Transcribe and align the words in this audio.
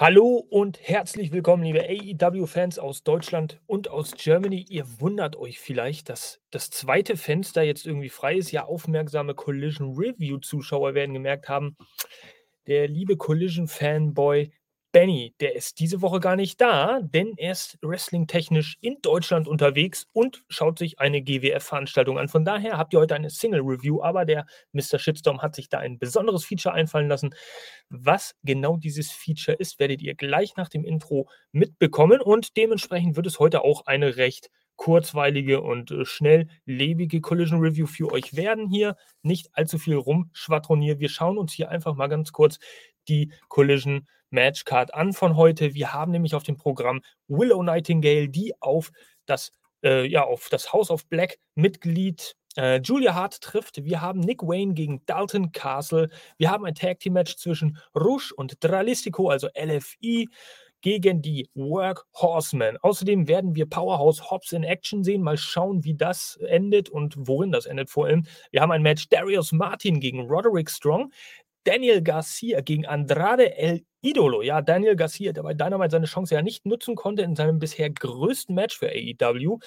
Hallo 0.00 0.46
und 0.48 0.80
herzlich 0.80 1.30
willkommen, 1.30 1.62
liebe 1.62 1.82
AEW-Fans 1.82 2.78
aus 2.78 3.02
Deutschland 3.04 3.60
und 3.66 3.90
aus 3.90 4.12
Germany. 4.12 4.64
Ihr 4.66 4.86
wundert 4.98 5.36
euch 5.36 5.60
vielleicht, 5.60 6.08
dass 6.08 6.40
das 6.50 6.70
zweite 6.70 7.18
Fenster 7.18 7.60
jetzt 7.60 7.86
irgendwie 7.86 8.08
frei 8.08 8.36
ist. 8.36 8.50
Ja, 8.50 8.64
aufmerksame 8.64 9.34
Collision 9.34 9.94
Review-Zuschauer 9.94 10.94
werden 10.94 11.12
gemerkt 11.12 11.50
haben, 11.50 11.76
der 12.66 12.88
liebe 12.88 13.18
Collision-Fanboy 13.18 14.50
Benny, 14.92 15.34
der 15.38 15.54
ist 15.54 15.78
diese 15.78 16.02
Woche 16.02 16.18
gar 16.18 16.34
nicht 16.34 16.60
da, 16.60 17.00
denn 17.00 17.34
er 17.36 17.52
ist 17.52 17.78
wrestling-technisch 17.80 18.76
in 18.80 18.96
Deutschland 19.02 19.46
unterwegs 19.46 20.08
und 20.12 20.42
schaut 20.48 20.80
sich 20.80 20.98
eine 20.98 21.22
GWF-Veranstaltung 21.22 22.18
an. 22.18 22.28
Von 22.28 22.44
daher 22.44 22.76
habt 22.76 22.92
ihr 22.92 22.98
heute 22.98 23.14
eine 23.14 23.30
Single-Review, 23.30 24.02
aber 24.02 24.24
der 24.24 24.46
Mr. 24.72 24.98
Shitstorm 24.98 25.42
hat 25.42 25.54
sich 25.54 25.68
da 25.68 25.78
ein 25.78 26.00
besonderes 26.00 26.44
Feature 26.44 26.74
einfallen 26.74 27.06
lassen. 27.06 27.34
Was 27.88 28.34
genau 28.42 28.76
dieses 28.76 29.12
Feature 29.12 29.56
ist, 29.56 29.78
werdet 29.78 30.02
ihr 30.02 30.16
gleich 30.16 30.56
nach 30.56 30.68
dem 30.68 30.84
Intro 30.84 31.28
mitbekommen 31.52 32.20
und 32.20 32.56
dementsprechend 32.56 33.14
wird 33.14 33.28
es 33.28 33.38
heute 33.38 33.62
auch 33.62 33.86
eine 33.86 34.16
recht 34.16 34.50
kurzweilige 34.74 35.60
und 35.60 35.90
äh, 35.90 36.04
schnelllebige 36.04 37.20
Collision 37.20 37.60
Review 37.60 37.86
für 37.86 38.10
euch 38.10 38.34
werden 38.34 38.66
hier. 38.68 38.96
Nicht 39.22 39.50
allzu 39.52 39.78
viel 39.78 39.94
rumschwadronieren. 39.94 40.98
Wir 40.98 41.10
schauen 41.10 41.38
uns 41.38 41.52
hier 41.52 41.68
einfach 41.68 41.94
mal 41.94 42.08
ganz 42.08 42.32
kurz 42.32 42.58
die 43.06 43.30
Collision 43.48 44.08
Matchcard 44.30 44.94
an 44.94 45.12
von 45.12 45.36
heute. 45.36 45.74
Wir 45.74 45.92
haben 45.92 46.12
nämlich 46.12 46.34
auf 46.34 46.42
dem 46.42 46.56
Programm 46.56 47.02
Willow 47.28 47.62
Nightingale, 47.62 48.28
die 48.28 48.54
auf 48.60 48.90
das, 49.26 49.52
äh, 49.84 50.06
ja, 50.06 50.24
auf 50.24 50.48
das 50.50 50.72
House 50.72 50.90
of 50.90 51.06
Black 51.08 51.38
Mitglied 51.54 52.36
äh, 52.56 52.80
Julia 52.80 53.14
Hart 53.14 53.40
trifft. 53.40 53.84
Wir 53.84 54.00
haben 54.00 54.20
Nick 54.20 54.42
Wayne 54.42 54.74
gegen 54.74 55.04
Dalton 55.06 55.52
Castle. 55.52 56.08
Wir 56.38 56.50
haben 56.50 56.64
ein 56.64 56.74
Tag 56.74 57.00
Team 57.00 57.14
Match 57.14 57.36
zwischen 57.36 57.78
Rush 57.94 58.32
und 58.32 58.62
Dralistico, 58.62 59.28
also 59.28 59.48
LFI 59.56 60.28
gegen 60.80 61.20
die 61.22 61.48
Workhorsemen. 61.54 62.78
Außerdem 62.78 63.28
werden 63.28 63.54
wir 63.54 63.68
Powerhouse 63.68 64.30
Hobbs 64.30 64.52
in 64.52 64.64
Action 64.64 65.04
sehen. 65.04 65.22
Mal 65.22 65.36
schauen, 65.36 65.84
wie 65.84 65.94
das 65.94 66.36
endet 66.36 66.88
und 66.88 67.14
worin 67.18 67.52
das 67.52 67.66
endet 67.66 67.90
vor 67.90 68.06
allem. 68.06 68.24
Wir 68.50 68.62
haben 68.62 68.72
ein 68.72 68.82
Match 68.82 69.08
Darius 69.08 69.52
Martin 69.52 70.00
gegen 70.00 70.22
Roderick 70.22 70.70
Strong. 70.70 71.12
Daniel 71.64 72.02
Garcia 72.02 72.60
gegen 72.60 72.86
Andrade 72.86 73.56
El 73.56 73.84
Idolo. 74.00 74.42
Ja, 74.42 74.62
Daniel 74.62 74.96
Garcia, 74.96 75.32
der 75.32 75.42
bei 75.42 75.54
Dynamite 75.54 75.90
seine 75.90 76.06
Chance 76.06 76.34
ja 76.34 76.42
nicht 76.42 76.64
nutzen 76.64 76.94
konnte 76.94 77.22
in 77.22 77.36
seinem 77.36 77.58
bisher 77.58 77.90
größten 77.90 78.54
Match 78.54 78.78
für 78.78 78.88
AEW. 78.90 79.58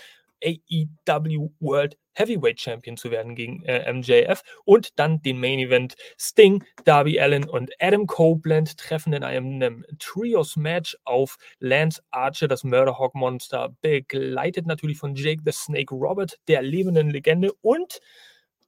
AEW 0.43 1.51
World 1.59 1.97
Heavyweight 2.15 2.59
Champion 2.59 2.97
zu 2.97 3.11
werden 3.11 3.35
gegen 3.35 3.63
äh, 3.63 3.91
MJF 3.91 4.43
und 4.65 4.99
dann 4.99 5.21
den 5.21 5.39
Main 5.39 5.59
Event 5.59 5.95
Sting, 6.17 6.63
Darby 6.83 7.19
Allen 7.19 7.49
und 7.49 7.71
Adam 7.79 8.05
Copeland 8.05 8.77
treffen 8.77 9.13
in 9.13 9.23
einem, 9.23 9.55
einem 9.55 9.85
Trios 9.99 10.55
Match 10.55 10.97
auf 11.05 11.37
Lance 11.59 12.01
Archer, 12.11 12.47
das 12.47 12.63
Murderhawk 12.63 13.15
Monster, 13.15 13.75
begleitet 13.81 14.67
natürlich 14.67 14.97
von 14.97 15.15
Jake 15.15 15.41
the 15.45 15.51
Snake 15.51 15.93
Robert, 15.95 16.37
der 16.47 16.61
lebenden 16.61 17.09
Legende 17.09 17.51
und 17.61 17.99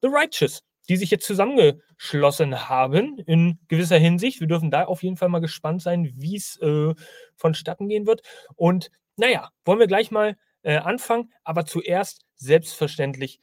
The 0.02 0.08
Righteous, 0.08 0.62
die 0.88 0.96
sich 0.96 1.10
jetzt 1.10 1.26
zusammengeschlossen 1.26 2.68
haben 2.68 3.18
in 3.18 3.58
gewisser 3.68 3.98
Hinsicht. 3.98 4.40
Wir 4.40 4.46
dürfen 4.46 4.70
da 4.70 4.84
auf 4.84 5.02
jeden 5.02 5.16
Fall 5.16 5.28
mal 5.28 5.40
gespannt 5.40 5.82
sein, 5.82 6.12
wie 6.16 6.36
es 6.36 6.56
äh, 6.60 6.94
vonstatten 7.36 7.88
gehen 7.88 8.06
wird. 8.06 8.22
Und 8.54 8.90
naja, 9.16 9.50
wollen 9.64 9.80
wir 9.80 9.86
gleich 9.86 10.10
mal 10.10 10.36
äh, 10.62 10.76
anfangen, 10.76 11.32
aber 11.44 11.64
zuerst 11.64 12.24
selbstverständlich 12.36 13.40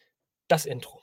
das 0.48 0.66
Intro. 0.66 1.02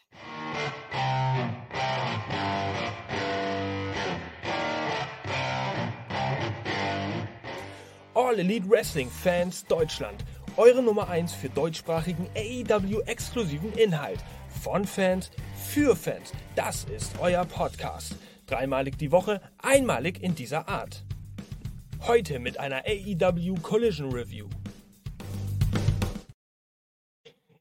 All 8.15 8.39
Elite 8.39 8.69
Wrestling 8.69 9.11
Fans 9.11 9.65
Deutschland, 9.67 10.25
eure 10.57 10.83
Nummer 10.83 11.09
1 11.09 11.33
für 11.33 11.49
deutschsprachigen 11.49 12.29
AEW-exklusiven 12.37 13.73
Inhalt. 13.75 14.19
Von 14.61 14.85
Fans 14.85 15.31
für 15.57 15.97
Fans. 15.97 16.35
Das 16.55 16.85
ist 16.85 17.19
euer 17.19 17.47
Podcast. 17.47 18.15
Dreimalig 18.47 18.99
die 18.99 19.11
Woche, 19.11 19.41
einmalig 19.57 20.23
in 20.23 20.35
dieser 20.35 20.69
Art. 20.69 21.03
Heute 22.03 22.39
mit 22.39 22.61
einer 22.61 22.83
AEW 22.85 23.55
Collision 23.63 24.13
Review. 24.13 24.49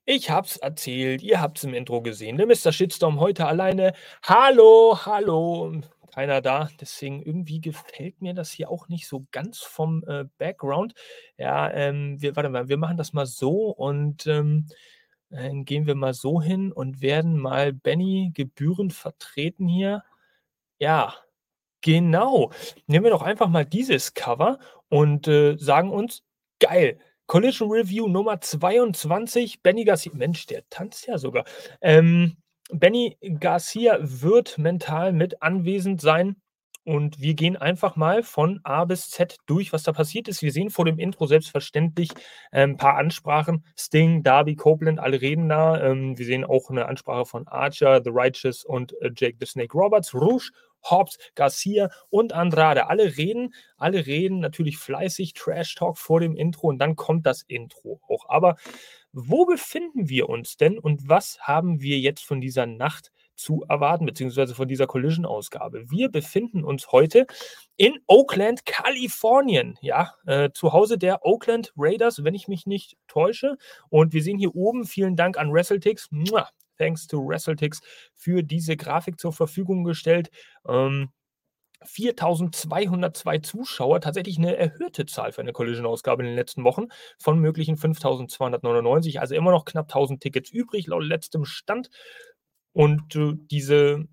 Ich 0.03 0.29
hab's 0.29 0.57
erzählt, 0.57 1.21
ihr 1.21 1.39
habt's 1.39 1.63
im 1.63 1.73
Intro 1.73 2.01
gesehen. 2.01 2.35
Der 2.35 2.47
Mr. 2.47 2.73
Shitstorm 2.73 3.21
heute 3.21 3.47
alleine. 3.47 3.93
Hallo, 4.23 4.99
hallo. 5.05 5.79
Keiner 6.13 6.41
da. 6.41 6.69
Deswegen 6.81 7.21
irgendwie 7.21 7.61
gefällt 7.61 8.21
mir 8.21 8.33
das 8.33 8.51
hier 8.51 8.69
auch 8.69 8.89
nicht 8.89 9.07
so 9.07 9.25
ganz 9.31 9.59
vom 9.59 10.03
äh, 10.05 10.25
Background. 10.37 10.95
Ja, 11.37 11.71
ähm, 11.71 12.21
wir, 12.21 12.35
warte 12.35 12.49
mal, 12.49 12.67
wir 12.67 12.77
machen 12.77 12.97
das 12.97 13.13
mal 13.13 13.25
so 13.25 13.69
und 13.69 14.27
ähm, 14.27 14.67
dann 15.29 15.65
gehen 15.65 15.85
wir 15.87 15.95
mal 15.95 16.13
so 16.13 16.41
hin 16.41 16.71
und 16.71 17.01
werden 17.01 17.37
mal 17.39 17.73
Benny 17.73 18.31
gebührend 18.33 18.93
vertreten 18.93 19.67
hier. 19.67 20.03
Ja, 20.79 21.15
genau. 21.81 22.51
Nehmen 22.87 23.05
wir 23.05 23.11
doch 23.11 23.21
einfach 23.21 23.47
mal 23.49 23.65
dieses 23.65 24.13
Cover 24.13 24.59
und 24.89 25.27
äh, 25.27 25.57
sagen 25.57 25.91
uns, 25.91 26.23
geil, 26.59 26.99
Collision 27.27 27.69
Review 27.69 28.07
Nummer 28.07 28.41
22. 28.41 29.61
Benny 29.61 29.85
Garcia, 29.85 30.11
Mensch, 30.15 30.47
der 30.47 30.67
tanzt 30.69 31.05
ja 31.07 31.19
sogar. 31.19 31.45
Ähm, 31.81 32.37
Benny 32.71 33.17
Garcia 33.39 33.97
wird 34.01 34.57
mental 34.57 35.13
mit 35.13 35.41
anwesend 35.41 36.01
sein. 36.01 36.41
Und 36.89 37.21
wir 37.21 37.35
gehen 37.35 37.55
einfach 37.55 37.95
mal 37.95 38.23
von 38.23 38.61
A 38.63 38.83
bis 38.83 39.11
Z 39.11 39.37
durch, 39.45 39.71
was 39.73 39.83
da 39.83 39.91
passiert 39.91 40.27
ist. 40.27 40.41
Wir 40.41 40.51
sehen 40.51 40.71
vor 40.71 40.85
dem 40.85 40.97
Intro 40.97 41.27
selbstverständlich 41.27 42.09
ein 42.49 42.77
paar 42.77 42.95
Ansprachen. 42.97 43.63
Sting, 43.77 44.23
Darby, 44.23 44.55
Copeland, 44.55 44.99
alle 44.99 45.21
reden 45.21 45.49
da. 45.49 45.79
Ähm, 45.79 46.17
wir 46.17 46.25
sehen 46.25 46.43
auch 46.43 46.71
eine 46.71 46.87
Ansprache 46.87 47.27
von 47.27 47.47
Archer, 47.47 48.01
The 48.03 48.09
Righteous 48.11 48.65
und 48.65 48.99
äh, 49.03 49.11
Jake 49.15 49.37
the 49.39 49.45
Snake 49.45 49.77
Roberts, 49.77 50.15
Rouge 50.15 50.49
Hobbs, 50.81 51.19
Garcia 51.35 51.91
und 52.09 52.33
Andrade. 52.33 52.87
Alle 52.87 53.17
reden, 53.17 53.53
alle 53.77 54.07
reden 54.07 54.39
natürlich 54.39 54.79
fleißig 54.79 55.33
Trash 55.33 55.75
Talk 55.75 55.99
vor 55.99 56.19
dem 56.19 56.35
Intro 56.35 56.69
und 56.69 56.79
dann 56.79 56.95
kommt 56.95 57.27
das 57.27 57.43
Intro 57.43 58.01
auch. 58.07 58.27
Aber 58.29 58.55
wo 59.11 59.45
befinden 59.45 60.09
wir 60.09 60.27
uns 60.27 60.57
denn 60.57 60.79
und 60.79 61.07
was 61.07 61.39
haben 61.41 61.81
wir 61.81 61.99
jetzt 61.99 62.25
von 62.25 62.41
dieser 62.41 62.65
Nacht 62.65 63.11
zu 63.39 63.63
erwarten, 63.67 64.05
beziehungsweise 64.05 64.53
von 64.53 64.67
dieser 64.67 64.87
Collision-Ausgabe? 64.87 65.89
Wir 65.89 66.09
befinden 66.09 66.63
uns 66.63 66.91
heute 66.91 67.25
in 67.77 67.97
Oakland, 68.07 68.65
Kalifornien, 68.65 69.77
ja, 69.81 70.13
äh, 70.25 70.49
zu 70.51 70.73
Hause 70.73 70.97
der 70.97 71.25
Oakland 71.25 71.73
Raiders, 71.77 72.23
wenn 72.23 72.35
ich 72.35 72.47
mich 72.47 72.65
nicht 72.67 72.97
täusche. 73.07 73.57
Und 73.89 74.13
wir 74.13 74.21
sehen 74.21 74.37
hier 74.37 74.55
oben, 74.55 74.85
vielen 74.85 75.15
Dank 75.15 75.37
an 75.37 75.51
WrestleTix. 75.53 76.09
Thanks 76.77 77.07
to 77.07 77.27
WrestleTix 77.27 77.81
für 78.13 78.41
diese 78.43 78.77
Grafik 78.77 79.19
zur 79.19 79.33
Verfügung 79.33 79.83
gestellt. 79.83 80.29
Ähm, 80.67 81.09
4202 81.83 83.37
Zuschauer, 83.39 84.01
tatsächlich 84.01 84.37
eine 84.37 84.57
erhöhte 84.57 85.05
Zahl 85.05 85.31
für 85.31 85.41
eine 85.41 85.53
Collision-Ausgabe 85.53 86.23
in 86.23 86.27
den 86.27 86.35
letzten 86.35 86.63
Wochen 86.63 86.87
von 87.17 87.39
möglichen 87.39 87.77
5299, 87.77 89.21
also 89.21 89.35
immer 89.35 89.51
noch 89.51 89.65
knapp 89.65 89.85
1000 89.85 90.21
Tickets 90.21 90.49
übrig, 90.49 90.87
laut 90.87 91.03
letztem 91.03 91.45
Stand. 91.45 91.89
Und 92.73 93.17
diese 93.51 94.05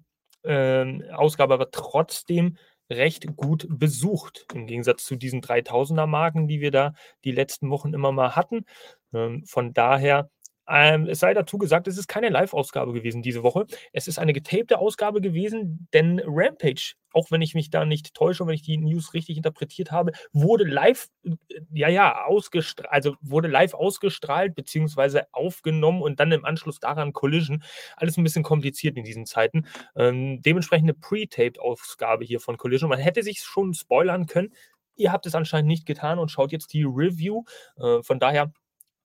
äh, 0.42 1.10
Ausgabe 1.12 1.58
war 1.58 1.70
trotzdem 1.70 2.56
recht 2.90 3.26
gut 3.36 3.66
besucht, 3.68 4.46
im 4.54 4.66
Gegensatz 4.66 5.04
zu 5.04 5.16
diesen 5.16 5.42
3000er 5.42 6.06
Marken, 6.06 6.46
die 6.48 6.60
wir 6.60 6.70
da 6.70 6.92
die 7.24 7.32
letzten 7.32 7.70
Wochen 7.70 7.94
immer 7.94 8.12
mal 8.12 8.36
hatten. 8.36 8.64
Ähm, 9.12 9.44
von 9.46 9.72
daher 9.72 10.30
ähm, 10.68 11.06
es 11.06 11.20
sei 11.20 11.34
dazu 11.34 11.58
gesagt, 11.58 11.86
es 11.88 11.98
ist 11.98 12.08
keine 12.08 12.28
Live-Ausgabe 12.28 12.92
gewesen 12.92 13.22
diese 13.22 13.42
Woche. 13.42 13.66
Es 13.92 14.08
ist 14.08 14.18
eine 14.18 14.32
getapte 14.32 14.78
Ausgabe 14.78 15.20
gewesen, 15.20 15.88
denn 15.92 16.20
Rampage, 16.24 16.94
auch 17.12 17.30
wenn 17.30 17.40
ich 17.40 17.54
mich 17.54 17.70
da 17.70 17.84
nicht 17.84 18.14
täusche 18.14 18.42
und 18.42 18.48
wenn 18.48 18.56
ich 18.56 18.62
die 18.62 18.76
News 18.76 19.14
richtig 19.14 19.36
interpretiert 19.36 19.92
habe, 19.92 20.12
wurde 20.32 20.64
live, 20.64 21.08
äh, 21.24 21.30
ja, 21.72 21.88
ja, 21.88 22.24
ausgestrahlt, 22.24 22.90
also 22.90 23.14
wurde 23.20 23.48
live 23.48 23.74
ausgestrahlt, 23.74 24.54
beziehungsweise 24.54 25.26
aufgenommen 25.32 26.02
und 26.02 26.20
dann 26.20 26.32
im 26.32 26.44
Anschluss 26.44 26.80
daran 26.80 27.12
Collision. 27.12 27.62
Alles 27.96 28.16
ein 28.16 28.24
bisschen 28.24 28.42
kompliziert 28.42 28.96
in 28.96 29.04
diesen 29.04 29.26
Zeiten. 29.26 29.66
Ähm, 29.96 30.42
dementsprechend 30.42 30.90
eine 30.90 30.94
Pre-Taped-Ausgabe 30.94 32.24
hier 32.24 32.40
von 32.40 32.56
Collision. 32.56 32.90
Man 32.90 32.98
hätte 32.98 33.22
sich 33.22 33.40
schon 33.40 33.74
spoilern 33.74 34.26
können. 34.26 34.52
Ihr 34.96 35.12
habt 35.12 35.26
es 35.26 35.34
anscheinend 35.34 35.68
nicht 35.68 35.86
getan 35.86 36.18
und 36.18 36.30
schaut 36.30 36.52
jetzt 36.52 36.72
die 36.72 36.84
Review. 36.84 37.44
Äh, 37.78 38.02
von 38.02 38.18
daher 38.18 38.52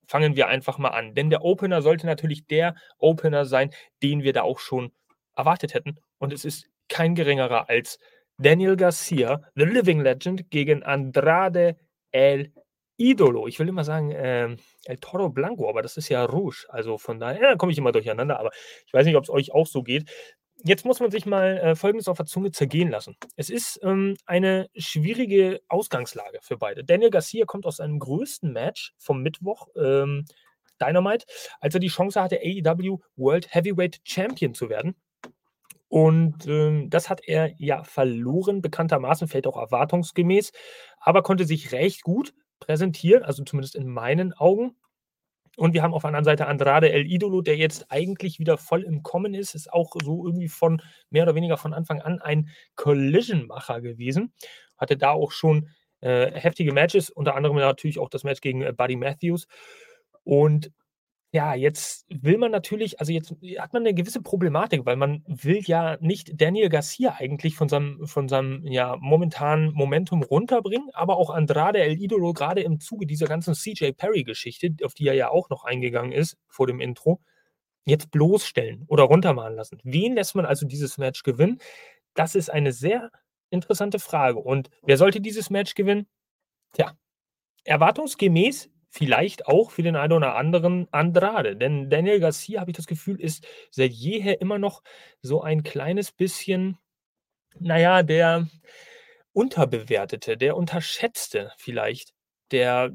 fangen 0.07 0.36
wir 0.36 0.48
einfach 0.48 0.77
mal 0.77 0.89
an. 0.89 1.15
Denn 1.15 1.30
der 1.30 1.44
Opener 1.44 1.81
sollte 1.81 2.06
natürlich 2.06 2.45
der 2.48 2.75
Opener 2.98 3.45
sein, 3.45 3.71
den 4.03 4.24
wir 4.24 4.33
da 4.33 4.44
auch 4.44 4.59
schon 4.59 4.92
erwartet 5.36 5.74
hätten. 5.74 5.98
Und 6.18 6.33
es 6.33 6.45
ist 6.45 6.68
kein 6.89 7.15
geringerer 7.15 7.69
als 7.69 8.00
Daniel 8.38 8.75
Garcia, 8.75 9.42
The 9.56 9.63
Living 9.63 10.01
Legend, 10.01 10.50
gegen 10.50 10.83
Andrade 10.83 11.77
El 12.12 12.51
Idolo. 12.98 13.48
Ich 13.48 13.59
will 13.59 13.68
immer 13.68 13.83
sagen 13.83 14.12
äh, 14.12 14.56
El 14.86 14.98
Toro 15.00 15.30
Blanco, 15.30 15.69
aber 15.69 15.81
das 15.81 15.98
ist 15.98 16.09
ja 16.09 16.24
Rouge. 16.25 16.65
Also 16.69 16.98
von 16.98 17.19
daher 17.19 17.42
ja, 17.42 17.56
komme 17.56 17.71
ich 17.71 17.77
immer 17.77 17.92
durcheinander. 17.92 18.39
Aber 18.39 18.51
ich 18.86 18.94
weiß 18.94 19.06
nicht, 19.06 19.15
ob 19.15 19.24
es 19.24 19.30
euch 19.30 19.53
auch 19.53 19.68
so 19.68 19.83
geht. 19.83 20.09
Jetzt 20.63 20.86
muss 20.86 21.00
man 21.00 21.12
sich 21.12 21.25
mal 21.25 21.58
äh, 21.58 21.75
Folgendes 21.75 22.08
auf 22.08 22.18
der 22.18 22.25
Zunge 22.25 22.52
zergehen 22.52 22.90
lassen. 22.90 23.16
Es 23.36 23.50
ist 23.50 23.80
ähm, 23.84 24.16
eine 24.25 24.69
schwierige 24.75 25.62
Ausgangslage 25.68 26.40
für 26.42 26.58
beide. 26.58 26.84
Daniel 26.84 27.10
Garcia 27.10 27.46
kommt 27.46 27.66
aus 27.66 27.78
seinem 27.78 28.00
größten 28.00 28.52
Match 28.52 28.94
vom 28.98 29.22
Mittwoch, 29.22 29.68
ähm, 29.75 30.25
Dynamite, 30.81 31.25
als 31.60 31.74
er 31.74 31.80
die 31.80 31.90
Chance 31.90 32.22
hatte, 32.22 32.40
AEW 32.44 33.00
World 33.16 33.54
Heavyweight 33.54 34.00
Champion 34.04 34.54
zu 34.54 34.69
werden. 34.69 34.96
Und 35.88 36.48
ähm, 36.48 36.90
das 36.90 37.10
hat 37.10 37.22
er 37.25 37.54
ja 37.58 37.84
verloren, 37.84 38.62
bekanntermaßen, 38.62 39.28
fällt 39.28 39.46
auch 39.46 39.58
erwartungsgemäß, 39.58 40.54
aber 41.00 41.22
konnte 41.22 41.46
sich 41.46 41.74
recht 41.74 42.02
gut 42.04 42.34
präsentieren, 42.60 43.24
also 43.24 43.44
zumindest 43.44 43.75
in 43.75 43.88
meinen 43.88 44.34
Augen. 44.34 44.78
Und 45.57 45.74
wir 45.74 45.83
haben 45.83 45.94
auf 45.94 46.03
der 46.03 46.09
anderen 46.09 46.25
Seite 46.25 46.48
Andrade 46.48 46.92
El 46.92 47.06
Idolo, 47.06 47.42
der 47.42 47.57
jetzt 47.57 47.92
eigentlich 47.92 48.39
wieder 48.39 48.57
voll 48.57 48.83
im 48.83 49.03
Kommen 49.03 49.33
ist, 49.33 49.53
ist 49.53 49.71
auch 49.71 49.95
so 50.03 50.25
irgendwie 50.25 50.48
von 50.48 50.81
mehr 51.09 51.24
oder 51.24 51.36
weniger 51.36 51.57
von 51.57 51.74
Anfang 51.74 52.01
an 52.01 52.21
ein 52.21 52.50
Collision-Macher 52.75 53.81
gewesen. 53.81 54.33
Hatte 54.77 54.98
da 54.98 55.12
auch 55.12 55.31
schon 55.31 55.69
äh, 56.00 56.31
heftige 56.31 56.74
Matches, 56.74 57.09
unter 57.09 57.36
anderem 57.36 57.57
natürlich 57.57 58.00
auch 58.00 58.09
das 58.09 58.24
Match 58.24 58.42
gegen 58.42 58.62
äh, 58.62 58.74
Buddy 58.74 58.95
Matthews. 58.95 59.48
Und 60.24 60.71
ja, 61.33 61.56
jetzt 61.56 62.06
will 62.10 62.38
man 62.38 62.51
natürlich, 62.51 63.00
also 63.00 63.13
jetzt 63.13 63.33
hat 63.57 63.72
man 63.72 63.83
eine 63.83 63.94
gewisse 63.94 64.22
Problematik, 64.22 64.86
weil 64.86 64.98
man 64.98 65.24
will 65.28 65.62
ja 65.63 65.98
nicht 66.01 66.42
Daniel 66.42 66.68
Garcia 66.68 67.16
eigentlich 67.18 67.56
von 67.56 67.69
seinem, 67.69 68.06
von 68.06 68.28
seinem 68.28 68.68
ja, 68.68 68.98
momentanen 69.00 69.72
Momentum 69.74 70.24
runterbringen, 70.24 70.89
aber 70.94 71.16
auch 71.16 71.30
Andrade 71.30 71.80
El 71.80 72.01
Idolo 72.01 72.33
gerade 72.33 72.62
im 72.62 72.81
Zuge 72.81 73.06
dieser 73.06 73.28
ganzen 73.28 73.54
CJ 73.54 73.92
Perry-Geschichte, 73.94 74.75
auf 74.83 74.94
die 74.94 75.07
er 75.07 75.13
ja 75.13 75.30
auch 75.30 75.50
noch 75.50 75.63
eingegangen 75.63 76.12
ist 76.12 76.38
vor 76.50 76.68
dem 76.68 76.81
Intro, 76.81 77.22
jetzt 77.86 78.12
bloßstellen 78.12 78.84
oder 78.88 79.04
runtermalen 79.04 79.56
lassen. 79.56 79.80
Wen 79.84 80.16
lässt 80.16 80.36
man 80.36 80.45
also 80.45 80.68
dieses 80.68 80.98
Match 80.98 81.24
gewinnen? 81.24 81.60
Das 82.13 82.36
ist 82.36 82.50
eine 82.50 82.74
sehr 82.74 83.10
interessante 83.51 84.00
Frage. 84.00 84.39
Und 84.39 84.69
wer 84.84 84.98
sollte 84.98 85.22
dieses 85.22 85.50
Match 85.50 85.75
gewinnen? 85.75 86.07
Tja, 86.74 86.94
erwartungsgemäß 87.63 88.71
vielleicht 88.92 89.48
auch 89.48 89.72
für 89.72 89.84
den 89.84 89.96
einen 89.96 90.14
oder 90.14 90.36
anderen 90.36 90.88
Andrade. 90.92 91.56
Denn 91.56 91.90
Daniel 91.90 92.20
Garcia, 92.20 92.60
habe 92.62 92.72
ich 92.72 92.78
das 92.78 92.88
Gefühl, 92.88 93.20
ist 93.20 93.48
seit 93.72 93.92
jeher 93.92 94.42
immer 94.42 94.60
noch 94.60 94.84
so 95.22 95.42
ein 95.42 95.64
kleines 95.64 96.12
bisschen, 96.12 96.78
naja, 97.60 98.04
der 98.04 98.48
Unterbewertete, 99.34 100.38
der 100.38 100.58
Unterschätzte 100.58 101.52
vielleicht, 101.58 102.14
der 102.52 102.92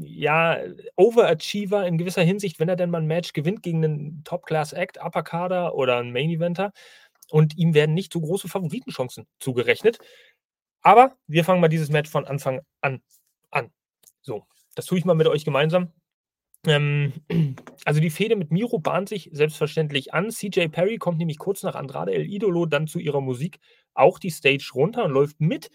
ja, 0.00 0.58
Overachiever 0.96 1.86
in 1.86 1.98
gewisser 1.98 2.22
Hinsicht, 2.22 2.58
wenn 2.58 2.68
er 2.68 2.76
denn 2.76 2.90
mal 2.90 3.02
ein 3.02 3.06
Match 3.06 3.32
gewinnt 3.32 3.62
gegen 3.62 3.84
einen 3.84 4.24
Top-Class-Act, 4.24 4.98
Upper 5.02 5.22
Kader 5.22 5.74
oder 5.74 5.98
einen 5.98 6.12
Main-Eventer 6.12 6.72
und 7.30 7.56
ihm 7.58 7.74
werden 7.74 7.94
nicht 7.94 8.12
so 8.12 8.20
große 8.20 8.48
Favoritenchancen 8.48 9.26
zugerechnet. 9.40 9.98
Aber 10.82 11.16
wir 11.26 11.44
fangen 11.44 11.60
mal 11.60 11.68
dieses 11.68 11.90
Match 11.90 12.10
von 12.10 12.26
Anfang 12.26 12.60
an 12.80 13.02
an. 13.50 13.70
So, 14.22 14.46
das 14.74 14.86
tue 14.86 14.98
ich 14.98 15.04
mal 15.04 15.14
mit 15.14 15.26
euch 15.26 15.44
gemeinsam. 15.44 15.92
Ähm, 16.66 17.12
also 17.84 18.00
die 18.00 18.10
Fehde 18.10 18.36
mit 18.36 18.50
Miro 18.50 18.78
bahnt 18.78 19.08
sich 19.08 19.30
selbstverständlich 19.32 20.14
an. 20.14 20.30
CJ 20.30 20.68
Perry 20.68 20.98
kommt 20.98 21.18
nämlich 21.18 21.38
kurz 21.38 21.62
nach 21.62 21.74
Andrade 21.74 22.12
El 22.12 22.26
Idolo 22.26 22.66
dann 22.66 22.86
zu 22.86 22.98
ihrer 22.98 23.20
Musik 23.20 23.58
auch 23.94 24.18
die 24.18 24.30
Stage 24.30 24.70
runter 24.74 25.04
und 25.04 25.12
läuft 25.12 25.40
mit 25.40 25.70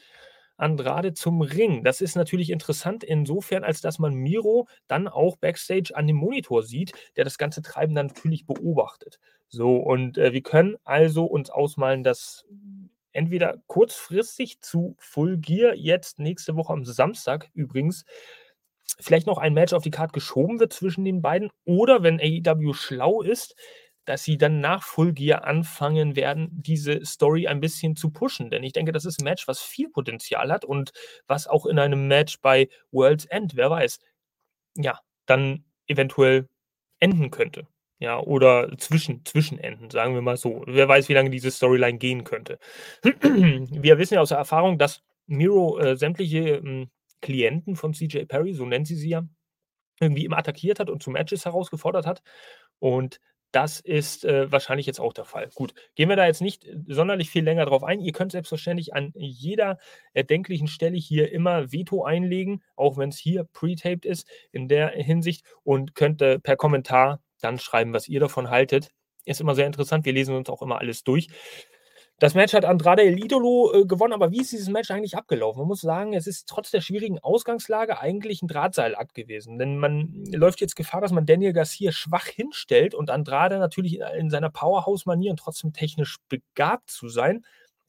Andrade 0.57 1.13
zum 1.13 1.41
Ring. 1.41 1.83
Das 1.83 1.99
ist 2.01 2.15
natürlich 2.15 2.49
interessant 2.49 3.03
insofern, 3.03 3.63
als 3.63 3.81
dass 3.81 3.99
man 3.99 4.13
Miro 4.13 4.67
dann 4.87 5.07
auch 5.07 5.37
backstage 5.37 5.95
an 5.95 6.07
dem 6.07 6.15
Monitor 6.17 6.63
sieht, 6.63 6.93
der 7.15 7.23
das 7.23 7.37
ganze 7.37 7.61
Treiben 7.61 7.95
dann 7.95 8.07
natürlich 8.07 8.45
beobachtet. 8.45 9.19
So, 9.47 9.77
und 9.77 10.17
äh, 10.17 10.31
wir 10.31 10.41
können 10.41 10.77
also 10.83 11.25
uns 11.25 11.49
ausmalen, 11.49 12.03
dass 12.03 12.45
entweder 13.11 13.61
kurzfristig 13.67 14.61
zu 14.61 14.95
Full 14.99 15.37
Gear 15.37 15.75
jetzt 15.75 16.19
nächste 16.19 16.55
Woche 16.55 16.73
am 16.73 16.85
Samstag 16.85 17.49
übrigens 17.53 18.05
vielleicht 18.99 19.27
noch 19.27 19.37
ein 19.37 19.53
Match 19.53 19.73
auf 19.73 19.83
die 19.83 19.91
Karte 19.91 20.13
geschoben 20.13 20.59
wird 20.59 20.73
zwischen 20.73 21.05
den 21.05 21.21
beiden 21.21 21.49
oder 21.65 22.03
wenn 22.03 22.19
AEW 22.19 22.73
schlau 22.73 23.21
ist, 23.21 23.55
dass 24.05 24.23
sie 24.23 24.37
dann 24.37 24.59
nach 24.59 24.83
Full 24.83 25.13
Gear 25.13 25.45
anfangen 25.45 26.15
werden, 26.15 26.49
diese 26.51 27.05
Story 27.05 27.47
ein 27.47 27.61
bisschen 27.61 27.95
zu 27.95 28.11
pushen. 28.11 28.49
Denn 28.49 28.63
ich 28.63 28.73
denke, 28.73 28.91
das 28.91 29.05
ist 29.05 29.21
ein 29.21 29.23
Match, 29.23 29.47
was 29.47 29.61
viel 29.61 29.89
Potenzial 29.89 30.51
hat 30.51 30.65
und 30.65 30.91
was 31.27 31.47
auch 31.47 31.65
in 31.65 31.79
einem 31.79 32.07
Match 32.07 32.41
bei 32.41 32.67
World's 32.91 33.25
End, 33.25 33.55
wer 33.55 33.69
weiß, 33.69 33.99
ja, 34.75 34.99
dann 35.25 35.63
eventuell 35.87 36.49
enden 36.99 37.31
könnte. 37.31 37.67
Ja, 37.99 38.19
oder 38.19 38.69
zwischen, 38.77 39.23
Zwischenenden, 39.23 39.89
sagen 39.89 40.13
wir 40.13 40.21
mal 40.21 40.35
so. 40.35 40.63
Wer 40.67 40.89
weiß, 40.89 41.07
wie 41.07 41.13
lange 41.13 41.29
diese 41.29 41.51
Storyline 41.51 41.97
gehen 41.97 42.25
könnte. 42.25 42.59
Wir 43.03 43.97
wissen 43.97 44.15
ja 44.15 44.19
aus 44.19 44.29
der 44.29 44.39
Erfahrung, 44.39 44.77
dass 44.77 45.03
Miro 45.25 45.77
äh, 45.79 45.95
sämtliche 45.95 46.55
äh, 46.57 46.87
Klienten 47.23 47.75
von 47.75 47.93
CJ 47.93 48.25
Perry, 48.25 48.53
so 48.53 48.65
nennt 48.65 48.85
sie 48.85 48.95
sie 48.95 49.09
ja, 49.09 49.23
irgendwie 49.99 50.25
immer 50.25 50.37
attackiert 50.37 50.79
hat 50.79 50.89
und 50.89 51.01
zu 51.01 51.09
Matches 51.09 51.45
herausgefordert 51.45 52.05
hat. 52.05 52.21
Und 52.79 53.19
das 53.53 53.79
ist 53.79 54.25
äh, 54.25 54.51
wahrscheinlich 54.51 54.87
jetzt 54.87 54.99
auch 54.99 55.13
der 55.13 55.25
Fall. 55.25 55.49
Gut, 55.53 55.73
gehen 55.95 56.09
wir 56.09 56.15
da 56.15 56.25
jetzt 56.25 56.41
nicht 56.41 56.65
äh, 56.65 56.75
sonderlich 56.87 57.29
viel 57.29 57.43
länger 57.43 57.65
drauf 57.65 57.83
ein. 57.83 58.01
Ihr 58.01 58.11
könnt 58.11 58.31
selbstverständlich 58.31 58.93
an 58.93 59.13
jeder 59.15 59.77
erdenklichen 60.13 60.67
Stelle 60.67 60.97
hier 60.97 61.31
immer 61.31 61.71
Veto 61.71 62.03
einlegen, 62.03 62.63
auch 62.75 62.97
wenn 62.97 63.09
es 63.09 63.17
hier 63.17 63.43
pre-taped 63.45 64.05
ist 64.05 64.27
in 64.51 64.67
der 64.67 64.89
Hinsicht 64.89 65.45
und 65.63 65.95
könnt 65.95 66.21
äh, 66.21 66.39
per 66.39 66.57
Kommentar 66.57 67.21
dann 67.41 67.59
schreiben, 67.59 67.93
was 67.93 68.07
ihr 68.09 68.19
davon 68.19 68.49
haltet. 68.49 68.91
Ist 69.25 69.39
immer 69.39 69.55
sehr 69.55 69.67
interessant. 69.67 70.03
Wir 70.05 70.13
lesen 70.13 70.35
uns 70.35 70.49
auch 70.49 70.61
immer 70.61 70.79
alles 70.79 71.03
durch. 71.03 71.27
Das 72.19 72.35
Match 72.35 72.53
hat 72.53 72.63
Andrade 72.63 73.01
El 73.01 73.17
äh, 73.17 73.85
gewonnen, 73.85 74.13
aber 74.13 74.31
wie 74.31 74.39
ist 74.39 74.51
dieses 74.51 74.69
Match 74.69 74.91
eigentlich 74.91 75.17
abgelaufen? 75.17 75.59
Man 75.59 75.67
muss 75.67 75.81
sagen, 75.81 76.13
es 76.13 76.27
ist 76.27 76.47
trotz 76.47 76.71
der 76.71 76.79
schwierigen 76.79 77.19
Ausgangslage 77.19 77.99
eigentlich 77.99 78.41
ein 78.41 78.47
Drahtseilakt 78.47 79.13
gewesen. 79.13 79.57
Denn 79.57 79.77
man 79.77 80.23
läuft 80.31 80.61
jetzt 80.61 80.75
Gefahr, 80.75 81.01
dass 81.01 81.11
man 81.11 81.25
Daniel 81.25 81.53
Garcia 81.53 81.91
schwach 81.91 82.27
hinstellt 82.27 82.93
und 82.93 83.09
Andrade 83.09 83.57
natürlich 83.57 83.99
in 84.17 84.29
seiner 84.29 84.51
Powerhouse-Manier 84.51 85.31
und 85.31 85.37
trotzdem 85.37 85.73
technisch 85.73 86.17
begabt 86.29 86.91
zu 86.91 87.09
sein, 87.09 87.43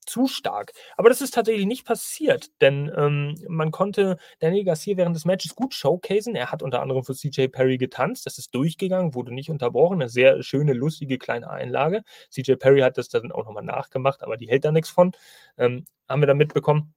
zu 0.05 0.27
stark. 0.27 0.73
Aber 0.97 1.09
das 1.09 1.21
ist 1.21 1.35
tatsächlich 1.35 1.67
nicht 1.67 1.87
passiert, 1.87 2.51
denn 2.61 2.91
ähm, 2.97 3.37
man 3.49 3.71
konnte 3.71 4.17
Daniel 4.41 4.65
Garcia 4.65 4.97
während 4.97 5.17
des 5.17 5.25
Matches 5.25 5.55
gut 5.55 5.75
showcasen. 5.75 6.35
Er 6.35 6.53
hat 6.53 6.63
unter 6.63 6.83
anderem 6.83 7.05
für 7.05 7.15
CJ 7.15 7.49
Perry 7.49 7.79
getanzt. 7.79 8.27
Das 8.27 8.39
ist 8.39 8.55
durchgegangen, 8.55 9.15
wurde 9.15 9.35
nicht 9.35 9.51
unterbrochen. 9.51 10.01
Eine 10.01 10.09
sehr 10.09 10.43
schöne, 10.43 10.73
lustige 10.73 11.19
kleine 11.19 11.51
Einlage. 11.51 12.03
CJ 12.31 12.55
Perry 12.55 12.81
hat 12.81 12.99
das 12.99 13.09
dann 13.09 13.33
auch 13.33 13.45
nochmal 13.45 13.65
nachgemacht, 13.65 14.23
aber 14.23 14.37
die 14.37 14.49
hält 14.49 14.65
da 14.65 14.73
nichts 14.73 14.91
von. 14.91 15.13
Ähm, 15.59 15.85
haben 16.09 16.23
wir 16.23 16.27
da 16.27 16.35
mitbekommen. 16.35 16.95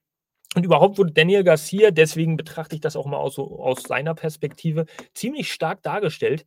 Und 0.55 0.65
überhaupt 0.65 0.97
wurde 0.97 1.11
Daniel 1.11 1.43
Garcia, 1.43 1.91
deswegen 1.91 2.37
betrachte 2.37 2.75
ich 2.75 2.81
das 2.81 2.95
auch 2.95 3.05
mal 3.05 3.17
aus, 3.17 3.37
aus 3.37 3.83
seiner 3.83 4.15
Perspektive, 4.15 4.85
ziemlich 5.13 5.51
stark 5.51 5.83
dargestellt. 5.83 6.45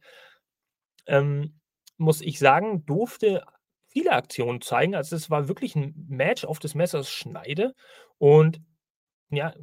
Ähm, 1.06 1.60
muss 1.96 2.20
ich 2.20 2.38
sagen, 2.38 2.84
durfte 2.86 3.44
viele 3.90 4.12
Aktionen 4.12 4.60
zeigen. 4.60 4.94
Also 4.94 5.16
es 5.16 5.30
war 5.30 5.48
wirklich 5.48 5.76
ein 5.76 5.94
Match 6.08 6.44
auf 6.44 6.58
des 6.58 6.74
Messers 6.74 7.10
Schneide 7.10 7.74
und 8.18 8.60
ja, 9.30 9.54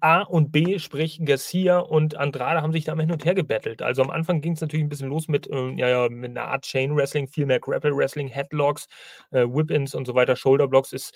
A 0.00 0.22
und 0.22 0.52
B, 0.52 0.78
sprich 0.78 1.20
Garcia 1.24 1.78
und 1.78 2.16
Andrade 2.16 2.62
haben 2.62 2.72
sich 2.72 2.84
da 2.84 2.96
hin 2.96 3.10
und 3.10 3.24
her 3.24 3.34
gebettelt. 3.34 3.82
Also 3.82 4.02
am 4.02 4.10
Anfang 4.10 4.40
ging 4.40 4.52
es 4.52 4.60
natürlich 4.60 4.84
ein 4.84 4.88
bisschen 4.88 5.08
los 5.08 5.28
mit, 5.28 5.48
äh, 5.50 5.70
ja, 5.72 5.88
ja, 5.88 6.08
mit 6.08 6.30
einer 6.30 6.46
Art 6.46 6.64
Chain 6.64 6.96
Wrestling, 6.96 7.26
viel 7.28 7.46
mehr 7.46 7.60
Grapple 7.60 7.94
Wrestling, 7.96 8.28
Headlocks, 8.28 8.86
äh, 9.32 9.44
Whip-Ins 9.44 9.94
und 9.94 10.06
so 10.06 10.14
weiter, 10.14 10.36
Shoulderblocks 10.36 10.92
ist 10.92 11.14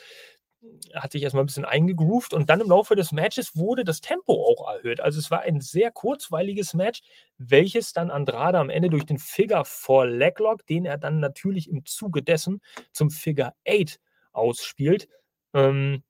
hat 0.94 1.12
sich 1.12 1.22
erstmal 1.22 1.44
ein 1.44 1.46
bisschen 1.46 1.64
eingegroovt 1.64 2.34
und 2.34 2.50
dann 2.50 2.60
im 2.60 2.68
Laufe 2.68 2.96
des 2.96 3.12
Matches 3.12 3.56
wurde 3.56 3.84
das 3.84 4.00
Tempo 4.00 4.32
auch 4.32 4.72
erhöht. 4.72 5.00
Also 5.00 5.18
es 5.18 5.30
war 5.30 5.42
ein 5.42 5.60
sehr 5.60 5.90
kurzweiliges 5.90 6.74
Match, 6.74 7.00
welches 7.38 7.92
dann 7.92 8.10
Andrade 8.10 8.58
am 8.58 8.70
Ende 8.70 8.90
durch 8.90 9.04
den 9.04 9.18
Figure 9.18 9.64
4 9.64 10.06
Leglock, 10.06 10.66
den 10.66 10.84
er 10.84 10.98
dann 10.98 11.20
natürlich 11.20 11.68
im 11.68 11.84
Zuge 11.84 12.22
dessen 12.22 12.60
zum 12.92 13.10
Figure 13.10 13.52
8 13.68 14.00
ausspielt, 14.32 15.08
ähm, 15.54 16.02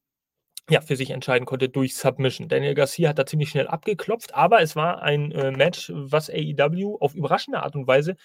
ja, 0.71 0.83
für 0.83 0.97
sich 0.97 1.11
entscheiden 1.11 1.47
konnte 1.47 1.69
durch 1.69 1.97
Submission. 1.97 2.49
Daniel 2.49 2.75
Garcia 2.75 3.09
hat 3.09 3.19
da 3.19 3.25
ziemlich 3.27 3.49
schnell 3.51 3.69
abgeklopft, 3.69 4.35
aber 4.35 4.61
es 4.61 4.77
war 4.77 5.03
ein 5.03 5.33
äh, 5.33 5.51
Match, 5.51 5.91
was 5.95 6.31
AEW 6.31 6.99
auf 7.01 7.15
überraschende 7.15 7.63
Art 7.63 7.75
und 7.75 7.87
Weise 7.87 8.17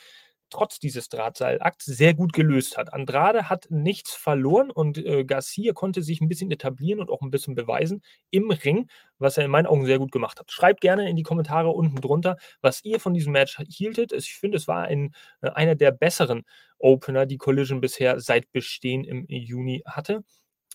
trotz 0.54 0.80
dieses 0.80 1.10
Drahtseilakts 1.10 1.86
sehr 1.86 2.14
gut 2.14 2.32
gelöst 2.32 2.78
hat. 2.78 2.94
Andrade 2.94 3.50
hat 3.50 3.68
nichts 3.70 4.14
verloren 4.14 4.70
und 4.70 4.98
äh, 5.00 5.26
Garcia 5.26 5.74
konnte 5.74 6.04
sich 6.04 6.22
ein 6.22 6.30
bisschen 6.30 6.52
etablieren 6.52 7.00
und 7.00 7.10
auch 7.10 7.22
ein 7.22 7.32
bisschen 7.32 7.56
beweisen 7.56 8.04
im 8.30 8.52
Ring, 8.52 8.88
was 9.18 9.38
er 9.38 9.46
in 9.46 9.52
meinen 9.52 9.66
Augen 9.66 9.86
sehr 9.86 9.98
gut 9.98 10.12
gemacht 10.12 10.40
hat. 10.40 10.52
Schreibt 10.52 10.82
gerne 10.82 11.10
in 11.10 11.16
die 11.16 11.24
Kommentare 11.24 11.70
unten 11.70 12.00
drunter, 12.02 12.38
was 12.62 12.86
ihr 12.86 13.00
von 13.00 13.14
diesem 13.14 13.34
Match 13.34 13.58
hieltet. 13.68 14.14
Ich 14.14 14.36
finde, 14.36 14.58
es 14.58 14.68
war 14.68 14.84
ein, 14.84 15.16
äh, 15.42 15.50
einer 15.50 15.76
der 15.76 15.92
besseren 15.92 16.44
Opener, 16.78 17.26
die 17.26 17.38
Collision 17.38 17.82
bisher 17.82 18.20
seit 18.20 18.52
Bestehen 18.52 19.04
im 19.04 19.26
Juni 19.28 19.82
hatte. 19.86 20.24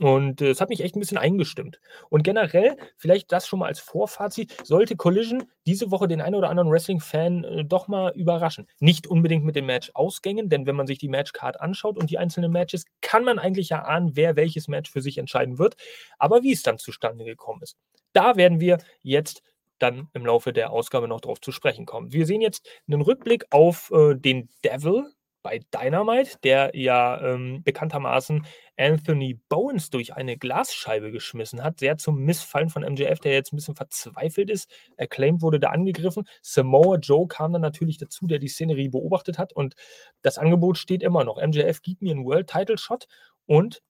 Und 0.01 0.41
äh, 0.41 0.51
es 0.51 0.61
hat 0.61 0.69
mich 0.69 0.81
echt 0.81 0.97
ein 0.97 1.01
bisschen 1.01 1.19
eingestimmt. 1.19 1.81
Und 2.09 2.23
generell, 2.23 2.77
vielleicht 2.97 3.33
das 3.33 3.47
schon 3.47 3.59
mal 3.59 3.67
als 3.67 3.81
Vorfazit, 3.81 4.55
sollte 4.65 4.97
Collision 4.97 5.45
diese 5.67 5.91
Woche 5.91 6.09
den 6.09 6.21
einen 6.21 6.37
oder 6.37 6.51
anderen 6.51 6.71
Wrestling-Fan 6.71 7.45
äh, 7.45 7.65
doch 7.65 7.89
mal 7.89 8.13
überraschen. 8.15 8.69
Nicht 8.81 9.07
unbedingt 9.07 9.45
mit 9.45 9.57
den 9.57 9.67
Match-Ausgängen, 9.67 10.49
denn 10.49 10.67
wenn 10.67 10.77
man 10.77 10.87
sich 10.87 10.99
die 10.99 11.09
Matchcard 11.09 11.61
anschaut 11.61 11.99
und 11.99 12.11
die 12.11 12.19
einzelnen 12.19 12.53
Matches, 12.53 12.85
kann 13.01 13.25
man 13.25 13.39
eigentlich 13.39 13.71
ja 13.71 13.83
ahnen, 13.83 14.15
wer 14.15 14.37
welches 14.37 14.69
Match 14.69 14.91
für 14.91 15.03
sich 15.03 15.19
entscheiden 15.19 15.59
wird. 15.59 15.77
Aber 16.19 16.43
wie 16.43 16.53
es 16.53 16.63
dann 16.63 16.79
zustande 16.79 17.25
gekommen 17.25 17.63
ist, 17.63 17.77
da 18.13 18.37
werden 18.37 18.61
wir 18.61 18.79
jetzt 19.03 19.43
dann 19.79 20.09
im 20.13 20.27
Laufe 20.27 20.53
der 20.53 20.71
Ausgabe 20.71 21.09
noch 21.09 21.21
drauf 21.21 21.41
zu 21.41 21.53
sprechen 21.53 21.87
kommen. 21.87 22.13
Wir 22.13 22.27
sehen 22.27 22.41
jetzt 22.41 22.69
einen 22.89 23.01
Rückblick 23.01 23.45
auf 23.51 23.91
äh, 23.93 24.15
den 24.15 24.49
Devil, 24.65 25.13
bei 25.49 25.61
Dynamite, 25.73 26.37
der 26.43 26.73
ja 26.75 27.19
ähm, 27.23 27.63
bekanntermaßen 27.63 28.47
Anthony 28.77 29.41
Bowens 29.49 29.89
durch 29.89 30.15
eine 30.15 30.37
Glasscheibe 30.37 31.11
geschmissen 31.11 31.65
hat. 31.65 31.79
Sehr 31.79 31.97
zum 31.97 32.19
Missfallen 32.19 32.69
von 32.69 32.83
MJF, 32.83 33.19
der 33.21 33.33
jetzt 33.33 33.53
ein 33.53 33.57
bisschen 33.57 33.75
verzweifelt 33.75 34.51
ist. 34.51 34.71
Acclaimed 34.99 35.41
wurde 35.41 35.59
da 35.59 35.71
angegriffen. 35.71 36.29
Samoa 36.43 36.99
Joe 36.99 37.27
kam 37.27 37.55
dann 37.55 37.63
natürlich 37.63 37.97
dazu, 37.97 38.27
der 38.27 38.39
die 38.39 38.49
Szenerie 38.49 38.91
beobachtet 38.91 39.39
hat. 39.39 39.55
Und 39.55 39.75
das 40.21 40.37
Angebot 40.37 40.77
steht 40.77 41.03
immer 41.03 41.25
noch. 41.25 41.41
MJF 41.41 41.81
gibt 41.81 42.03
mir 42.03 42.13
einen 42.13 42.27
World 42.27 42.51
Title 42.51 42.77
Shot 42.77 43.07
und 43.47 43.81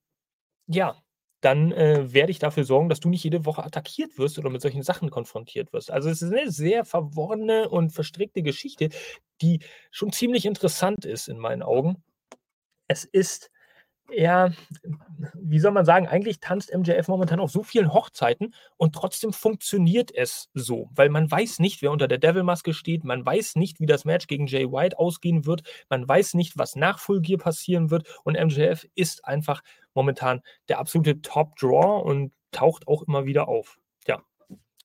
ja, 0.69 0.95
dann 1.40 1.73
äh, 1.73 2.12
werde 2.12 2.33
ich 2.33 2.38
dafür 2.38 2.64
sorgen, 2.64 2.88
dass 2.88 3.00
du 3.00 3.09
nicht 3.09 3.25
jede 3.25 3.45
Woche 3.45 3.64
attackiert 3.64 4.18
wirst 4.18 4.38
oder 4.38 4.50
mit 4.50 4.61
solchen 4.61 4.83
Sachen 4.83 5.11
konfrontiert 5.11 5.73
wirst. 5.73 5.90
Also 5.90 6.11
es 6.11 6.23
ist 6.23 6.33
eine 6.33 6.50
sehr 6.50 6.85
verworrene 6.85 7.68
und 7.68 7.92
verstrickte 7.92 8.42
Geschichte, 8.42 8.88
die 9.40 9.61
schon 9.90 10.12
ziemlich 10.12 10.47
interessant 10.47 11.04
ist 11.04 11.28
in 11.28 11.38
meinen 11.38 11.62
Augen. 11.62 12.02
Es 12.88 13.04
ist 13.04 13.50
ja, 14.11 14.50
wie 15.35 15.59
soll 15.59 15.73
man 15.73 15.85
sagen, 15.85 16.07
eigentlich 16.07 16.41
tanzt 16.41 16.75
MJF 16.75 17.09
momentan 17.09 17.41
auf 17.41 17.50
so 17.50 17.62
vielen 17.62 17.93
Hochzeiten 17.93 18.55
und 18.77 18.95
trotzdem 18.95 19.33
funktioniert 19.33 20.15
es 20.15 20.49
so, 20.55 20.88
weil 20.95 21.11
man 21.11 21.31
weiß 21.31 21.59
nicht, 21.59 21.83
wer 21.83 21.91
unter 21.91 22.09
der 22.09 22.19
Devil-Maske 22.19 22.73
steht, 22.73 23.05
man 23.05 23.25
weiß 23.25 23.57
nicht, 23.57 23.81
wie 23.81 23.87
das 23.87 24.05
Match 24.05 24.27
gegen 24.27 24.47
Jay 24.47 24.71
White 24.71 24.99
ausgehen 24.99 25.47
wird, 25.47 25.62
man 25.88 26.09
weiß 26.09 26.35
nicht, 26.35 26.57
was 26.57 26.77
nach 26.77 26.99
Full 26.99 27.21
Gear 27.21 27.38
passieren 27.38 27.91
wird 27.91 28.09
und 28.25 28.38
MJF 28.38 28.87
ist 28.95 29.25
einfach 29.25 29.62
momentan 29.95 30.41
der 30.69 30.79
absolute 30.79 31.21
Top-Draw 31.21 32.03
und 32.03 32.33
taucht 32.53 32.88
auch 32.88 33.03
immer 33.03 33.27
wieder 33.27 33.49
auf. 33.49 33.79
Ja. 34.07 34.23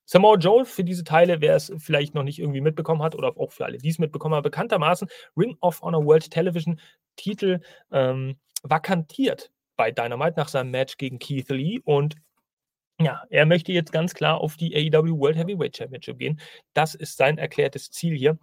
Samoa 0.05 0.35
Joe 0.37 0.65
für 0.65 0.83
diese 0.83 1.03
Teile, 1.03 1.39
wer 1.39 1.55
es 1.55 1.71
vielleicht 1.77 2.13
noch 2.13 2.23
nicht 2.23 2.39
irgendwie 2.39 2.61
mitbekommen 2.61 3.01
hat 3.01 3.15
oder 3.15 3.37
auch 3.37 3.51
für 3.51 3.65
alle, 3.65 3.77
die 3.77 3.89
es 3.89 3.99
mitbekommen 3.99 4.35
haben, 4.35 4.43
bekanntermaßen 4.43 5.07
Ring 5.37 5.55
of 5.61 5.81
Honor 5.81 6.05
World 6.05 6.29
Television 6.29 6.79
Titel 7.15 7.61
ähm, 7.91 8.37
vakantiert 8.63 9.51
bei 9.75 9.91
Dynamite 9.91 10.33
nach 10.37 10.47
seinem 10.47 10.71
Match 10.71 10.97
gegen 10.97 11.19
Keith 11.19 11.49
Lee 11.49 11.79
und 11.83 12.15
ja, 12.99 13.23
er 13.29 13.45
möchte 13.45 13.71
jetzt 13.71 13.91
ganz 13.91 14.13
klar 14.13 14.39
auf 14.39 14.55
die 14.55 14.75
AEW 14.75 15.19
World 15.19 15.37
Heavyweight 15.37 15.75
Championship 15.75 16.19
gehen. 16.19 16.39
Das 16.73 16.95
ist 16.95 17.17
sein 17.17 17.37
erklärtes 17.37 17.91
Ziel 17.91 18.15
hier. 18.15 18.37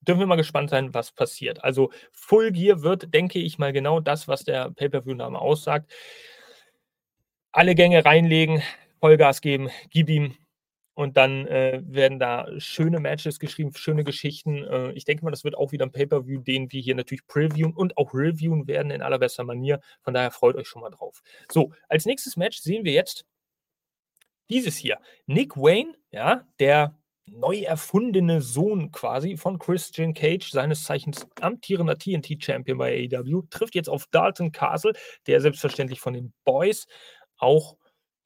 Dürfen 0.00 0.20
wir 0.20 0.26
mal 0.26 0.36
gespannt 0.36 0.70
sein, 0.70 0.94
was 0.94 1.12
passiert. 1.12 1.62
Also 1.62 1.90
Full 2.12 2.52
Gear 2.52 2.82
wird, 2.82 3.12
denke 3.12 3.38
ich 3.38 3.58
mal, 3.58 3.72
genau 3.72 4.00
das, 4.00 4.26
was 4.28 4.44
der 4.44 4.70
Pay-Per-View-Name 4.70 5.38
aussagt. 5.38 5.92
Alle 7.52 7.74
Gänge 7.74 8.04
reinlegen, 8.04 8.62
Vollgas 9.00 9.40
geben, 9.40 9.70
gib 9.90 10.08
ihm. 10.08 10.36
Und 10.96 11.18
dann 11.18 11.46
äh, 11.46 11.82
werden 11.84 12.18
da 12.18 12.48
schöne 12.56 13.00
Matches 13.00 13.38
geschrieben, 13.38 13.70
schöne 13.74 14.02
Geschichten. 14.02 14.64
Äh, 14.64 14.92
ich 14.92 15.04
denke 15.04 15.26
mal, 15.26 15.30
das 15.30 15.44
wird 15.44 15.54
auch 15.54 15.70
wieder 15.70 15.84
ein 15.84 15.92
Pay-Per-View, 15.92 16.40
den 16.40 16.72
wir 16.72 16.80
hier 16.80 16.94
natürlich 16.94 17.26
previewen 17.26 17.74
und 17.74 17.98
auch 17.98 18.14
reviewen 18.14 18.66
werden 18.66 18.90
in 18.90 19.02
allerbester 19.02 19.44
Manier. 19.44 19.80
Von 20.00 20.14
daher 20.14 20.30
freut 20.30 20.56
euch 20.56 20.66
schon 20.66 20.80
mal 20.80 20.88
drauf. 20.88 21.20
So, 21.52 21.72
als 21.90 22.06
nächstes 22.06 22.38
Match 22.38 22.60
sehen 22.60 22.86
wir 22.86 22.92
jetzt 22.92 23.26
dieses 24.48 24.78
hier. 24.78 24.98
Nick 25.26 25.54
Wayne, 25.54 25.92
ja, 26.12 26.46
der 26.60 26.98
neu 27.26 27.58
erfundene 27.58 28.40
Sohn 28.40 28.90
quasi 28.90 29.36
von 29.36 29.58
Christian 29.58 30.14
Cage, 30.14 30.50
seines 30.50 30.84
Zeichens 30.84 31.26
amtierender 31.42 31.98
TNT-Champion 31.98 32.78
bei 32.78 33.10
AEW, 33.12 33.42
trifft 33.50 33.74
jetzt 33.74 33.90
auf 33.90 34.06
Dalton 34.06 34.50
Castle, 34.50 34.94
der 35.26 35.42
selbstverständlich 35.42 36.00
von 36.00 36.14
den 36.14 36.32
Boys 36.44 36.86
auch 37.36 37.76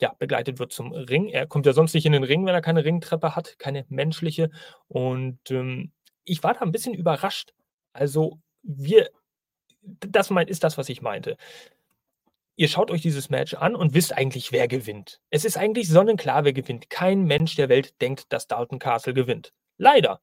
ja, 0.00 0.14
begleitet 0.18 0.58
wird 0.58 0.72
zum 0.72 0.92
Ring. 0.92 1.28
Er 1.28 1.46
kommt 1.46 1.66
ja 1.66 1.72
sonst 1.72 1.94
nicht 1.94 2.06
in 2.06 2.12
den 2.12 2.24
Ring, 2.24 2.46
wenn 2.46 2.54
er 2.54 2.62
keine 2.62 2.84
Ringtreppe 2.84 3.36
hat, 3.36 3.58
keine 3.58 3.84
menschliche. 3.88 4.50
Und 4.88 5.38
ähm, 5.50 5.92
ich 6.24 6.42
war 6.42 6.54
da 6.54 6.60
ein 6.60 6.72
bisschen 6.72 6.94
überrascht. 6.94 7.52
Also, 7.92 8.40
wir, 8.62 9.10
das 9.82 10.30
mein, 10.30 10.48
ist 10.48 10.64
das, 10.64 10.78
was 10.78 10.88
ich 10.88 11.02
meinte. 11.02 11.36
Ihr 12.56 12.68
schaut 12.68 12.90
euch 12.90 13.02
dieses 13.02 13.30
Match 13.30 13.54
an 13.54 13.74
und 13.74 13.94
wisst 13.94 14.16
eigentlich, 14.16 14.52
wer 14.52 14.68
gewinnt. 14.68 15.20
Es 15.30 15.44
ist 15.44 15.56
eigentlich 15.56 15.88
sonnenklar, 15.88 16.44
wer 16.44 16.52
gewinnt. 16.52 16.90
Kein 16.90 17.24
Mensch 17.24 17.56
der 17.56 17.68
Welt 17.68 18.00
denkt, 18.00 18.32
dass 18.32 18.46
Dalton 18.46 18.78
Castle 18.78 19.14
gewinnt. 19.14 19.52
Leider. 19.78 20.20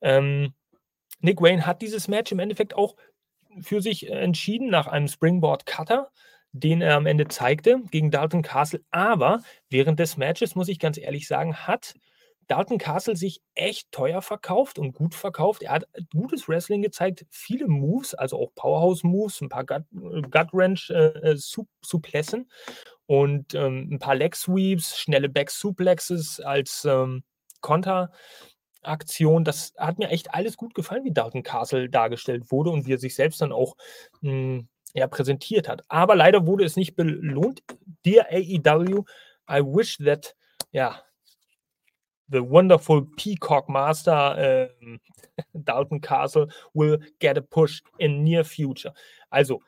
Ähm, 0.00 0.54
Nick 1.20 1.40
Wayne 1.40 1.66
hat 1.66 1.82
dieses 1.82 2.06
Match 2.06 2.30
im 2.32 2.38
Endeffekt 2.38 2.74
auch 2.74 2.96
für 3.60 3.80
sich 3.80 4.08
entschieden 4.08 4.68
nach 4.68 4.86
einem 4.86 5.08
Springboard 5.08 5.66
Cutter 5.66 6.10
den 6.54 6.80
er 6.82 6.94
am 6.94 7.06
Ende 7.06 7.26
zeigte 7.26 7.82
gegen 7.90 8.12
Dalton 8.12 8.42
Castle. 8.42 8.80
Aber 8.92 9.40
während 9.68 9.98
des 9.98 10.16
Matches, 10.16 10.54
muss 10.54 10.68
ich 10.68 10.78
ganz 10.78 10.98
ehrlich 10.98 11.26
sagen, 11.26 11.56
hat 11.56 11.94
Dalton 12.46 12.78
Castle 12.78 13.16
sich 13.16 13.40
echt 13.54 13.90
teuer 13.90 14.22
verkauft 14.22 14.78
und 14.78 14.92
gut 14.92 15.16
verkauft. 15.16 15.64
Er 15.64 15.72
hat 15.72 15.88
gutes 16.12 16.48
Wrestling 16.48 16.82
gezeigt, 16.82 17.26
viele 17.30 17.66
Moves, 17.66 18.14
also 18.14 18.38
auch 18.38 18.54
Powerhouse-Moves, 18.54 19.40
ein 19.40 19.48
paar 19.48 19.64
Gut-Wrench-Suplessen 19.64 22.40
äh, 22.42 22.46
und 23.06 23.54
ähm, 23.54 23.88
ein 23.92 23.98
paar 23.98 24.14
Leg-Sweeps, 24.14 24.96
schnelle 24.98 25.28
Back-Suplexes 25.28 26.38
als 26.40 26.84
ähm, 26.84 27.24
Konteraktion. 27.62 29.42
Das 29.44 29.72
hat 29.76 29.98
mir 29.98 30.10
echt 30.10 30.32
alles 30.34 30.56
gut 30.56 30.74
gefallen, 30.74 31.02
wie 31.04 31.12
Dalton 31.12 31.42
Castle 31.42 31.88
dargestellt 31.88 32.52
wurde 32.52 32.70
und 32.70 32.86
wie 32.86 32.92
er 32.94 32.98
sich 32.98 33.16
selbst 33.16 33.40
dann 33.40 33.50
auch 33.52 33.74
mh, 34.20 34.64
ja, 34.94 35.08
präsentiert 35.08 35.68
hat. 35.68 35.82
Aber 35.88 36.14
leider 36.14 36.46
wurde 36.46 36.64
es 36.64 36.76
nicht 36.76 36.94
belohnt. 36.94 37.62
Dear 38.06 38.26
AEW, 38.30 39.04
I 39.50 39.60
wish 39.60 39.98
that, 39.98 40.34
ja, 40.70 41.02
the 42.28 42.40
wonderful 42.40 43.06
Peacock 43.16 43.68
Master 43.68 44.38
äh, 44.38 44.68
Dalton 45.52 46.00
Castle 46.00 46.48
will 46.72 46.98
get 47.18 47.36
a 47.36 47.40
push 47.40 47.82
in 47.98 48.22
near 48.22 48.44
future. 48.44 48.94
Also, 49.30 49.60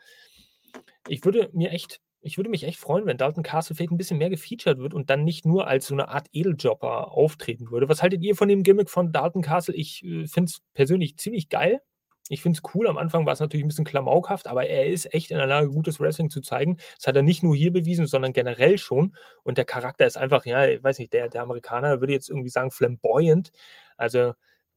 ich 1.09 1.25
würde 1.25 1.51
mir 1.53 1.71
echt, 1.71 2.01
ich 2.21 2.39
würde 2.39 2.51
mich 2.51 2.65
echt 2.65 2.79
freuen, 2.79 3.07
wenn 3.07 3.19
Dalton 3.19 3.43
Castle 3.43 3.77
vielleicht 3.77 3.93
ein 3.93 3.99
bisschen 3.99 4.19
mehr 4.19 4.31
gefeatured 4.31 4.79
wird 4.79 4.95
und 4.95 5.11
dann 5.11 5.25
nicht 5.25 5.45
nur 5.45 5.67
als 5.67 5.89
so 5.89 5.95
eine 5.95 6.09
Art 6.09 6.29
Edeljobber 6.33 7.13
auftreten 7.13 7.71
würde. 7.71 7.89
Was 7.89 8.03
haltet 8.03 8.23
ihr 8.23 8.37
von 8.37 8.49
dem 8.49 8.63
Gimmick 8.63 8.91
von 8.91 9.13
Dalton 9.13 9.43
Castle? 9.43 9.75
Ich 9.75 10.05
äh, 10.05 10.27
finde 10.27 10.51
es 10.51 10.63
persönlich 10.73 11.17
ziemlich 11.19 11.49
geil. 11.49 11.81
Ich 12.29 12.43
finde 12.43 12.59
es 12.59 12.75
cool. 12.75 12.89
Am 12.89 12.99
Anfang 12.99 13.27
war 13.27 13.33
es 13.33 13.41
natürlich 13.41 13.65
ein 13.65 13.69
bisschen 13.69 13.85
klamaukhaft, 13.85 14.47
aber 14.47 14.67
er 14.67 14.87
ist 14.87 15.13
echt 15.15 15.31
in 15.31 15.39
der 15.39 15.47
Lage, 15.47 15.69
gutes 15.71 16.01
Wrestling 16.01 16.31
zu 16.31 16.41
zeigen. 16.41 16.77
Das 16.97 17.07
hat 17.07 17.17
er 17.17 17.23
nicht 17.23 17.43
nur 17.43 17.55
hier 17.55 17.73
bewiesen, 17.73 18.07
sondern 18.07 18.33
generell 18.33 18.79
schon. 18.79 19.17
Und 19.43 19.59
der 19.59 19.65
Charakter 19.65 20.07
ist 20.07 20.17
einfach, 20.17 20.45
ja, 20.47 20.67
ich 20.67 20.83
weiß 20.83 20.99
nicht, 20.99 21.13
der, 21.13 21.29
der 21.29 21.43
Amerikaner 21.43 22.01
würde 22.01 22.13
jetzt 22.13 22.29
irgendwie 22.29 22.51
sagen 22.51 22.71
flamboyant. 22.71 23.53
Also 23.97 24.33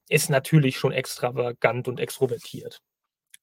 ist 0.10 0.30
natürlich 0.30 0.78
schon 0.78 0.92
extravagant 0.92 1.88
und 1.88 2.00
extrovertiert. 2.00 2.82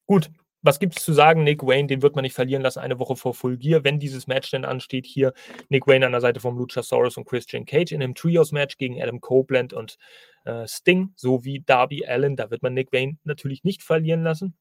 Gut, 0.05 0.31
was 0.67 0.79
gibt 0.79 0.97
es 0.97 1.03
zu 1.03 1.13
sagen? 1.13 1.43
Nick 1.43 1.63
Wayne, 1.63 1.87
den 1.87 2.01
wird 2.01 2.15
man 2.15 2.23
nicht 2.23 2.35
verlieren 2.35 2.61
lassen, 2.61 2.79
eine 2.79 2.99
Woche 2.99 3.15
vor 3.15 3.33
Full 3.33 3.57
Gear, 3.57 3.83
wenn 3.83 3.99
dieses 3.99 4.27
Match 4.27 4.51
denn 4.51 4.65
ansteht. 4.65 5.07
Hier 5.07 5.33
Nick 5.69 5.87
Wayne 5.87 6.05
an 6.05 6.11
der 6.11 6.21
Seite 6.21 6.39
von 6.39 6.55
Luchasaurus 6.57 7.17
und 7.17 7.25
Christian 7.25 7.65
Cage 7.65 7.93
in 7.93 8.03
einem 8.03 8.13
Trios-Match 8.13 8.77
gegen 8.77 9.01
Adam 9.01 9.21
Copeland 9.21 9.73
und 9.73 9.97
äh, 10.45 10.67
Sting 10.67 11.13
sowie 11.15 11.63
Darby 11.65 12.05
Allen. 12.05 12.35
Da 12.35 12.51
wird 12.51 12.61
man 12.61 12.73
Nick 12.73 12.91
Wayne 12.91 13.17
natürlich 13.23 13.63
nicht 13.63 13.81
verlieren 13.81 14.23
lassen. 14.23 14.55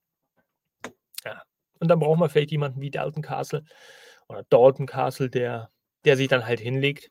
Ja. 1.25 1.43
Und 1.81 1.89
dann 1.89 1.99
braucht 1.99 2.19
man 2.19 2.31
vielleicht 2.31 2.53
jemanden 2.53 2.81
wie 2.81 2.91
Dalton 2.91 3.23
Castle 3.23 3.65
oder 4.29 4.45
Dalton 4.49 4.87
Castle, 4.87 5.29
der, 5.29 5.71
der 6.05 6.17
sich 6.17 6.29
dann 6.29 6.47
halt 6.47 6.61
hinlegt 6.61 7.11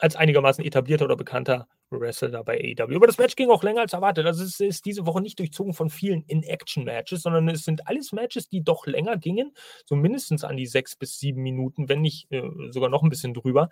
als 0.00 0.16
einigermaßen 0.16 0.64
etablierter 0.64 1.04
oder 1.04 1.16
bekannter 1.16 1.68
Wrestler 2.00 2.30
da 2.30 2.42
bei 2.42 2.74
AEW. 2.78 2.96
Aber 2.96 3.06
das 3.06 3.18
Match 3.18 3.36
ging 3.36 3.50
auch 3.50 3.62
länger 3.62 3.82
als 3.82 3.92
erwartet. 3.92 4.26
Also 4.26 4.44
es 4.44 4.60
ist 4.60 4.84
diese 4.84 5.06
Woche 5.06 5.20
nicht 5.20 5.38
durchzogen 5.38 5.74
von 5.74 5.90
vielen 5.90 6.22
In-Action-Matches, 6.22 7.22
sondern 7.22 7.48
es 7.48 7.64
sind 7.64 7.86
alles 7.86 8.12
Matches, 8.12 8.48
die 8.48 8.62
doch 8.62 8.86
länger 8.86 9.16
gingen, 9.16 9.52
so 9.84 9.96
mindestens 9.96 10.44
an 10.44 10.56
die 10.56 10.66
sechs 10.66 10.96
bis 10.96 11.18
sieben 11.18 11.42
Minuten, 11.42 11.88
wenn 11.88 12.00
nicht 12.00 12.30
äh, 12.32 12.42
sogar 12.70 12.88
noch 12.88 13.02
ein 13.02 13.10
bisschen 13.10 13.34
drüber. 13.34 13.68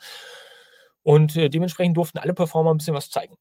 Und 1.03 1.37
äh, 1.37 1.49
dementsprechend 1.49 1.97
durften 1.97 2.19
alle 2.19 2.35
Performer 2.35 2.73
ein 2.73 2.79
bisschen 2.79 2.95
was 2.95 3.11
zeigen. 3.11 3.37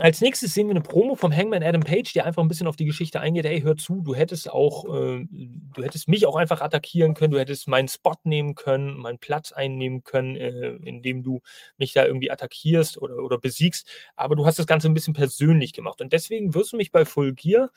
Als 0.00 0.20
nächstes 0.20 0.54
sehen 0.54 0.68
wir 0.68 0.76
eine 0.76 0.80
Promo 0.80 1.16
vom 1.16 1.34
Hangman 1.34 1.64
Adam 1.64 1.82
Page, 1.82 2.12
der 2.12 2.24
einfach 2.24 2.40
ein 2.40 2.46
bisschen 2.46 2.68
auf 2.68 2.76
die 2.76 2.84
Geschichte 2.84 3.18
eingeht. 3.18 3.44
Hey, 3.44 3.62
hör 3.62 3.76
zu, 3.76 4.00
du 4.00 4.14
hättest 4.14 4.48
auch, 4.48 4.84
äh, 4.84 5.26
du 5.28 5.82
hättest 5.82 6.06
mich 6.06 6.24
auch 6.24 6.36
einfach 6.36 6.60
attackieren 6.60 7.14
können, 7.14 7.32
du 7.32 7.40
hättest 7.40 7.66
meinen 7.66 7.88
Spot 7.88 8.14
nehmen 8.22 8.54
können, 8.54 8.96
meinen 8.96 9.18
Platz 9.18 9.50
einnehmen 9.50 10.04
können, 10.04 10.36
äh, 10.36 10.76
indem 10.84 11.24
du 11.24 11.40
mich 11.78 11.94
da 11.94 12.06
irgendwie 12.06 12.30
attackierst 12.30 12.96
oder, 13.02 13.16
oder 13.16 13.38
besiegst. 13.38 13.90
Aber 14.14 14.36
du 14.36 14.46
hast 14.46 14.60
das 14.60 14.68
Ganze 14.68 14.88
ein 14.88 14.94
bisschen 14.94 15.14
persönlich 15.14 15.72
gemacht. 15.72 16.00
Und 16.00 16.12
deswegen 16.12 16.54
wirst 16.54 16.72
du 16.72 16.76
mich 16.76 16.92
bei 16.92 17.04
Full 17.04 17.34
Gear 17.34 17.70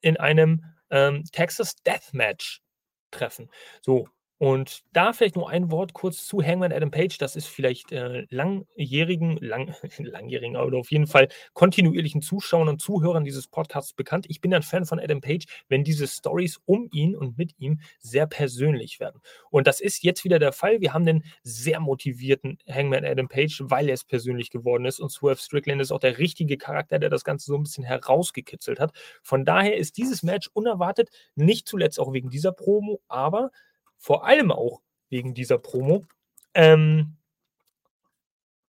in 0.00 0.16
einem 0.16 0.64
ähm, 0.88 1.24
Texas 1.30 1.76
Deathmatch 1.84 2.62
treffen. 3.10 3.50
So, 3.82 4.08
Und 4.38 4.82
da 4.92 5.14
vielleicht 5.14 5.36
nur 5.36 5.48
ein 5.48 5.70
Wort 5.70 5.94
kurz 5.94 6.26
zu 6.26 6.42
Hangman 6.42 6.72
Adam 6.72 6.90
Page. 6.90 7.16
Das 7.16 7.36
ist 7.36 7.46
vielleicht 7.46 7.90
äh, 7.92 8.26
langjährigen, 8.28 9.38
lang, 9.38 9.74
langjährigen, 9.98 10.56
oder 10.56 10.76
auf 10.76 10.90
jeden 10.90 11.06
Fall 11.06 11.28
kontinuierlichen 11.54 12.20
Zuschauern 12.20 12.68
und 12.68 12.82
Zuhörern 12.82 13.24
dieses 13.24 13.48
Podcasts 13.48 13.94
bekannt. 13.94 14.26
Ich 14.28 14.42
bin 14.42 14.52
ein 14.52 14.62
Fan 14.62 14.84
von 14.84 15.00
Adam 15.00 15.22
Page, 15.22 15.46
wenn 15.68 15.84
diese 15.84 16.06
Stories 16.06 16.60
um 16.66 16.88
ihn 16.92 17.16
und 17.16 17.38
mit 17.38 17.54
ihm 17.58 17.80
sehr 17.98 18.26
persönlich 18.26 19.00
werden. 19.00 19.22
Und 19.50 19.66
das 19.66 19.80
ist 19.80 20.02
jetzt 20.04 20.24
wieder 20.24 20.38
der 20.38 20.52
Fall. 20.52 20.82
Wir 20.82 20.92
haben 20.92 21.06
den 21.06 21.24
sehr 21.42 21.80
motivierten 21.80 22.58
Hangman 22.68 23.06
Adam 23.06 23.28
Page, 23.28 23.62
weil 23.64 23.88
er 23.88 23.94
es 23.94 24.04
persönlich 24.04 24.50
geworden 24.50 24.84
ist. 24.84 25.00
Und 25.00 25.10
Swerve 25.10 25.40
Strickland 25.40 25.80
ist 25.80 25.92
auch 25.92 26.00
der 26.00 26.18
richtige 26.18 26.58
Charakter, 26.58 26.98
der 26.98 27.08
das 27.08 27.24
Ganze 27.24 27.46
so 27.46 27.56
ein 27.56 27.62
bisschen 27.62 27.84
herausgekitzelt 27.84 28.80
hat. 28.80 28.92
Von 29.22 29.46
daher 29.46 29.76
ist 29.76 29.96
dieses 29.96 30.22
Match 30.22 30.50
unerwartet, 30.52 31.08
nicht 31.36 31.66
zuletzt 31.66 31.98
auch 31.98 32.12
wegen 32.12 32.28
dieser 32.28 32.52
Promo, 32.52 33.00
aber 33.08 33.50
vor 33.98 34.26
allem 34.26 34.50
auch 34.52 34.80
wegen 35.08 35.34
dieser 35.34 35.58
Promo, 35.58 36.04
ähm, 36.54 37.16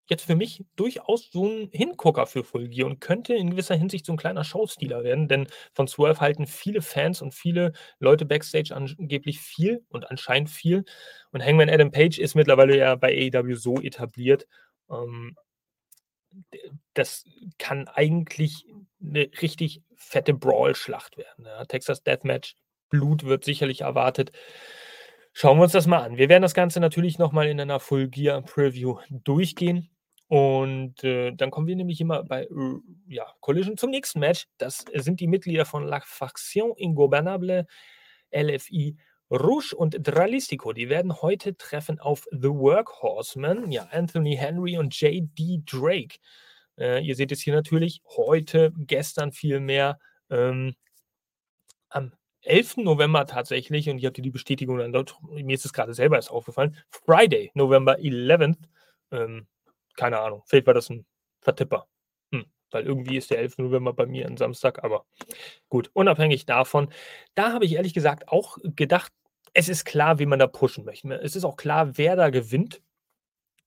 jetzt 0.10 0.26
für 0.26 0.36
mich 0.36 0.64
durchaus 0.76 1.30
so 1.32 1.48
ein 1.48 1.70
Hingucker 1.72 2.28
für 2.28 2.44
Full 2.44 2.70
Gear 2.70 2.88
und 2.88 3.02
könnte 3.02 3.34
in 3.34 3.50
gewisser 3.50 3.76
Hinsicht 3.76 4.06
so 4.06 4.14
ein 4.14 4.18
kleiner 4.18 4.44
Showstealer 4.44 5.04
werden, 5.04 5.28
denn 5.28 5.48
von 5.74 5.88
Swerve 5.88 6.22
halten 6.22 6.48
viele 6.48 6.82
Fans 6.82 7.22
und 7.22 7.34
viele 7.34 7.74
Leute 8.00 8.26
Backstage 8.26 8.76
angeblich 8.76 9.40
viel 9.40 9.84
und 9.90 10.10
anscheinend 10.10 10.50
viel. 10.50 10.86
Und 11.32 11.44
Hangman 11.44 11.70
Adam 11.70 11.92
Page 11.92 12.20
ist 12.20 12.36
mittlerweile 12.36 12.78
ja 12.78 12.96
bei 12.96 13.32
AEW 13.34 13.56
so 13.56 13.82
etabliert, 13.82 14.48
ähm, 14.90 15.36
das 16.94 17.26
kann 17.58 17.88
eigentlich 17.88 18.66
eine 19.02 19.30
richtig 19.42 19.82
fette 19.96 20.34
Brawl-Schlacht 20.34 21.18
werden. 21.18 21.46
Ja. 21.46 21.66
Texas 21.66 22.04
Deathmatch, 22.04 22.56
Blut 22.90 23.24
wird 23.24 23.44
sicherlich 23.44 23.82
erwartet. 23.82 24.32
Schauen 25.40 25.60
wir 25.60 25.66
uns 25.66 25.74
das 25.74 25.86
mal 25.86 26.00
an. 26.00 26.18
Wir 26.18 26.30
werden 26.30 26.42
das 26.42 26.56
Ganze 26.56 26.80
natürlich 26.80 27.20
nochmal 27.20 27.48
in 27.48 27.62
einer 27.62 27.80
Full 27.80 28.08
Gear 28.08 28.42
Preview 28.42 28.98
durchgehen. 29.08 29.88
Und 30.26 31.04
äh, 31.04 31.32
dann 31.32 31.52
kommen 31.52 31.68
wir 31.68 31.76
nämlich 31.76 32.02
immer 32.02 32.24
bei 32.24 32.46
äh, 32.46 32.80
ja, 33.08 33.28
Collision 33.40 33.78
zum 33.78 33.92
nächsten 33.92 34.20
Match. 34.20 34.48
Das 34.58 34.86
sind 34.96 35.20
die 35.20 35.28
Mitglieder 35.28 35.66
von 35.66 35.86
La 35.86 36.02
Faction 36.04 36.74
Ingobernable, 36.76 37.68
LFI 38.36 38.98
Rouge 39.30 39.76
und 39.76 40.00
Dralistico. 40.02 40.74
Die 40.74 40.90
werden 40.90 41.22
heute 41.22 41.56
treffen 41.56 42.00
auf 42.00 42.26
The 42.32 42.50
Workhorsemen, 42.50 43.72
ja, 43.72 43.84
Anthony 43.92 44.38
Henry 44.38 44.80
und 44.80 45.00
J.D. 45.00 45.62
Drake. 45.68 46.18
Äh, 46.80 47.06
ihr 47.06 47.16
seht 47.16 47.32
es 47.32 47.42
hier 47.42 47.54
natürlich 47.54 48.02
heute, 48.18 48.74
gestern 48.76 49.32
vielmehr. 49.32 50.00
Ähm, 50.32 50.74
am 50.74 50.87
11. 52.48 52.78
November 52.78 53.26
tatsächlich, 53.26 53.90
und 53.90 53.98
ich 54.00 54.06
habe 54.06 54.22
die 54.22 54.30
Bestätigung 54.32 54.78
dann 54.80 54.92
dort, 54.94 55.16
mir 55.32 55.54
ist 55.54 55.66
es 55.66 55.74
gerade 55.74 55.94
selber 55.94 56.16
erst 56.16 56.32
aufgefallen, 56.32 56.78
Friday, 56.90 57.52
November 57.54 58.00
11th, 58.00 58.58
ähm, 59.12 59.48
keine 59.96 60.20
Ahnung, 60.20 60.44
vielleicht 60.48 60.68
war 60.68 60.74
das 60.74 60.90
ein 60.90 61.06
Vertipper. 61.42 61.88
Hm, 62.34 62.46
weil 62.72 62.86
irgendwie 62.86 63.18
ist 63.18 63.32
der 63.32 63.40
11. 63.40 63.64
November 63.64 63.94
bei 63.94 64.06
mir 64.06 64.28
ein 64.28 64.38
Samstag, 64.38 64.84
aber 64.84 65.06
gut, 65.70 65.90
unabhängig 65.94 66.46
davon, 66.46 66.90
da 67.36 67.54
habe 67.54 67.66
ich 67.66 67.74
ehrlich 67.74 67.94
gesagt 67.94 68.30
auch 68.30 68.58
gedacht, 68.64 69.12
es 69.54 69.70
ist 69.70 69.86
klar, 69.86 70.20
wie 70.20 70.26
man 70.28 70.40
da 70.40 70.48
pushen 70.48 70.86
möchte. 70.86 71.14
Es 71.22 71.36
ist 71.36 71.44
auch 71.46 71.58
klar, 71.58 71.98
wer 71.98 72.16
da 72.16 72.30
gewinnt, 72.30 72.82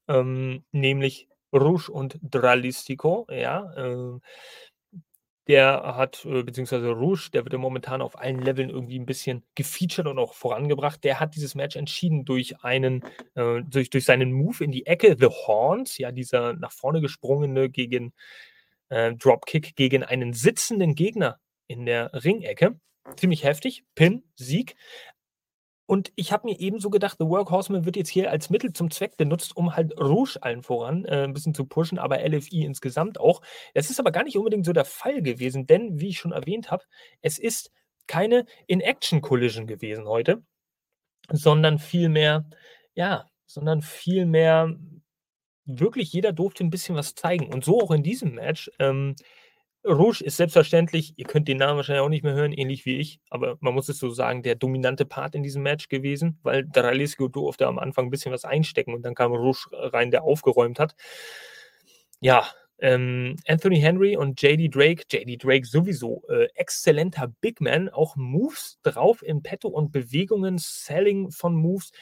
ähm, 0.09 0.65
nämlich 0.73 1.29
Rouge 1.53 1.91
und 1.91 2.19
Dralistico, 2.23 3.27
ja, 3.31 3.73
äh, 3.75 4.21
der 5.51 5.97
hat, 5.97 6.25
äh, 6.25 6.45
beziehungsweise 6.45 6.91
Rouge, 6.91 7.31
der 7.33 7.45
wird 7.45 7.53
ja 7.53 7.59
momentan 7.59 8.03
auf 8.03 8.17
allen 8.17 8.41
Leveln 8.41 8.71
irgendwie 8.71 9.01
ein 9.01 9.05
bisschen 9.05 9.43
gefeatured 9.57 10.07
und 10.07 10.21
auch 10.21 10.35
vorangebracht. 10.35 11.03
Der 11.03 11.19
hat 11.19 11.35
dieses 11.35 11.57
Match 11.57 11.75
entschieden 11.75 12.25
durch 12.25 12.63
einen, 12.63 13.03
äh, 13.35 13.61
durch, 13.65 13.91
durch 13.91 14.05
seinen 14.05 14.31
Move 14.31 14.63
in 14.63 14.71
die 14.71 14.87
Ecke, 14.87 15.17
The 15.19 15.27
Horns, 15.27 15.99
ja, 15.99 16.13
dieser 16.13 16.53
nach 16.53 16.71
vorne 16.71 17.01
gesprungene 17.01 17.69
gegen 17.69 18.13
äh, 18.91 19.13
Dropkick 19.15 19.75
gegen 19.75 20.05
einen 20.05 20.35
sitzenden 20.35 20.95
Gegner 20.95 21.41
in 21.67 21.85
der 21.85 22.13
Ringecke. 22.25 22.79
Ziemlich 23.17 23.43
heftig. 23.43 23.83
Pin, 23.97 24.23
Sieg. 24.37 24.77
Und 25.91 26.13
ich 26.15 26.31
habe 26.31 26.47
mir 26.47 26.61
ebenso 26.61 26.89
gedacht, 26.89 27.17
The 27.19 27.27
Workhorseman 27.27 27.85
wird 27.85 27.97
jetzt 27.97 28.11
hier 28.11 28.31
als 28.31 28.49
Mittel 28.49 28.73
zum 28.73 28.93
Zweck 28.93 29.17
benutzt, 29.17 29.57
um 29.57 29.75
halt 29.75 29.99
Rouge 29.99 30.39
allen 30.41 30.63
voran 30.63 31.05
äh, 31.05 31.25
ein 31.25 31.33
bisschen 31.33 31.53
zu 31.53 31.65
pushen, 31.65 31.99
aber 31.99 32.25
LFI 32.25 32.65
insgesamt 32.65 33.19
auch. 33.19 33.43
Das 33.75 33.91
ist 33.91 33.99
aber 33.99 34.13
gar 34.13 34.23
nicht 34.23 34.39
unbedingt 34.39 34.65
so 34.65 34.73
der 34.73 34.85
Fall 34.85 35.21
gewesen, 35.21 35.67
denn 35.67 35.99
wie 35.99 36.11
ich 36.11 36.21
schon 36.21 36.31
erwähnt 36.31 36.71
habe, 36.71 36.85
es 37.23 37.41
ist 37.41 37.73
keine 38.07 38.47
In-Action-Collision 38.69 39.67
gewesen 39.67 40.07
heute, 40.07 40.45
sondern 41.29 41.81
vielmehr, 41.81 42.49
ja, 42.95 43.27
sondern 43.47 43.83
vielmehr 43.83 44.77
wirklich 45.65 46.13
jeder 46.13 46.33
durfte 46.33 46.63
ein 46.63 46.71
bisschen 46.71 46.95
was 46.95 47.17
zeigen. 47.17 47.53
Und 47.53 47.65
so 47.65 47.81
auch 47.81 47.91
in 47.91 48.05
diesem 48.05 48.37
Match. 48.37 48.71
Ähm, 48.79 49.17
Rouge 49.85 50.23
ist 50.23 50.37
selbstverständlich, 50.37 51.15
ihr 51.17 51.25
könnt 51.25 51.49
den 51.49 51.57
Namen 51.57 51.77
wahrscheinlich 51.77 52.03
auch 52.03 52.11
nicht 52.11 52.23
mehr 52.23 52.35
hören, 52.35 52.53
ähnlich 52.53 52.85
wie 52.85 52.99
ich, 52.99 53.21
aber 53.31 53.57
man 53.61 53.73
muss 53.73 53.89
es 53.89 53.99
so 53.99 54.11
sagen, 54.11 54.43
der 54.43 54.55
dominante 54.55 55.07
Part 55.07 55.35
in 55.35 55.43
diesem 55.43 55.63
Match 55.63 55.89
gewesen, 55.89 56.39
weil 56.43 56.67
Dralisco 56.67 57.29
durfte 57.29 57.67
am 57.67 57.79
Anfang 57.79 58.07
ein 58.07 58.11
bisschen 58.11 58.33
was 58.33 58.45
einstecken 58.45 58.93
und 58.93 59.03
dann 59.03 59.15
kam 59.15 59.33
Rouge 59.33 59.69
rein, 59.73 60.11
der 60.11 60.23
aufgeräumt 60.23 60.79
hat. 60.79 60.95
Ja, 62.21 62.47
ähm, 62.79 63.37
Anthony 63.47 63.81
Henry 63.81 64.17
und 64.17 64.41
JD 64.41 64.75
Drake, 64.75 65.05
JD 65.11 65.43
Drake 65.43 65.67
sowieso 65.67 66.23
äh, 66.29 66.49
exzellenter 66.55 67.29
Big 67.41 67.61
Man, 67.61 67.89
auch 67.89 68.17
Moves 68.17 68.79
drauf 68.83 69.23
im 69.23 69.43
Petto 69.43 69.69
und 69.69 69.93
Bewegungen, 69.93 70.59
Selling 70.59 71.31
von 71.31 71.55
Moves, 71.55 71.93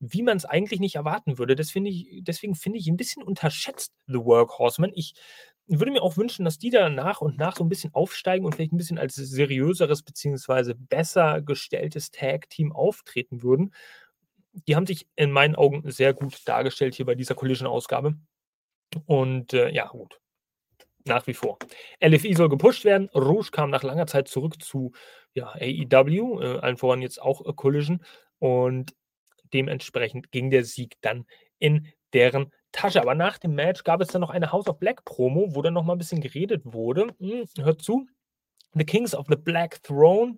wie 0.00 0.22
man 0.22 0.36
es 0.36 0.44
eigentlich 0.44 0.80
nicht 0.80 0.94
erwarten 0.94 1.38
würde. 1.38 1.56
Das 1.56 1.70
find 1.70 1.88
ich, 1.88 2.22
deswegen 2.22 2.54
finde 2.54 2.78
ich 2.78 2.88
ein 2.88 2.96
bisschen 2.96 3.22
unterschätzt, 3.22 3.92
The 4.06 4.14
Workhorseman. 4.14 4.92
Ich 4.94 5.14
würde 5.68 5.92
mir 5.92 6.02
auch 6.02 6.16
wünschen, 6.16 6.44
dass 6.44 6.58
die 6.58 6.70
da 6.70 6.88
nach 6.88 7.20
und 7.20 7.38
nach 7.38 7.56
so 7.56 7.64
ein 7.64 7.68
bisschen 7.68 7.94
aufsteigen 7.94 8.44
und 8.44 8.54
vielleicht 8.54 8.72
ein 8.72 8.78
bisschen 8.78 8.98
als 8.98 9.14
seriöseres 9.14 10.02
beziehungsweise 10.02 10.74
besser 10.74 11.42
gestelltes 11.42 12.10
Tag-Team 12.10 12.72
auftreten 12.72 13.42
würden. 13.42 13.74
Die 14.66 14.74
haben 14.74 14.86
sich 14.86 15.06
in 15.14 15.30
meinen 15.30 15.56
Augen 15.56 15.90
sehr 15.90 16.14
gut 16.14 16.40
dargestellt 16.46 16.94
hier 16.94 17.06
bei 17.06 17.14
dieser 17.14 17.34
Collision-Ausgabe. 17.34 18.14
Und 19.06 19.52
äh, 19.52 19.70
ja, 19.70 19.86
gut. 19.88 20.18
Nach 21.04 21.26
wie 21.26 21.34
vor. 21.34 21.58
LFI 22.02 22.34
soll 22.34 22.48
gepusht 22.48 22.84
werden. 22.84 23.08
Rouge 23.14 23.50
kam 23.50 23.70
nach 23.70 23.82
langer 23.82 24.06
Zeit 24.06 24.28
zurück 24.28 24.62
zu 24.62 24.92
ja, 25.34 25.52
AEW, 25.54 26.40
äh, 26.40 26.58
allen 26.58 26.76
voran 26.76 27.02
jetzt 27.02 27.20
auch 27.20 27.46
äh, 27.46 27.52
Collision. 27.54 28.02
Und 28.38 28.94
dementsprechend 29.52 30.32
ging 30.32 30.50
der 30.50 30.64
Sieg 30.64 30.96
dann 31.02 31.26
in 31.58 31.88
deren 32.12 32.52
Tasche. 32.72 33.00
Aber 33.00 33.14
nach 33.14 33.38
dem 33.38 33.54
Match 33.54 33.84
gab 33.84 34.00
es 34.00 34.08
dann 34.08 34.20
noch 34.20 34.30
eine 34.30 34.52
House 34.52 34.68
of 34.68 34.78
Black 34.78 35.04
Promo, 35.04 35.54
wo 35.54 35.62
dann 35.62 35.74
noch 35.74 35.84
mal 35.84 35.94
ein 35.94 35.98
bisschen 35.98 36.20
geredet 36.20 36.62
wurde. 36.64 37.08
Hm, 37.18 37.44
hört 37.58 37.82
zu. 37.82 38.06
The 38.74 38.84
Kings 38.84 39.14
of 39.14 39.26
the 39.28 39.36
Black 39.36 39.82
Throne, 39.82 40.36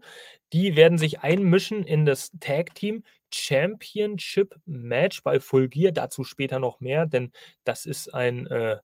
die 0.53 0.77
werden 0.77 0.99
sich 0.99 1.21
einmischen 1.21 1.85
in 1.85 2.07
das 2.07 2.31
Tag 2.39 2.75
Team 2.75 3.03
Championship 3.33 4.57
Match 4.67 5.23
bei 5.23 5.41
Full 5.41 5.69
Gear. 5.69 5.93
Dazu 5.93 6.25
später 6.25 6.59
noch 6.59 6.81
mehr, 6.81 7.07
denn 7.07 7.33
das 7.65 7.87
ist 7.87 8.15
ein 8.15 8.47
äh, 8.47 8.79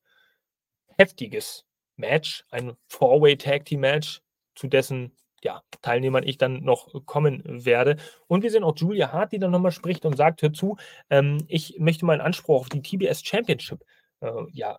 heftiges 0.99 1.65
Match, 1.97 2.45
ein 2.51 2.77
Four-Way 2.89 3.37
Tag 3.37 3.65
Team 3.65 3.81
Match, 3.81 4.21
zu 4.55 4.67
dessen 4.67 5.17
ja, 5.47 5.63
Teilnehmern 5.81 6.25
ich 6.25 6.39
dann 6.39 6.65
noch 6.65 7.07
kommen 7.07 7.43
werde. 7.47 7.97
Und 8.27 8.43
wir 8.43 8.51
sehen 8.51 8.65
auch 8.65 8.77
Julia 8.77 9.13
Hart, 9.13 9.33
die 9.33 9.39
dann 9.39 9.53
nochmal 9.53 9.71
spricht 9.71 10.05
und 10.05 10.17
sagt, 10.17 10.43
hör 10.43 10.53
zu, 10.53 10.77
ähm, 11.09 11.45
ich 11.47 11.77
möchte 11.79 12.05
meinen 12.05 12.21
Anspruch 12.21 12.63
auf 12.63 12.69
die 12.69 12.83
TBS 12.83 13.25
Championship 13.25 13.85
äh, 14.21 14.31
ja, 14.53 14.77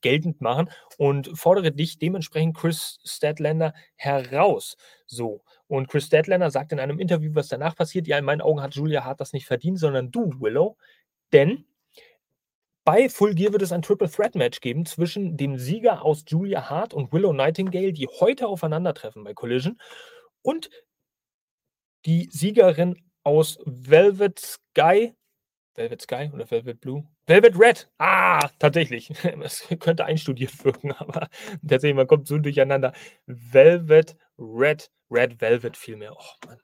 geltend 0.00 0.40
machen 0.40 0.70
und 0.96 1.36
fordere 1.36 1.72
dich 1.72 1.98
dementsprechend 1.98 2.56
Chris 2.56 3.00
Statlander 3.04 3.74
heraus. 3.96 4.76
So. 5.06 5.42
Und 5.66 5.88
Chris 5.88 6.06
Statlander 6.06 6.52
sagt 6.52 6.70
in 6.70 6.78
einem 6.78 7.00
Interview, 7.00 7.32
was 7.34 7.48
danach 7.48 7.74
passiert, 7.74 8.06
ja, 8.06 8.16
in 8.16 8.24
meinen 8.24 8.42
Augen 8.42 8.62
hat 8.62 8.76
Julia 8.76 9.04
Hart 9.04 9.20
das 9.20 9.32
nicht 9.32 9.46
verdient, 9.46 9.80
sondern 9.80 10.12
du, 10.12 10.30
Willow. 10.40 10.76
Denn 11.32 11.64
bei 12.86 13.08
Full 13.08 13.34
Gear 13.34 13.52
wird 13.52 13.62
es 13.62 13.72
ein 13.72 13.82
Triple 13.82 14.08
Threat 14.08 14.36
Match 14.36 14.60
geben 14.60 14.86
zwischen 14.86 15.36
dem 15.36 15.58
Sieger 15.58 16.02
aus 16.02 16.24
Julia 16.28 16.70
Hart 16.70 16.94
und 16.94 17.12
Willow 17.12 17.32
Nightingale, 17.32 17.92
die 17.92 18.06
heute 18.06 18.46
aufeinandertreffen 18.46 19.24
bei 19.24 19.34
Collision, 19.34 19.78
und 20.42 20.70
die 22.06 22.28
Siegerin 22.30 22.96
aus 23.24 23.58
Velvet 23.64 24.38
Sky. 24.38 25.14
Velvet 25.74 26.00
Sky 26.00 26.30
oder 26.32 26.48
Velvet 26.48 26.80
Blue? 26.80 27.04
Velvet 27.26 27.58
Red. 27.58 27.90
Ah, 27.98 28.48
tatsächlich. 28.60 29.10
Es 29.42 29.66
könnte 29.80 30.04
einstudiert 30.04 30.64
wirken, 30.64 30.92
aber 30.98 31.28
tatsächlich, 31.68 31.96
man 31.96 32.06
kommt 32.06 32.28
so 32.28 32.38
durcheinander. 32.38 32.92
Velvet 33.26 34.16
Red. 34.38 34.92
Red 35.10 35.40
Velvet 35.40 35.76
vielmehr. 35.76 36.12
Oh 36.16 36.46
Mann. 36.46 36.60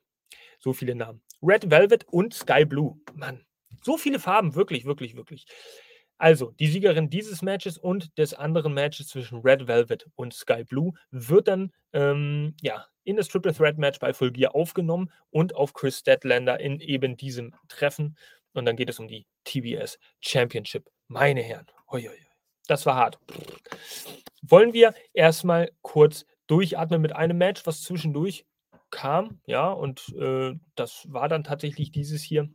So 0.60 0.72
viele 0.72 0.94
Namen. 0.94 1.20
Red 1.42 1.68
Velvet 1.68 2.06
und 2.10 2.32
Sky 2.32 2.64
Blue. 2.64 3.00
Mann. 3.12 3.44
So 3.82 3.96
viele 3.96 4.20
Farben. 4.20 4.54
Wirklich, 4.54 4.84
wirklich, 4.84 5.16
wirklich. 5.16 5.46
Also, 6.22 6.52
die 6.52 6.68
Siegerin 6.68 7.10
dieses 7.10 7.42
Matches 7.42 7.76
und 7.76 8.16
des 8.16 8.32
anderen 8.32 8.72
Matches 8.74 9.08
zwischen 9.08 9.40
Red 9.40 9.66
Velvet 9.66 10.08
und 10.14 10.32
Sky 10.32 10.62
Blue 10.62 10.92
wird 11.10 11.48
dann 11.48 11.72
ähm, 11.92 12.54
ja, 12.60 12.86
in 13.02 13.16
das 13.16 13.26
Triple 13.26 13.52
Threat 13.52 13.76
Match 13.76 13.98
bei 13.98 14.14
Full 14.14 14.30
Gear 14.30 14.54
aufgenommen 14.54 15.10
und 15.30 15.56
auf 15.56 15.72
Chris 15.72 15.98
Statlander 15.98 16.60
in 16.60 16.78
eben 16.78 17.16
diesem 17.16 17.56
Treffen. 17.66 18.16
Und 18.52 18.66
dann 18.66 18.76
geht 18.76 18.88
es 18.88 19.00
um 19.00 19.08
die 19.08 19.26
TBS 19.42 19.98
Championship. 20.20 20.88
Meine 21.08 21.42
Herren, 21.42 21.66
hoi, 21.90 22.08
das 22.68 22.86
war 22.86 22.94
hart. 22.94 23.18
Wollen 24.42 24.72
wir 24.72 24.94
erstmal 25.14 25.72
kurz 25.82 26.24
durchatmen 26.46 27.02
mit 27.02 27.16
einem 27.16 27.36
Match, 27.36 27.66
was 27.66 27.82
zwischendurch 27.82 28.46
kam, 28.90 29.40
ja, 29.46 29.72
und 29.72 30.14
äh, 30.16 30.54
das 30.76 31.04
war 31.08 31.28
dann 31.28 31.42
tatsächlich 31.42 31.90
dieses 31.90 32.22
hier. 32.22 32.48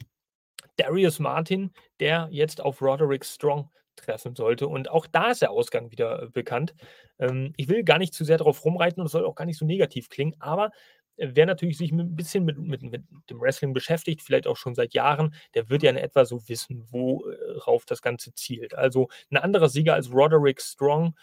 Darius 0.77 1.19
Martin, 1.19 1.71
der 1.99 2.27
jetzt 2.31 2.61
auf 2.61 2.81
Roderick 2.81 3.25
Strong 3.25 3.69
treffen 3.97 4.35
sollte. 4.35 4.67
Und 4.67 4.89
auch 4.89 5.07
da 5.07 5.31
ist 5.31 5.41
der 5.41 5.51
Ausgang 5.51 5.91
wieder 5.91 6.23
äh, 6.23 6.27
bekannt. 6.29 6.73
Ähm, 7.19 7.53
ich 7.57 7.67
will 7.67 7.83
gar 7.83 7.97
nicht 7.97 8.13
zu 8.13 8.23
sehr 8.23 8.37
darauf 8.37 8.63
rumreiten 8.63 9.01
und 9.01 9.07
es 9.07 9.11
soll 9.11 9.25
auch 9.25 9.35
gar 9.35 9.45
nicht 9.45 9.57
so 9.57 9.65
negativ 9.65 10.09
klingen, 10.09 10.35
aber 10.39 10.71
äh, 11.17 11.29
wer 11.33 11.45
natürlich 11.45 11.77
sich 11.77 11.91
ein 11.91 12.15
bisschen 12.15 12.45
mit, 12.45 12.57
mit, 12.57 12.83
mit 12.83 13.03
dem 13.29 13.41
Wrestling 13.41 13.73
beschäftigt, 13.73 14.21
vielleicht 14.21 14.47
auch 14.47 14.57
schon 14.57 14.75
seit 14.75 14.93
Jahren, 14.93 15.33
der 15.55 15.69
wird 15.69 15.83
ja 15.83 15.89
in 15.89 15.97
etwa 15.97 16.25
so 16.25 16.47
wissen, 16.47 16.85
worauf 16.91 17.85
das 17.85 18.01
Ganze 18.01 18.33
zielt. 18.33 18.75
Also 18.75 19.09
ein 19.31 19.37
anderer 19.37 19.69
Sieger 19.69 19.95
als 19.95 20.11
Roderick 20.11 20.61
Strong 20.61 21.15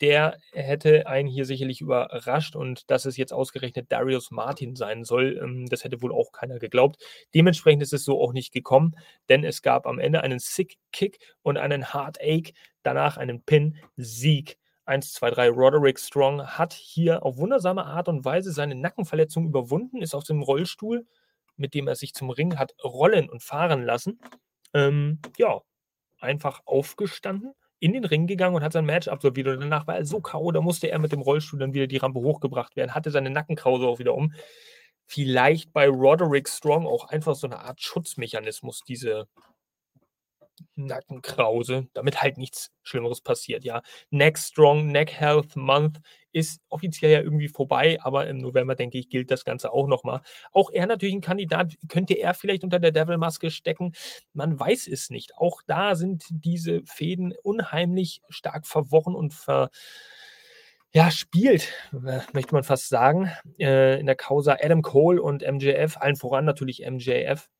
der 0.00 0.38
hätte 0.52 1.06
einen 1.06 1.28
hier 1.28 1.44
sicherlich 1.44 1.80
überrascht 1.80 2.54
und 2.56 2.90
dass 2.90 3.04
es 3.04 3.16
jetzt 3.16 3.32
ausgerechnet 3.32 3.90
Darius 3.90 4.30
Martin 4.30 4.76
sein 4.76 5.04
soll, 5.04 5.38
ähm, 5.42 5.66
das 5.66 5.84
hätte 5.84 6.02
wohl 6.02 6.12
auch 6.12 6.32
keiner 6.32 6.58
geglaubt. 6.58 7.02
Dementsprechend 7.34 7.82
ist 7.82 7.92
es 7.92 8.04
so 8.04 8.20
auch 8.20 8.32
nicht 8.32 8.52
gekommen, 8.52 8.94
denn 9.28 9.44
es 9.44 9.62
gab 9.62 9.86
am 9.86 9.98
Ende 9.98 10.22
einen 10.22 10.38
Sick 10.38 10.78
Kick 10.92 11.18
und 11.42 11.56
einen 11.56 11.92
Hard 11.92 12.20
Ache, 12.20 12.52
danach 12.82 13.16
einen 13.16 13.42
Pin 13.42 13.76
Sieg. 13.96 14.58
1, 14.84 15.12
2, 15.12 15.30
3. 15.30 15.48
Roderick 15.50 15.98
Strong 15.98 16.46
hat 16.46 16.72
hier 16.72 17.22
auf 17.22 17.36
wundersame 17.36 17.84
Art 17.84 18.08
und 18.08 18.24
Weise 18.24 18.52
seine 18.52 18.74
Nackenverletzung 18.74 19.46
überwunden, 19.46 20.00
ist 20.00 20.14
aus 20.14 20.24
dem 20.24 20.40
Rollstuhl, 20.40 21.06
mit 21.56 21.74
dem 21.74 21.88
er 21.88 21.94
sich 21.94 22.14
zum 22.14 22.30
Ring 22.30 22.56
hat 22.56 22.74
rollen 22.82 23.28
und 23.28 23.42
fahren 23.42 23.82
lassen. 23.82 24.18
Ähm, 24.72 25.20
ja, 25.36 25.60
einfach 26.20 26.62
aufgestanden 26.64 27.52
in 27.80 27.92
den 27.92 28.04
Ring 28.04 28.26
gegangen 28.26 28.56
und 28.56 28.62
hat 28.62 28.72
sein 28.72 28.84
Match 28.84 29.08
absolviert. 29.08 29.48
Und 29.48 29.60
danach 29.60 29.86
war 29.86 29.96
er 29.96 30.04
so 30.04 30.20
K.O., 30.20 30.52
da 30.52 30.60
musste 30.60 30.90
er 30.90 30.98
mit 30.98 31.12
dem 31.12 31.20
Rollstuhl 31.20 31.60
dann 31.60 31.74
wieder 31.74 31.86
die 31.86 31.96
Rampe 31.98 32.20
hochgebracht 32.20 32.76
werden, 32.76 32.94
hatte 32.94 33.10
seine 33.10 33.30
Nackenkrause 33.30 33.86
auch 33.86 33.98
wieder 33.98 34.14
um. 34.14 34.32
Vielleicht 35.06 35.72
bei 35.72 35.88
Roderick 35.88 36.48
Strong 36.48 36.86
auch 36.86 37.08
einfach 37.08 37.34
so 37.34 37.46
eine 37.46 37.60
Art 37.60 37.80
Schutzmechanismus, 37.80 38.82
diese 38.86 39.26
Nackenkrause, 40.74 41.88
damit 41.94 42.22
halt 42.22 42.38
nichts 42.38 42.70
Schlimmeres 42.82 43.20
passiert. 43.20 43.64
Ja, 43.64 43.82
Neck 44.10 44.38
Strong, 44.38 44.88
Neck 44.88 45.12
Health 45.12 45.56
Month 45.56 46.00
ist 46.32 46.60
offiziell 46.68 47.10
ja 47.10 47.20
irgendwie 47.20 47.48
vorbei, 47.48 47.98
aber 48.02 48.26
im 48.26 48.38
November, 48.38 48.74
denke 48.74 48.98
ich, 48.98 49.08
gilt 49.08 49.30
das 49.30 49.44
Ganze 49.44 49.72
auch 49.72 49.86
nochmal. 49.86 50.20
Auch 50.52 50.70
er 50.70 50.86
natürlich 50.86 51.14
ein 51.14 51.20
Kandidat, 51.20 51.74
könnte 51.88 52.14
er 52.14 52.34
vielleicht 52.34 52.64
unter 52.64 52.78
der 52.78 52.92
Devil-Maske 52.92 53.50
stecken? 53.50 53.92
Man 54.32 54.58
weiß 54.58 54.86
es 54.88 55.10
nicht. 55.10 55.36
Auch 55.36 55.62
da 55.66 55.94
sind 55.94 56.24
diese 56.30 56.82
Fäden 56.84 57.34
unheimlich 57.42 58.22
stark 58.28 58.66
verworren 58.66 59.14
und 59.14 59.34
ver 59.34 59.70
ja, 60.92 61.10
spielt, 61.10 61.70
äh, 61.92 62.20
möchte 62.32 62.54
man 62.54 62.64
fast 62.64 62.88
sagen, 62.88 63.30
äh, 63.58 64.00
in 64.00 64.06
der 64.06 64.16
Causa 64.16 64.56
Adam 64.60 64.80
Cole 64.80 65.20
und 65.20 65.42
MJF, 65.42 65.98
allen 65.98 66.16
voran 66.16 66.46
natürlich 66.46 66.80
MJF 66.88 67.50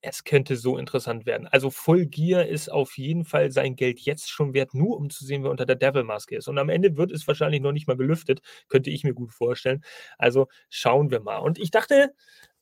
es 0.00 0.24
könnte 0.24 0.56
so 0.56 0.78
interessant 0.78 1.26
werden. 1.26 1.48
Also 1.48 1.70
Full 1.70 2.06
Gear 2.06 2.46
ist 2.46 2.70
auf 2.70 2.96
jeden 2.98 3.24
Fall 3.24 3.50
sein 3.50 3.76
Geld 3.76 4.00
jetzt 4.00 4.30
schon 4.30 4.54
wert, 4.54 4.74
nur 4.74 4.96
um 4.96 5.10
zu 5.10 5.24
sehen, 5.24 5.42
wer 5.42 5.50
unter 5.50 5.66
der 5.66 5.76
Devil-Maske 5.76 6.36
ist. 6.36 6.48
Und 6.48 6.58
am 6.58 6.68
Ende 6.68 6.96
wird 6.96 7.10
es 7.10 7.26
wahrscheinlich 7.26 7.60
noch 7.60 7.72
nicht 7.72 7.88
mal 7.88 7.96
gelüftet, 7.96 8.40
könnte 8.68 8.90
ich 8.90 9.04
mir 9.04 9.14
gut 9.14 9.32
vorstellen. 9.32 9.82
Also 10.16 10.46
schauen 10.70 11.10
wir 11.10 11.20
mal. 11.20 11.38
Und 11.38 11.58
ich 11.58 11.70
dachte, 11.70 12.14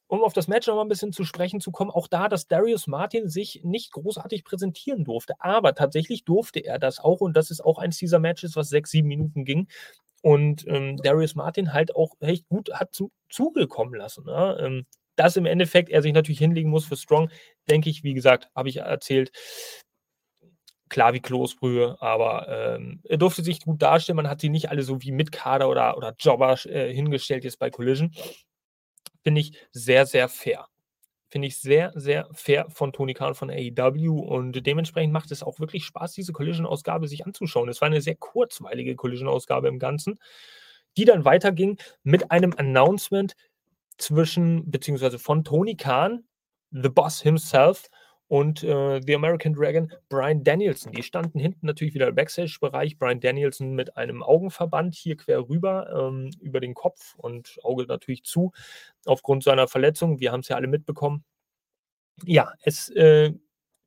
um 0.08 0.22
auf 0.22 0.32
das 0.32 0.48
Match 0.48 0.66
noch 0.66 0.76
mal 0.76 0.82
ein 0.82 0.88
bisschen 0.88 1.12
zu 1.12 1.24
sprechen 1.24 1.60
zu 1.60 1.72
kommen, 1.72 1.90
auch 1.90 2.08
da, 2.08 2.28
dass 2.28 2.46
Darius 2.46 2.86
Martin 2.86 3.28
sich 3.28 3.62
nicht 3.64 3.92
großartig 3.92 4.44
präsentieren 4.44 5.04
durfte. 5.04 5.34
Aber 5.40 5.74
tatsächlich 5.74 6.24
durfte 6.24 6.60
er 6.60 6.78
das 6.78 7.00
auch. 7.00 7.20
Und 7.20 7.36
das 7.36 7.50
ist 7.50 7.64
auch 7.64 7.78
eins 7.78 7.98
dieser 7.98 8.20
Matches, 8.20 8.56
was 8.56 8.68
sechs, 8.68 8.90
sieben 8.90 9.08
Minuten 9.08 9.44
ging. 9.44 9.68
Und 10.22 10.66
ähm, 10.68 10.96
Darius 11.02 11.34
Martin 11.34 11.72
halt 11.72 11.94
auch 11.94 12.14
echt 12.20 12.48
gut 12.48 12.72
hat 12.72 12.94
zu, 12.94 13.10
zugekommen 13.28 13.94
lassen. 13.94 14.24
Ne? 14.24 14.56
Ähm, 14.60 14.86
dass 15.16 15.36
im 15.36 15.46
Endeffekt 15.46 15.88
er 15.88 16.02
sich 16.02 16.12
natürlich 16.12 16.38
hinlegen 16.38 16.70
muss 16.70 16.86
für 16.86 16.96
Strong, 16.96 17.30
denke 17.68 17.90
ich, 17.90 18.04
wie 18.04 18.14
gesagt, 18.14 18.48
habe 18.54 18.68
ich 18.68 18.78
erzählt. 18.78 19.32
Klar 20.88 21.14
wie 21.14 21.20
Kloßbrühe, 21.20 21.96
aber 22.00 22.46
ähm, 22.48 23.00
er 23.02 23.16
durfte 23.16 23.42
sich 23.42 23.60
gut 23.64 23.82
darstellen. 23.82 24.16
Man 24.16 24.28
hat 24.28 24.40
sie 24.40 24.50
nicht 24.50 24.70
alle 24.70 24.82
so 24.82 25.02
wie 25.02 25.10
Mitkader 25.10 25.68
oder, 25.68 25.96
oder 25.96 26.14
Jobber 26.16 26.56
äh, 26.66 26.94
hingestellt 26.94 27.42
jetzt 27.42 27.58
bei 27.58 27.70
Collision. 27.70 28.12
Finde 29.24 29.40
ich 29.40 29.58
sehr, 29.72 30.06
sehr 30.06 30.28
fair. 30.28 30.68
Finde 31.28 31.48
ich 31.48 31.58
sehr, 31.58 31.92
sehr 31.96 32.28
fair 32.32 32.66
von 32.70 32.92
Tony 32.92 33.14
Khan 33.14 33.34
von 33.34 33.50
AEW 33.50 34.20
und 34.20 34.64
dementsprechend 34.64 35.12
macht 35.12 35.32
es 35.32 35.42
auch 35.42 35.58
wirklich 35.58 35.84
Spaß, 35.84 36.12
diese 36.12 36.32
Collision-Ausgabe 36.32 37.08
sich 37.08 37.26
anzuschauen. 37.26 37.68
Es 37.68 37.80
war 37.80 37.86
eine 37.86 38.00
sehr 38.00 38.14
kurzweilige 38.14 38.94
Collision-Ausgabe 38.94 39.66
im 39.66 39.80
Ganzen, 39.80 40.20
die 40.96 41.04
dann 41.04 41.24
weiterging 41.24 41.78
mit 42.04 42.30
einem 42.30 42.54
Announcement, 42.56 43.34
zwischen, 43.98 44.70
beziehungsweise 44.70 45.18
von 45.18 45.44
Tony 45.44 45.76
Khan, 45.76 46.24
The 46.70 46.88
Boss 46.88 47.20
himself, 47.22 47.88
und 48.28 48.64
äh, 48.64 49.00
The 49.06 49.14
American 49.14 49.54
Dragon, 49.54 49.92
Brian 50.08 50.42
Danielson. 50.42 50.92
Die 50.92 51.02
standen 51.02 51.38
hinten 51.38 51.66
natürlich 51.66 51.94
wieder 51.94 52.08
im 52.08 52.14
Backstage-Bereich. 52.14 52.98
Brian 52.98 53.20
Danielson 53.20 53.74
mit 53.74 53.96
einem 53.96 54.22
Augenverband 54.22 54.94
hier 54.94 55.16
quer 55.16 55.48
rüber, 55.48 55.88
ähm, 55.96 56.30
über 56.40 56.60
den 56.60 56.74
Kopf 56.74 57.14
und 57.16 57.58
Auge 57.62 57.84
natürlich 57.86 58.24
zu, 58.24 58.52
aufgrund 59.04 59.44
seiner 59.44 59.68
Verletzung. 59.68 60.18
Wir 60.18 60.32
haben 60.32 60.40
es 60.40 60.48
ja 60.48 60.56
alle 60.56 60.66
mitbekommen. 60.66 61.24
Ja, 62.24 62.52
es 62.62 62.88
äh, 62.90 63.32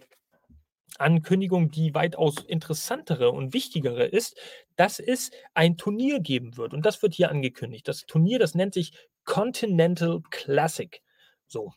Ankündigung, 0.99 1.71
die 1.71 1.95
weitaus 1.95 2.37
interessantere 2.39 3.31
und 3.31 3.53
wichtigere 3.53 4.05
ist, 4.05 4.37
dass 4.75 4.99
es 4.99 5.31
ein 5.55 5.77
Turnier 5.77 6.19
geben 6.19 6.57
wird. 6.57 6.73
Und 6.73 6.85
das 6.85 7.01
wird 7.01 7.15
hier 7.15 7.31
angekündigt. 7.31 7.87
Das 7.87 8.05
Turnier, 8.05 8.37
das 8.37 8.53
nennt 8.53 8.75
sich 8.75 8.93
Continental 9.25 10.21
Classic. 10.29 11.01
So. 11.47 11.73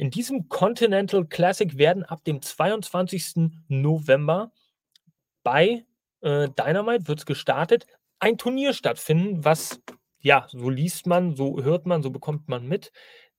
In 0.00 0.10
diesem 0.10 0.48
Continental 0.48 1.26
Classic 1.26 1.76
werden 1.76 2.04
ab 2.04 2.24
dem 2.24 2.40
22. 2.40 3.50
November 3.68 4.50
bei 5.42 5.84
äh, 6.22 6.48
Dynamite 6.48 7.06
wird 7.06 7.18
es 7.18 7.26
gestartet, 7.26 7.86
ein 8.18 8.38
Turnier 8.38 8.72
stattfinden, 8.72 9.44
was, 9.44 9.82
ja, 10.20 10.46
so 10.52 10.70
liest 10.70 11.06
man, 11.06 11.36
so 11.36 11.62
hört 11.62 11.84
man, 11.84 12.02
so 12.02 12.10
bekommt 12.10 12.48
man 12.48 12.66
mit, 12.66 12.92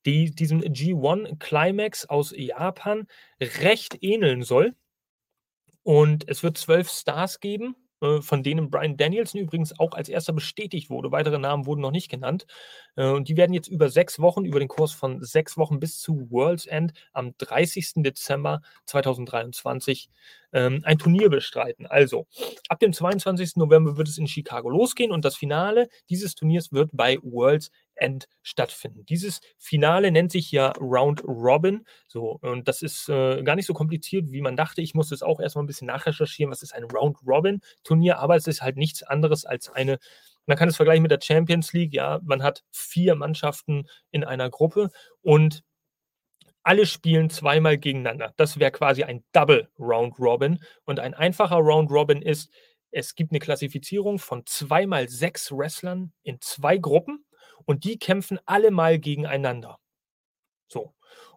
die 0.06 0.30
diesem 0.30 0.62
G1 0.62 1.40
Climax 1.40 2.06
aus 2.06 2.32
Japan 2.38 3.08
recht 3.42 3.98
ähneln 4.04 4.44
soll. 4.44 4.76
Und 5.82 6.30
es 6.30 6.44
wird 6.44 6.60
zwölf 6.60 6.92
Stars 6.92 7.40
geben 7.40 7.76
von 8.22 8.44
denen 8.44 8.70
Brian 8.70 8.98
Danielson 8.98 9.42
übrigens 9.42 9.78
auch 9.80 9.94
als 9.94 10.10
erster 10.10 10.34
bestätigt 10.34 10.90
wurde. 10.90 11.12
Weitere 11.12 11.38
Namen 11.38 11.66
wurden 11.66 11.82
noch 11.82 11.92
nicht 11.92 12.10
genannt. 12.10 12.46
Äh, 12.96 13.08
und 13.08 13.28
die 13.28 13.38
werden 13.38 13.54
jetzt 13.54 13.68
über 13.68 13.90
sechs 13.90 14.20
Wochen, 14.20 14.46
über 14.46 14.60
den 14.60 14.68
Kurs 14.68 14.92
von 14.92 15.24
sechs 15.24 15.58
Wochen 15.58 15.80
bis 15.80 16.00
zu 16.00 16.30
World's 16.32 16.66
End 16.66 16.94
am 17.14 17.36
30. 17.38 18.04
Dezember 18.04 18.62
2023 18.86 20.10
ähm, 20.54 20.82
ein 20.84 20.98
Turnier 20.98 21.30
bestreiten. 21.30 21.86
Also, 21.86 22.28
ab 22.68 22.80
dem 22.80 22.94
22. 22.94 23.56
November 23.56 23.98
wird 23.98 24.08
es 24.08 24.18
in 24.18 24.28
Chicago 24.28 24.70
losgehen 24.70 25.12
und 25.12 25.24
das 25.24 25.36
Finale 25.36 25.88
dieses 26.10 26.36
Turniers 26.36 26.72
wird 26.72 26.90
bei 26.94 27.18
World's 27.22 27.72
End 28.02 28.28
stattfinden. 28.42 29.06
Dieses 29.06 29.42
Finale 29.58 30.12
nennt 30.12 30.32
sich 30.32 30.52
ja 30.52 30.72
Round 30.80 31.24
Robin. 31.24 31.86
So, 32.08 32.40
und 32.42 32.68
das 32.68 32.82
ist 32.82 33.08
äh, 33.10 33.44
gar 33.44 33.56
nicht 33.56 33.68
so 33.68 33.74
kompliziert, 33.74 34.32
wie 34.32 34.42
man 34.42 34.58
dachte. 34.58 34.82
Ich 34.82 34.96
musste 34.96 35.14
es 35.14 35.22
auch 35.22 35.40
erstmal 35.40 35.64
ein 35.64 35.68
bisschen 35.68 35.88
nachrecherchieren, 35.88 36.52
was 36.52 36.64
ist 36.64 36.74
ein 36.74 36.86
Round 36.86 37.18
Robin 37.26 37.62
Turnier, 37.84 38.20
aber 38.20 38.36
es 38.36 38.48
ist 38.48 38.62
halt 38.62 38.78
nichts 38.78 39.04
anderes 39.04 39.46
als 39.46 39.70
eine 39.70 40.00
man 40.48 40.58
kann 40.58 40.70
es 40.70 40.76
vergleichen 40.76 41.04
mit 41.04 41.12
der 41.12 41.22
Champions 41.22 41.72
League, 41.72 41.94
ja, 41.94 42.20
man 42.24 42.42
hat 42.42 42.64
vier 42.72 43.14
Mannschaften 43.14 43.88
in 44.10 44.24
einer 44.24 44.50
Gruppe 44.50 44.90
und 45.22 45.64
alle 46.64 46.86
spielen 46.86 47.30
zweimal 47.30 47.78
gegeneinander. 47.78 48.34
Das 48.38 48.60
wäre 48.60 48.72
quasi 48.72 49.04
ein 49.04 49.24
Double 49.32 49.70
Round 49.80 50.20
Robin. 50.20 50.60
Und 50.86 51.00
ein 51.00 51.14
einfacher 51.14 51.58
Round 51.58 51.90
Robin 51.92 52.22
ist, 52.22 52.52
es 52.92 53.16
gibt 53.16 53.32
eine 53.32 53.40
Klassifizierung 53.40 54.20
von 54.20 54.46
zweimal 54.46 55.08
sechs 55.10 55.52
Wrestlern 55.52 56.12
in 56.24 56.40
zwei 56.42 56.78
Gruppen 56.78 57.26
und 57.66 57.84
die 57.84 57.98
kämpfen 58.00 58.40
alle 58.46 58.72
mal 58.72 59.00
gegeneinander. 59.00 59.80
So. 60.68 60.94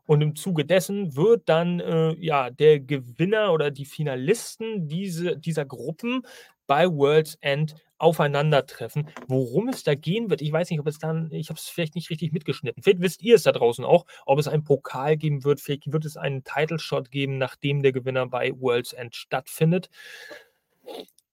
Und 0.07 0.21
im 0.21 0.37
Zuge 0.37 0.65
dessen 0.65 1.17
wird 1.17 1.49
dann 1.49 1.81
äh, 1.81 2.15
ja 2.19 2.51
der 2.51 2.81
Gewinner 2.81 3.53
oder 3.53 3.71
die 3.71 3.87
Finalisten 3.87 4.87
diese, 4.87 5.37
dieser 5.39 5.65
Gruppen 5.65 6.27
bei 6.67 6.87
World's 6.89 7.37
End 7.41 7.75
aufeinandertreffen. 7.99 9.09
Worum 9.29 9.69
es 9.69 9.83
da 9.83 9.95
gehen 9.95 10.29
wird, 10.29 10.43
ich 10.43 10.53
weiß 10.53 10.71
nicht, 10.71 10.81
ob 10.81 10.87
es 10.87 10.99
dann, 10.99 11.31
ich 11.33 11.49
habe 11.49 11.59
es 11.59 11.69
vielleicht 11.69 11.95
nicht 11.95 12.11
richtig 12.11 12.33
mitgeschnitten. 12.33 12.83
Vielleicht 12.83 13.01
wisst 13.01 13.23
ihr 13.23 13.35
es 13.35 13.45
da 13.45 13.53
draußen 13.53 13.85
auch, 13.85 14.05
ob 14.27 14.39
es 14.39 14.49
einen 14.49 14.65
Pokal 14.65 15.17
geben 15.17 15.45
wird, 15.45 15.61
vielleicht 15.61 15.91
wird 15.93 16.05
es 16.05 16.17
einen 16.17 16.45
Title 16.45 16.79
Shot 16.79 17.11
geben, 17.11 17.39
nachdem 17.39 17.83
der 17.83 17.93
Gewinner 17.93 18.27
bei 18.27 18.53
World's 18.61 18.93
End 18.93 19.15
stattfindet. 19.15 19.89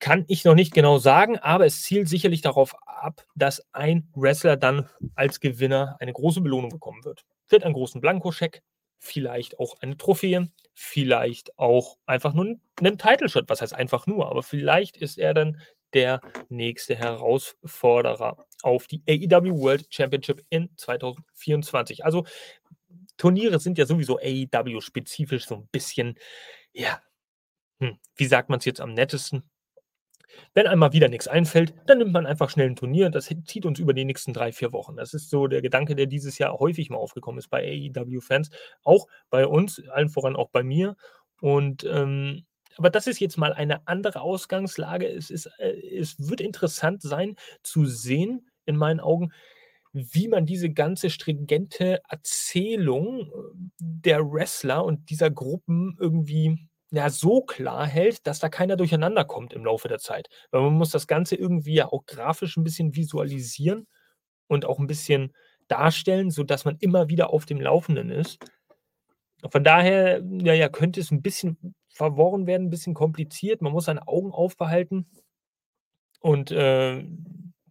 Kann 0.01 0.25
ich 0.27 0.45
noch 0.45 0.55
nicht 0.55 0.73
genau 0.73 0.97
sagen, 0.97 1.37
aber 1.37 1.67
es 1.67 1.83
zielt 1.83 2.09
sicherlich 2.09 2.41
darauf 2.41 2.75
ab, 2.87 3.23
dass 3.35 3.63
ein 3.71 4.09
Wrestler 4.15 4.57
dann 4.57 4.89
als 5.13 5.39
Gewinner 5.39 5.95
eine 5.99 6.11
große 6.11 6.41
Belohnung 6.41 6.71
bekommen 6.71 7.05
wird. 7.05 7.23
Wird 7.49 7.63
einen 7.63 7.75
großen 7.75 8.01
Blankoscheck, 8.01 8.63
vielleicht 8.97 9.59
auch 9.59 9.75
eine 9.79 9.95
Trophäe, 9.97 10.49
vielleicht 10.73 11.55
auch 11.59 11.99
einfach 12.07 12.33
nur 12.33 12.57
einen 12.79 12.97
Title 12.97 13.29
Shot. 13.29 13.47
Was 13.47 13.61
heißt 13.61 13.75
einfach 13.75 14.07
nur, 14.07 14.27
aber 14.31 14.41
vielleicht 14.41 14.97
ist 14.97 15.19
er 15.19 15.35
dann 15.35 15.61
der 15.93 16.19
nächste 16.49 16.95
Herausforderer 16.95 18.43
auf 18.63 18.87
die 18.87 19.03
AEW 19.07 19.59
World 19.59 19.85
Championship 19.93 20.43
in 20.49 20.75
2024. 20.77 22.05
Also 22.05 22.25
Turniere 23.17 23.59
sind 23.59 23.77
ja 23.77 23.85
sowieso 23.85 24.17
AEW-spezifisch 24.17 25.45
so 25.45 25.57
ein 25.57 25.67
bisschen, 25.71 26.17
ja, 26.73 26.99
hm, 27.79 27.99
wie 28.15 28.25
sagt 28.25 28.49
man 28.49 28.57
es 28.57 28.65
jetzt 28.65 28.81
am 28.81 28.95
nettesten? 28.95 29.50
Wenn 30.53 30.67
einmal 30.67 30.93
wieder 30.93 31.07
nichts 31.07 31.27
einfällt, 31.27 31.73
dann 31.87 31.99
nimmt 31.99 32.13
man 32.13 32.25
einfach 32.25 32.49
schnell 32.49 32.67
ein 32.67 32.75
Turnier. 32.75 33.09
Das 33.09 33.33
zieht 33.45 33.65
uns 33.65 33.79
über 33.79 33.93
die 33.93 34.05
nächsten 34.05 34.33
drei, 34.33 34.51
vier 34.51 34.71
Wochen. 34.71 34.97
Das 34.97 35.13
ist 35.13 35.29
so 35.29 35.47
der 35.47 35.61
Gedanke, 35.61 35.95
der 35.95 36.07
dieses 36.07 36.37
Jahr 36.37 36.59
häufig 36.59 36.89
mal 36.89 36.97
aufgekommen 36.97 37.39
ist 37.39 37.49
bei 37.49 37.63
AEW-Fans. 37.95 38.49
Auch 38.83 39.07
bei 39.29 39.45
uns, 39.47 39.81
allen 39.89 40.09
voran 40.09 40.35
auch 40.35 40.49
bei 40.49 40.63
mir. 40.63 40.95
Und 41.39 41.83
ähm, 41.83 42.45
aber 42.77 42.89
das 42.89 43.07
ist 43.07 43.19
jetzt 43.19 43.37
mal 43.37 43.53
eine 43.53 43.87
andere 43.87 44.21
Ausgangslage. 44.21 45.07
Es, 45.07 45.29
ist, 45.29 45.47
äh, 45.57 45.73
es 45.97 46.15
wird 46.19 46.41
interessant 46.41 47.01
sein 47.01 47.35
zu 47.63 47.85
sehen, 47.85 48.49
in 48.65 48.77
meinen 48.77 48.99
Augen, 48.99 49.31
wie 49.93 50.27
man 50.27 50.45
diese 50.45 50.69
ganze 50.69 51.09
stringente 51.09 52.01
Erzählung 52.09 53.21
äh, 53.21 53.31
der 53.79 54.21
Wrestler 54.31 54.85
und 54.85 55.09
dieser 55.09 55.29
Gruppen 55.29 55.97
irgendwie 55.99 56.69
ja, 56.91 57.09
so 57.09 57.41
klar 57.41 57.87
hält, 57.87 58.27
dass 58.27 58.39
da 58.39 58.49
keiner 58.49 58.75
durcheinander 58.75 59.23
kommt 59.23 59.53
im 59.53 59.65
Laufe 59.65 59.87
der 59.87 59.99
Zeit. 59.99 60.27
Weil 60.51 60.61
man 60.61 60.73
muss 60.73 60.91
das 60.91 61.07
Ganze 61.07 61.35
irgendwie 61.35 61.73
ja 61.75 61.87
auch 61.87 62.05
grafisch 62.05 62.57
ein 62.57 62.63
bisschen 62.63 62.95
visualisieren 62.95 63.87
und 64.47 64.65
auch 64.65 64.77
ein 64.77 64.87
bisschen 64.87 65.33
darstellen, 65.69 66.31
sodass 66.31 66.65
man 66.65 66.77
immer 66.79 67.07
wieder 67.07 67.29
auf 67.31 67.45
dem 67.45 67.61
Laufenden 67.61 68.09
ist. 68.09 68.39
Von 69.49 69.63
daher, 69.63 70.21
ja, 70.43 70.53
ja, 70.53 70.67
könnte 70.69 70.99
es 70.99 71.11
ein 71.11 71.21
bisschen 71.21 71.75
verworren 71.89 72.45
werden, 72.45 72.67
ein 72.67 72.69
bisschen 72.69 72.93
kompliziert. 72.93 73.61
Man 73.61 73.71
muss 73.71 73.85
seine 73.85 74.07
Augen 74.07 74.31
aufbehalten. 74.31 75.07
Und 76.19 76.51
äh, 76.51 76.99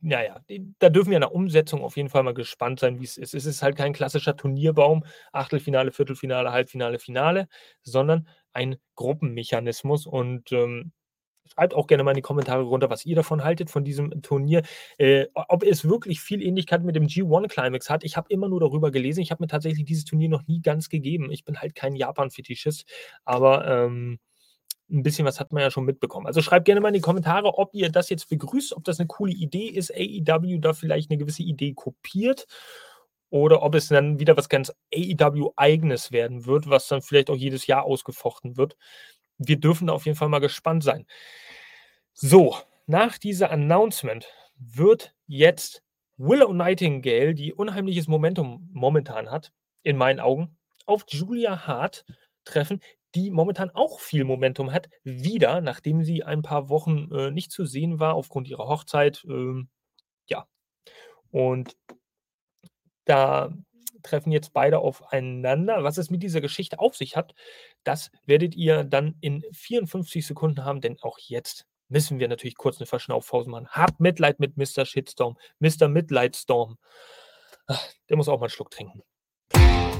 ja, 0.02 0.22
ja, 0.22 0.40
da 0.78 0.88
dürfen 0.88 1.10
wir 1.10 1.18
in 1.18 1.22
der 1.22 1.34
Umsetzung 1.34 1.82
auf 1.82 1.96
jeden 1.96 2.08
Fall 2.08 2.22
mal 2.22 2.34
gespannt 2.34 2.80
sein, 2.80 3.00
wie 3.00 3.04
es 3.04 3.18
ist. 3.18 3.34
Es 3.34 3.44
ist 3.44 3.62
halt 3.62 3.76
kein 3.76 3.92
klassischer 3.92 4.36
Turnierbaum, 4.36 5.04
Achtelfinale, 5.32 5.92
Viertelfinale, 5.92 6.52
Halbfinale, 6.52 6.98
Finale, 6.98 7.48
sondern 7.82 8.26
ein 8.52 8.76
Gruppenmechanismus. 8.94 10.06
Und 10.06 10.52
ähm, 10.52 10.92
schreibt 11.46 11.74
auch 11.74 11.86
gerne 11.86 12.02
mal 12.02 12.12
in 12.12 12.16
die 12.16 12.22
Kommentare 12.22 12.62
runter, 12.62 12.90
was 12.90 13.04
ihr 13.04 13.16
davon 13.16 13.44
haltet, 13.44 13.70
von 13.70 13.84
diesem 13.84 14.22
Turnier. 14.22 14.62
Äh, 14.98 15.26
ob 15.34 15.62
es 15.62 15.88
wirklich 15.88 16.20
viel 16.20 16.42
Ähnlichkeit 16.42 16.84
mit 16.84 16.96
dem 16.96 17.06
G1 17.06 17.48
Climax 17.48 17.90
hat. 17.90 18.04
Ich 18.04 18.16
habe 18.16 18.28
immer 18.30 18.48
nur 18.48 18.60
darüber 18.60 18.90
gelesen. 18.90 19.20
Ich 19.20 19.30
habe 19.30 19.42
mir 19.42 19.48
tatsächlich 19.48 19.84
dieses 19.84 20.04
Turnier 20.04 20.28
noch 20.28 20.46
nie 20.46 20.60
ganz 20.60 20.88
gegeben. 20.88 21.30
Ich 21.30 21.44
bin 21.44 21.60
halt 21.60 21.74
kein 21.74 21.96
Japan-Fetischist, 21.96 22.84
aber 23.24 23.66
ähm, 23.66 24.18
ein 24.90 25.02
bisschen 25.02 25.24
was 25.24 25.38
hat 25.38 25.52
man 25.52 25.62
ja 25.62 25.70
schon 25.70 25.84
mitbekommen. 25.84 26.26
Also 26.26 26.42
schreibt 26.42 26.64
gerne 26.64 26.80
mal 26.80 26.88
in 26.88 26.94
die 26.94 27.00
Kommentare, 27.00 27.58
ob 27.58 27.74
ihr 27.74 27.90
das 27.90 28.10
jetzt 28.10 28.28
begrüßt, 28.28 28.76
ob 28.76 28.84
das 28.84 28.98
eine 28.98 29.06
coole 29.06 29.32
Idee 29.32 29.66
ist, 29.66 29.92
AEW 29.94 30.58
da 30.58 30.72
vielleicht 30.72 31.10
eine 31.10 31.18
gewisse 31.18 31.42
Idee 31.42 31.74
kopiert 31.74 32.46
oder 33.30 33.62
ob 33.62 33.74
es 33.74 33.88
dann 33.88 34.18
wieder 34.18 34.36
was 34.36 34.48
ganz 34.48 34.72
AEW-eigenes 34.94 36.12
werden 36.12 36.46
wird, 36.46 36.68
was 36.68 36.88
dann 36.88 37.02
vielleicht 37.02 37.30
auch 37.30 37.36
jedes 37.36 37.66
Jahr 37.66 37.84
ausgefochten 37.84 38.56
wird. 38.56 38.76
Wir 39.38 39.58
dürfen 39.58 39.86
da 39.86 39.94
auf 39.94 40.04
jeden 40.04 40.18
Fall 40.18 40.28
mal 40.28 40.40
gespannt 40.40 40.84
sein. 40.84 41.06
So, 42.12 42.56
nach 42.86 43.18
dieser 43.18 43.50
Announcement 43.50 44.26
wird 44.56 45.14
jetzt 45.26 45.82
Willow 46.18 46.52
Nightingale, 46.52 47.34
die 47.34 47.54
unheimliches 47.54 48.08
Momentum 48.08 48.68
momentan 48.72 49.30
hat, 49.30 49.52
in 49.82 49.96
meinen 49.96 50.20
Augen, 50.20 50.58
auf 50.84 51.04
Julia 51.08 51.66
Hart 51.66 52.04
treffen, 52.44 52.80
die 53.14 53.30
momentan 53.30 53.70
auch 53.70 54.00
viel 54.00 54.24
Momentum 54.24 54.72
hat, 54.72 54.88
wieder, 55.02 55.60
nachdem 55.60 56.04
sie 56.04 56.22
ein 56.22 56.42
paar 56.42 56.68
Wochen 56.68 57.10
äh, 57.12 57.30
nicht 57.30 57.50
zu 57.50 57.64
sehen 57.64 58.00
war 58.00 58.14
aufgrund 58.14 58.48
ihrer 58.48 58.68
Hochzeit. 58.68 59.24
Ähm, 59.28 59.68
ja. 60.26 60.46
Und 61.30 61.76
da 63.04 63.52
treffen 64.02 64.32
jetzt 64.32 64.52
beide 64.52 64.78
aufeinander. 64.78 65.84
Was 65.84 65.98
es 65.98 66.10
mit 66.10 66.22
dieser 66.22 66.40
Geschichte 66.40 66.78
auf 66.78 66.96
sich 66.96 67.16
hat, 67.16 67.34
das 67.84 68.10
werdet 68.26 68.54
ihr 68.54 68.84
dann 68.84 69.16
in 69.20 69.44
54 69.52 70.26
Sekunden 70.26 70.64
haben, 70.64 70.80
denn 70.80 70.96
auch 71.02 71.18
jetzt 71.18 71.66
müssen 71.88 72.18
wir 72.18 72.28
natürlich 72.28 72.56
kurz 72.56 72.78
eine 72.78 72.86
Verschnaufpause 72.86 73.50
machen. 73.50 73.68
Habt 73.68 74.00
Mitleid 74.00 74.40
mit 74.40 74.56
Mr. 74.56 74.86
Shitstorm, 74.86 75.36
Mr. 75.58 75.88
Midlightstorm. 75.88 76.78
Der 78.08 78.16
muss 78.16 78.28
auch 78.28 78.38
mal 78.38 78.46
einen 78.46 78.50
Schluck 78.50 78.70
trinken. 78.70 79.02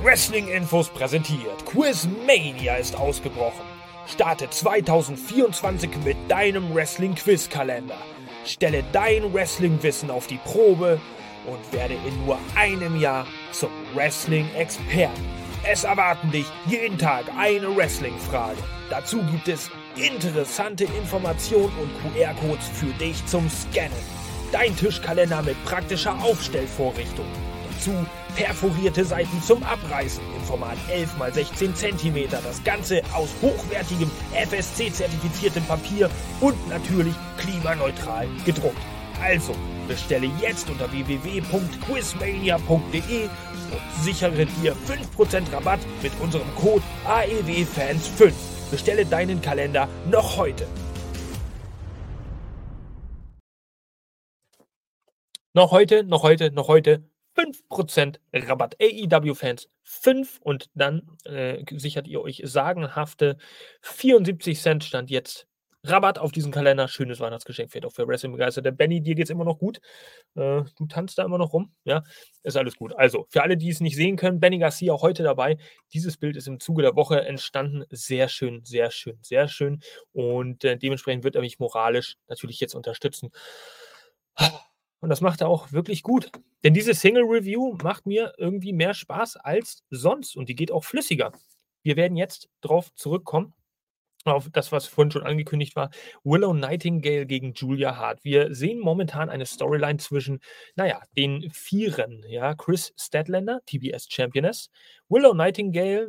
Wrestling 0.03 0.49
Infos 0.49 0.89
präsentiert. 0.89 1.67
Quizmania 1.67 2.77
ist 2.77 2.97
ausgebrochen. 2.97 3.67
Starte 4.07 4.49
2024 4.49 5.91
mit 6.05 6.17
deinem 6.29 6.75
Wrestling 6.75 7.15
Quiz 7.15 7.49
Kalender. 7.49 7.99
Stelle 8.47 8.83
dein 8.93 9.33
Wrestling 9.35 9.83
Wissen 9.83 10.11
auf 10.11 10.27
die 10.27 10.39
Probe 10.39 11.01
und 11.47 11.73
werde 11.73 11.95
in 11.95 12.25
nur 12.25 12.39
einem 12.57 12.99
Jahr 13.01 13.27
zum 13.53 13.71
Wrestling 13.95 14.49
Experten. 14.55 15.25
Es 15.63 15.85
erwarten 15.85 16.31
dich 16.31 16.47
jeden 16.67 16.97
Tag 16.97 17.25
eine 17.37 17.75
Wrestling 17.77 18.19
Frage. 18.19 18.59
Dazu 18.89 19.23
gibt 19.25 19.49
es 19.49 19.71
interessante 19.97 20.85
Informationen 20.85 21.73
und 21.79 22.15
QR-Codes 22.15 22.69
für 22.69 22.93
dich 22.95 23.25
zum 23.27 23.49
Scannen. 23.51 23.93
Dein 24.53 24.75
Tischkalender 24.75 25.43
mit 25.43 25.63
praktischer 25.65 26.19
Aufstellvorrichtung. 26.23 27.27
Dazu 27.71 27.93
perforierte 28.37 29.05
Seiten 29.05 29.43
zum 29.43 29.63
Abreißen 29.63 30.23
im 30.37 30.43
Format 30.45 30.77
11 30.91 31.11
x 31.37 31.59
16 31.59 31.99
cm. 31.99 32.31
Das 32.31 32.63
Ganze 32.65 33.03
aus 33.15 33.31
hochwertigem 33.43 34.11
FSC-zertifiziertem 34.33 35.65
Papier 35.65 36.11
und 36.41 36.69
natürlich 36.69 37.15
klimaneutral 37.39 38.29
gedruckt. 38.45 38.77
Also 39.23 39.55
bestelle 39.91 40.31
jetzt 40.41 40.71
unter 40.71 40.91
www.quizmania.de 40.93 43.25
und 43.25 44.05
sichere 44.05 44.47
dir 44.47 44.77
5% 44.87 45.53
Rabatt 45.53 45.81
mit 46.01 46.13
unserem 46.21 46.47
Code 46.55 46.85
AEWFans5. 47.05 48.33
Bestelle 48.71 49.05
deinen 49.05 49.43
Kalender 49.43 49.89
noch 50.09 50.37
heute. 50.37 50.69
Noch 55.55 55.73
heute, 55.73 56.05
noch 56.05 56.23
heute, 56.23 56.53
noch 56.53 56.69
heute 56.69 57.03
5% 57.37 58.21
Rabatt. 58.33 58.77
AEW-Fans 58.81 59.69
5 59.83 60.39
und 60.41 60.71
dann 60.75 61.03
äh, 61.25 61.65
sichert 61.77 62.07
ihr 62.07 62.23
euch 62.23 62.43
sagenhafte 62.45 63.39
74 63.81 64.61
Cent 64.61 64.85
Stand 64.85 65.11
jetzt. 65.11 65.50
Rabatt 65.83 66.19
auf 66.19 66.33
diesen 66.33 66.53
Kalender. 66.53 66.89
Schönes 66.89 67.21
Weihnachtsgeschenk 67.21 67.71
fehlt 67.71 67.87
auch 67.87 67.93
für 67.93 68.07
Wrestling 68.07 68.33
begeisterte. 68.33 68.71
Benny, 68.73 69.01
dir 69.01 69.15
geht 69.15 69.25
es 69.25 69.31
immer 69.31 69.45
noch 69.45 69.59
gut. 69.59 69.79
Äh, 70.35 70.63
du 70.77 70.87
tanzt 70.89 71.19
da 71.19 71.25
immer 71.25 71.39
noch 71.39 71.53
rum. 71.53 71.73
Ja, 71.85 72.03
ist 72.43 72.57
alles 72.57 72.77
gut. 72.77 72.95
Also, 72.97 73.27
für 73.31 73.43
alle, 73.43 73.57
die 73.57 73.71
es 73.71 73.81
nicht 73.81 73.97
sehen 73.97 74.17
können, 74.17 74.41
Benny 74.41 74.59
Garcia 74.59 74.93
auch 74.93 75.03
heute 75.03 75.23
dabei. 75.23 75.57
Dieses 75.93 76.19
Bild 76.19 76.37
ist 76.37 76.49
im 76.49 76.61
Zuge 76.61 76.83
der 76.83 76.97
Woche 76.97 77.23
entstanden. 77.23 77.85
Sehr 77.91 78.29
schön, 78.29 78.65
sehr 78.65 78.91
schön, 78.91 79.19
sehr 79.23 79.49
schön. 79.49 79.81
Und 80.13 80.65
äh, 80.65 80.77
dementsprechend 80.77 81.25
wird 81.25 81.35
er 81.35 81.41
mich 81.41 81.59
moralisch 81.59 82.17
natürlich 82.29 82.61
jetzt 82.61 82.75
unterstützen. 82.75 83.31
Und 85.01 85.09
das 85.09 85.23
macht 85.23 85.41
er 85.41 85.49
auch 85.49 85.73
wirklich 85.73 86.03
gut. 86.03 86.31
Denn 86.63 86.75
diese 86.75 86.93
Single-Review 86.93 87.79
macht 87.83 88.07
mir 88.07 88.35
irgendwie 88.37 88.73
mehr 88.73 88.93
Spaß 88.93 89.37
als 89.37 89.83
sonst 89.91 90.37
und 90.37 90.49
die 90.49 90.55
geht 90.55 90.71
auch 90.73 90.85
flüssiger. 90.85 91.33
Wir 91.83 91.97
werden 91.97 92.17
jetzt 92.17 92.51
drauf 92.61 92.93
zurückkommen. 92.95 93.55
Auf 94.25 94.49
das, 94.53 94.73
was 94.73 94.87
vorhin 94.87 95.11
schon 95.11 95.23
angekündigt 95.23 95.77
war, 95.77 95.91
Willow 96.25 96.53
Nightingale 96.53 97.27
gegen 97.27 97.53
Julia 97.55 97.97
Hart. 97.97 98.25
Wir 98.25 98.55
sehen 98.55 98.79
momentan 98.79 99.31
eine 99.31 99.47
Storyline 99.47 99.99
zwischen, 99.99 100.41
naja, 100.77 101.01
den 101.17 101.51
Vieren, 101.53 102.25
ja, 102.29 102.55
Chris 102.55 102.93
Statlander, 102.99 103.61
TBS 103.67 104.07
Championess, 104.11 104.71
Willow 105.09 105.35
Nightingale, 105.35 106.09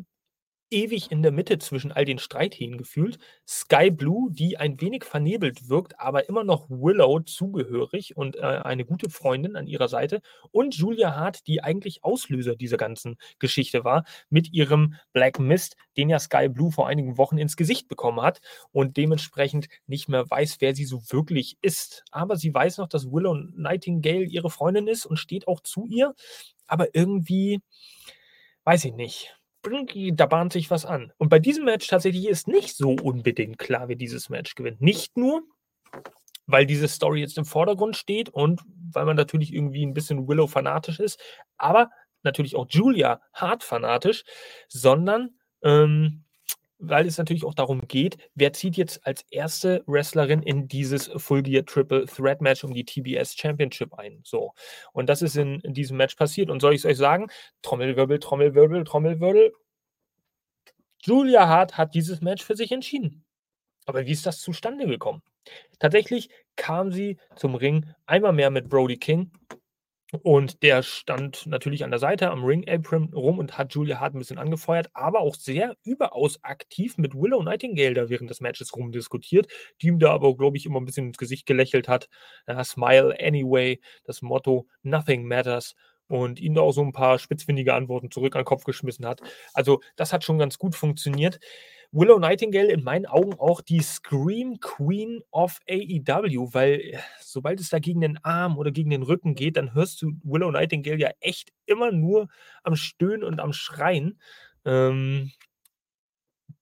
ewig 0.72 1.12
in 1.12 1.22
der 1.22 1.32
Mitte 1.32 1.60
zwischen 1.60 1.92
all 1.92 2.06
den 2.06 2.18
Streithähnen 2.18 2.78
gefühlt. 2.78 3.20
Sky 3.48 3.92
Blue, 3.92 4.32
die 4.32 4.58
ein 4.58 4.80
wenig 4.82 5.04
vernebelt 5.04 5.70
wirkt, 5.70 6.00
aber 6.00 6.28
immer 6.30 6.44
noch 6.44 6.70
Willow 6.70 7.20
zugehörig 7.20 8.16
und 8.18 8.38
äh, 8.38 8.42
eine 8.42 8.86
gute 8.86 9.10
Freundin 9.10 9.56
an 9.56 9.68
ihrer 9.68 9.90
Seite. 9.90 10.22
Und 10.52 10.76
Julia 10.76 11.16
Hart, 11.16 11.46
die 11.48 11.62
eigentlich 11.62 12.04
Auslöser 12.04 12.56
dieser 12.56 12.78
ganzen 12.78 13.18
Geschichte 13.40 13.84
war, 13.84 14.06
mit 14.30 14.54
ihrem 14.54 14.96
Black 15.14 15.40
Mist, 15.40 15.76
den 15.98 16.10
ja 16.10 16.20
Sky 16.20 16.48
Blue 16.50 16.72
vor 16.72 16.88
einigen 16.88 17.18
Wochen 17.18 17.38
ins 17.38 17.58
Gesicht 17.58 17.88
bekommen 17.88 18.22
hat 18.22 18.40
und 18.72 18.98
dementsprechend 18.98 19.68
nicht 19.88 20.08
mehr 20.10 20.30
weiß, 20.30 20.58
wer 20.60 20.74
sie 20.74 20.86
so 20.86 21.02
wirklich 21.10 21.58
ist. 21.62 22.04
Aber 22.12 22.38
sie 22.38 22.54
weiß 22.54 22.78
noch, 22.78 22.88
dass 22.88 23.12
Willow 23.12 23.36
Nightingale 23.36 24.24
ihre 24.24 24.50
Freundin 24.50 24.88
ist 24.88 25.06
und 25.06 25.18
steht 25.18 25.48
auch 25.48 25.60
zu 25.60 25.86
ihr. 25.88 26.16
Aber 26.68 26.96
irgendwie, 26.96 27.60
weiß 28.64 28.86
ich 28.86 28.94
nicht 28.94 29.41
da 30.14 30.26
bahnt 30.26 30.54
sich 30.54 30.70
was 30.72 30.86
an. 30.86 31.12
Und 31.18 31.30
bei 31.30 31.40
diesem 31.40 31.66
Match 31.66 31.88
tatsächlich 31.88 32.28
ist 32.28 32.48
nicht 32.48 32.76
so 32.76 32.92
unbedingt 32.92 33.58
klar, 33.58 33.88
wie 33.88 33.96
dieses 33.96 34.30
Match 34.30 34.56
gewinnt. 34.56 34.82
Nicht 34.82 35.18
nur, 35.18 35.44
weil 36.48 36.66
diese 36.66 36.88
Story 36.88 37.22
jetzt 37.22 37.38
im 37.38 37.46
Vordergrund 37.46 37.96
steht 37.96 38.30
und 38.30 38.62
weil 38.92 39.06
man 39.06 39.16
natürlich 39.16 39.54
irgendwie 39.54 39.86
ein 39.86 39.94
bisschen 39.94 40.28
Willow 40.28 40.48
fanatisch 40.48 41.00
ist, 41.00 41.20
aber 41.58 41.90
natürlich 42.24 42.56
auch 42.56 42.68
Julia 42.70 43.22
hart 43.34 43.64
fanatisch, 43.64 44.24
sondern 44.68 45.38
ähm, 45.64 46.26
weil 46.82 47.06
es 47.06 47.18
natürlich 47.18 47.46
auch 47.46 47.54
darum 47.54 47.88
geht, 47.88 48.18
wer 48.36 48.54
zieht 48.54 48.76
jetzt 48.76 49.06
als 49.06 49.24
erste 49.30 49.84
Wrestlerin 49.86 50.42
in 50.42 50.68
dieses 50.68 51.12
Full 51.16 51.44
Gear 51.44 51.66
Triple 51.66 52.06
Threat 52.06 52.42
Match 52.42 52.64
um 52.64 52.74
die 52.74 52.84
TBS 52.84 53.36
Championship 53.36 53.94
ein. 53.94 54.20
So. 54.24 54.54
Und 54.92 55.08
das 55.08 55.22
ist 55.22 55.38
in, 55.38 55.62
diesem 55.64 55.98
Match 55.98 56.16
passiert. 56.16 56.50
Und 56.50 56.60
soll 56.60 56.74
ich 56.74 56.82
es 56.82 56.86
euch 56.86 56.98
sagen? 56.98 57.28
Trommelwirbel, 57.62 58.20
Trommelwirbel, 58.20 58.84
Trommelwirbel. 58.84 59.54
Julia 61.04 61.48
Hart 61.48 61.78
hat 61.78 61.94
dieses 61.96 62.22
Match 62.22 62.44
für 62.44 62.56
sich 62.56 62.72
entschieden. 62.72 63.24
Aber 63.86 64.06
wie 64.06 64.12
ist 64.12 64.26
das 64.26 64.40
zustande 64.40 64.86
gekommen? 64.88 65.22
Tatsächlich 65.80 66.30
kam 66.56 66.92
sie 66.92 67.18
zum 67.36 67.56
Ring 67.56 67.86
einmal 68.06 68.34
mehr 68.34 68.50
mit 68.50 68.70
Brody 68.70 68.98
King 68.98 69.32
und 70.24 70.62
der 70.64 70.84
stand 70.84 71.46
natürlich 71.48 71.84
an 71.84 71.92
der 71.92 72.00
Seite 72.00 72.30
am 72.32 72.44
Ring 72.44 72.68
Apron 72.68 73.14
rum 73.14 73.40
und 73.40 73.58
hat 73.58 73.74
Julia 73.74 74.00
Hart 74.00 74.14
ein 74.14 74.20
bisschen 74.20 74.38
angefeuert, 74.38 74.90
aber 74.94 75.22
auch 75.22 75.36
sehr 75.36 75.76
überaus 75.84 76.44
aktiv 76.44 76.98
mit 76.98 77.14
Willow 77.16 77.42
Nightingale 77.44 77.94
da 77.94 78.10
während 78.10 78.30
des 78.30 78.42
Matches 78.42 78.76
rumdiskutiert, 78.76 79.48
die 79.82 79.88
ihm 79.88 80.00
da 80.00 80.12
aber, 80.12 80.36
glaube 80.36 80.58
ich, 80.58 80.66
immer 80.66 80.80
ein 80.82 80.86
bisschen 80.86 81.08
ins 81.08 81.18
Gesicht 81.18 81.46
gelächelt 81.46 81.88
hat. 81.88 82.10
Ja, 82.48 82.64
Smile 82.64 83.16
anyway, 83.20 83.80
das 84.04 84.22
Motto 84.22 84.68
Nothing 84.84 85.26
matters 85.28 85.76
und 86.08 86.40
ihm 86.42 86.54
da 86.56 86.62
auch 86.62 86.74
so 86.74 86.82
ein 86.82 86.92
paar 86.92 87.18
spitzfindige 87.20 87.74
Antworten 87.74 88.12
zurück 88.12 88.36
an 88.36 88.42
den 88.42 88.46
Kopf 88.46 88.66
geschmissen 88.66 89.06
hat. 89.06 89.22
Also, 89.54 89.80
das 89.96 90.12
hat 90.12 90.24
schon 90.26 90.40
ganz 90.40 90.58
gut 90.58 90.76
funktioniert. 90.76 91.40
Willow 91.92 92.20
Nightingale 92.20 92.72
in 92.72 92.84
meinen 92.84 93.06
Augen 93.06 93.34
auch 93.34 93.62
die 93.62 93.82
Scream 93.82 94.60
Queen 94.60 95.22
of 95.32 95.60
AEW, 95.70 96.54
weil 96.54 96.80
äh, 96.80 97.00
sobald 97.20 97.60
es 97.60 97.70
da 97.70 97.80
gegen 97.80 98.02
den 98.02 98.18
Arm 98.24 98.58
oder 98.58 98.72
gegen 98.72 98.90
den 98.90 99.04
Rücken 99.04 99.36
geht, 99.36 99.58
dann 99.58 99.74
hörst 99.74 100.02
du 100.02 100.14
Willow 100.24 100.52
Nightingale 100.52 101.00
ja 101.00 101.12
echt 101.20 101.52
immer 101.66 101.92
nur 101.92 102.30
am 102.64 102.76
Stöhnen 102.76 103.24
und 103.24 103.40
am 103.40 103.54
Schreien. 103.54 104.20
Ähm, 104.66 105.32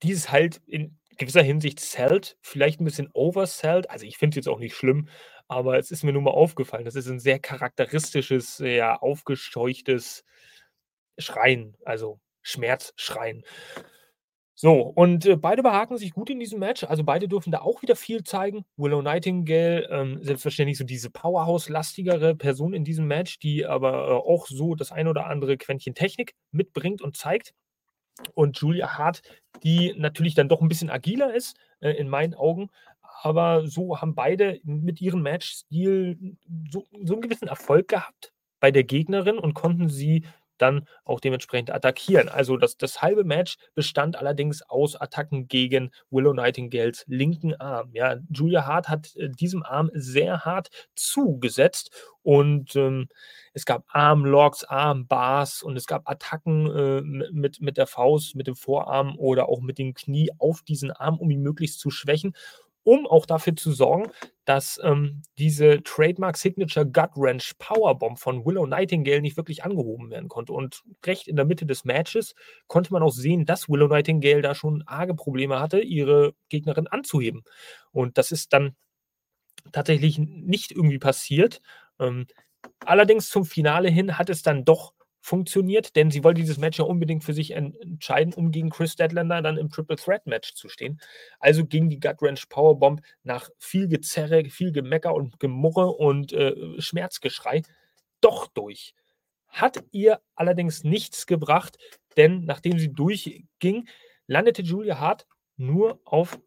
ist 0.04 0.32
halt 0.32 0.62
in 0.66 0.98
gewisser 1.18 1.44
Hinsicht 1.44 1.80
zählt, 1.80 2.38
vielleicht 2.42 2.80
ein 2.80 2.86
bisschen 2.86 3.10
oversellt. 3.14 3.90
Also 3.90 4.06
ich 4.06 4.18
finde 4.18 4.34
es 4.34 4.46
jetzt 4.46 4.50
auch 4.50 4.60
nicht 4.60 4.76
schlimm, 4.76 5.10
aber 5.48 5.78
es 5.78 5.92
ist 5.92 6.04
mir 6.04 6.14
nur 6.14 6.22
mal 6.22 6.32
aufgefallen. 6.32 6.86
Das 6.86 6.96
ist 6.96 7.08
ein 7.08 7.20
sehr 7.20 7.40
charakteristisches, 7.40 8.58
sehr 8.58 9.04
aufgescheuchtes 9.04 10.24
Schreien, 11.18 11.76
also 11.86 12.20
Schmerzschreien. 12.42 13.44
So, 14.62 14.82
und 14.82 15.26
äh, 15.26 15.38
beide 15.38 15.64
behaken 15.64 15.98
sich 15.98 16.12
gut 16.12 16.30
in 16.30 16.38
diesem 16.38 16.60
Match. 16.60 16.84
Also 16.84 17.06
beide 17.06 17.30
dürfen 17.30 17.50
da 17.50 17.60
auch 17.62 17.82
wieder 17.82 17.96
viel 17.96 18.26
zeigen. 18.26 18.66
Willow 18.76 19.02
Nightingale, 19.02 19.88
ähm, 19.90 20.20
selbstverständlich 20.22 20.78
so 20.78 20.84
diese 20.84 21.10
Powerhouse-lastigere 21.10 22.36
Person 22.36 22.74
in 22.74 22.84
diesem 22.84 23.08
Match, 23.08 23.40
die 23.40 23.66
aber 23.66 24.10
äh, 24.10 24.12
auch 24.12 24.48
so 24.48 24.76
das 24.76 24.92
ein 24.92 25.08
oder 25.08 25.28
andere 25.28 25.56
Quäntchen 25.56 25.96
Technik 25.96 26.34
mitbringt 26.52 27.02
und 27.02 27.16
zeigt. 27.16 27.54
Und 28.34 28.58
Julia 28.58 28.98
Hart, 28.98 29.22
die 29.64 29.94
natürlich 29.98 30.36
dann 30.36 30.50
doch 30.50 30.62
ein 30.62 30.68
bisschen 30.70 30.90
agiler 30.90 31.34
ist, 31.34 31.56
äh, 31.80 31.92
in 31.92 32.10
meinen 32.10 32.34
Augen. 32.34 32.70
Aber 33.24 33.66
so 33.66 34.02
haben 34.02 34.14
beide 34.14 34.60
mit 34.64 35.00
ihrem 35.00 35.22
Matchstil 35.22 36.38
so, 36.70 36.84
so 37.04 37.14
einen 37.14 37.22
gewissen 37.22 37.48
Erfolg 37.48 37.88
gehabt 37.88 38.34
bei 38.60 38.72
der 38.72 38.84
Gegnerin 38.84 39.38
und 39.40 39.54
konnten 39.54 39.88
sie 39.88 40.26
dann 40.62 40.88
auch 41.04 41.20
dementsprechend 41.20 41.72
attackieren. 41.72 42.30
Also 42.30 42.58
das, 42.58 42.78
das 42.78 43.02
halbe 43.02 43.24
Match 43.24 43.58
bestand 43.76 44.16
allerdings 44.16 44.62
aus 44.62 44.96
Attacken 44.96 45.48
gegen 45.48 45.92
Willow 46.10 46.34
Nightingales 46.34 47.04
linken 47.08 47.56
Arm. 47.56 47.90
Ja, 47.94 48.18
Julia 48.30 48.66
Hart 48.66 48.90
hat 48.90 49.16
äh, 49.16 49.30
diesem 49.30 49.64
Arm 49.64 49.90
sehr 49.94 50.46
hart 50.46 50.70
zugesetzt 50.96 51.92
und 52.22 52.76
ähm, 52.76 53.08
es 53.54 53.66
gab 53.66 53.86
Armlocks, 53.88 54.64
Armbars 54.64 55.64
und 55.64 55.76
es 55.76 55.88
gab 55.88 56.10
Attacken 56.10 56.68
äh, 56.76 57.02
mit, 57.32 57.62
mit 57.62 57.78
der 57.78 57.88
Faust, 57.88 58.36
mit 58.36 58.48
dem 58.48 58.56
Vorarm 58.56 59.18
oder 59.18 59.50
auch 59.50 59.62
mit 59.62 59.78
dem 59.78 59.94
Knie 59.94 60.30
auf 60.38 60.62
diesen 60.62 60.92
Arm, 60.92 61.18
um 61.18 61.32
ihn 61.32 61.42
möglichst 61.42 61.80
zu 61.80 61.90
schwächen 61.90 62.34
um 62.90 63.06
auch 63.06 63.28
dafür 63.28 63.56
zu 63.56 63.72
sorgen, 63.72 64.10
dass 64.46 64.80
ähm, 64.84 65.22
diese 65.38 65.84
Trademark 65.84 66.38
Signature 66.38 66.88
Gut 66.88 67.12
Wrench 67.16 67.54
Powerbomb 67.60 68.18
von 68.18 68.44
Willow 68.44 68.66
Nightingale 68.66 69.22
nicht 69.22 69.38
wirklich 69.38 69.64
angehoben 69.64 70.10
werden 70.10 70.28
konnte. 70.28 70.54
Und 70.54 70.82
recht 71.06 71.28
in 71.28 71.36
der 71.36 71.46
Mitte 71.46 71.68
des 71.68 71.86
Matches 71.86 72.34
konnte 72.66 72.92
man 72.92 73.04
auch 73.04 73.12
sehen, 73.12 73.46
dass 73.46 73.70
Willow 73.70 73.88
Nightingale 73.88 74.42
da 74.42 74.56
schon 74.56 74.82
arge 74.88 75.14
Probleme 75.14 75.60
hatte, 75.60 75.82
ihre 75.82 76.34
Gegnerin 76.50 76.88
anzuheben. 76.88 77.44
Und 77.92 78.18
das 78.18 78.32
ist 78.32 78.54
dann 78.54 78.76
tatsächlich 79.72 80.18
nicht 80.18 80.72
irgendwie 80.72 80.98
passiert. 80.98 81.62
Ähm, 82.00 82.26
allerdings 82.84 83.30
zum 83.30 83.46
Finale 83.46 83.92
hin 83.92 84.18
hat 84.18 84.32
es 84.32 84.42
dann 84.42 84.66
doch 84.66 84.94
funktioniert, 85.22 85.96
denn 85.96 86.12
sie 86.12 86.24
wollte 86.24 86.42
dieses 86.42 86.58
Match 86.58 86.80
ja 86.80 86.86
unbedingt 86.86 87.24
für 87.24 87.34
sich 87.34 87.52
entscheiden, 87.52 88.34
um 88.34 88.52
gegen 88.52 88.70
Chris 88.70 88.96
Deadlander 88.96 89.42
dann 89.42 89.58
im 89.58 89.70
Triple 89.70 89.98
Threat 89.98 90.26
Match 90.26 90.54
zu 90.54 90.70
stehen. 90.70 91.00
Also 91.40 91.66
ging 91.66 91.90
die 91.90 92.00
Gut 92.00 92.22
Wrench 92.22 92.48
Powerbomb 92.50 93.02
nach 93.24 93.50
viel 93.58 93.88
Gezerre, 93.88 94.46
viel 94.46 94.72
Gemecker 94.72 95.14
und 95.14 95.40
Gemurre 95.40 95.88
und 95.88 96.34
äh, 96.34 96.56
Schmerzgeschrei 96.82 97.62
doch 98.22 98.48
durch. 98.48 98.94
Hat 99.48 99.84
ihr 99.92 100.22
allerdings 100.36 100.84
nichts 100.84 101.26
gebracht, 101.26 101.78
denn 102.18 102.46
nachdem 102.46 102.80
sie 102.80 102.94
durchging, 102.94 103.88
landete 104.28 104.62
Julia 104.62 105.00
Hart 105.00 105.26
nur 105.58 106.00
auf 106.06 106.40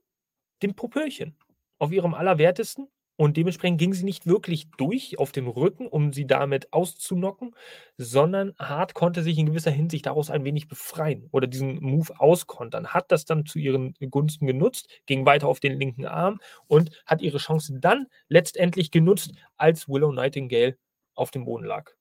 dem 0.63 0.75
Popöchen, 0.75 1.37
auf 1.79 1.93
ihrem 1.93 2.15
Allerwertesten 2.15 2.89
und 3.17 3.37
dementsprechend 3.37 3.79
ging 3.79 3.93
sie 3.95 4.05
nicht 4.05 4.27
wirklich 4.27 4.71
durch 4.79 5.19
auf 5.19 5.33
dem 5.33 5.47
Rücken, 5.49 5.87
um 5.87 6.13
sie 6.13 6.27
damit 6.27 6.73
auszunocken, 6.73 7.55
sondern 7.97 8.55
Hart 8.59 8.95
konnte 8.95 9.23
sich 9.23 9.39
in 9.39 9.47
gewisser 9.47 9.71
Hinsicht 9.71 10.07
daraus 10.07 10.31
ein 10.31 10.45
wenig 10.45 10.69
befreien 10.69 11.29
oder 11.33 11.47
diesen 11.47 11.81
Move 11.83 12.19
auskontern. 12.19 12.89
Hat 12.89 13.13
das 13.13 13.25
dann 13.25 13.47
zu 13.47 13.59
ihren 13.59 13.95
Gunsten 14.11 14.47
genutzt, 14.47 14.89
ging 15.07 15.27
weiter 15.27 15.49
auf 15.49 15.61
den 15.61 15.79
linken 15.79 16.07
Arm 16.07 16.41
und 16.67 16.91
hat 17.07 17.23
ihre 17.23 17.39
Chance 17.39 17.79
dann 17.81 18.07
letztendlich 18.29 18.91
genutzt, 18.91 19.33
als 19.57 19.89
Willow 19.89 20.13
Nightingale 20.13 20.77
auf 21.15 21.31
dem 21.31 21.45
Boden 21.45 21.65
lag. 21.67 21.93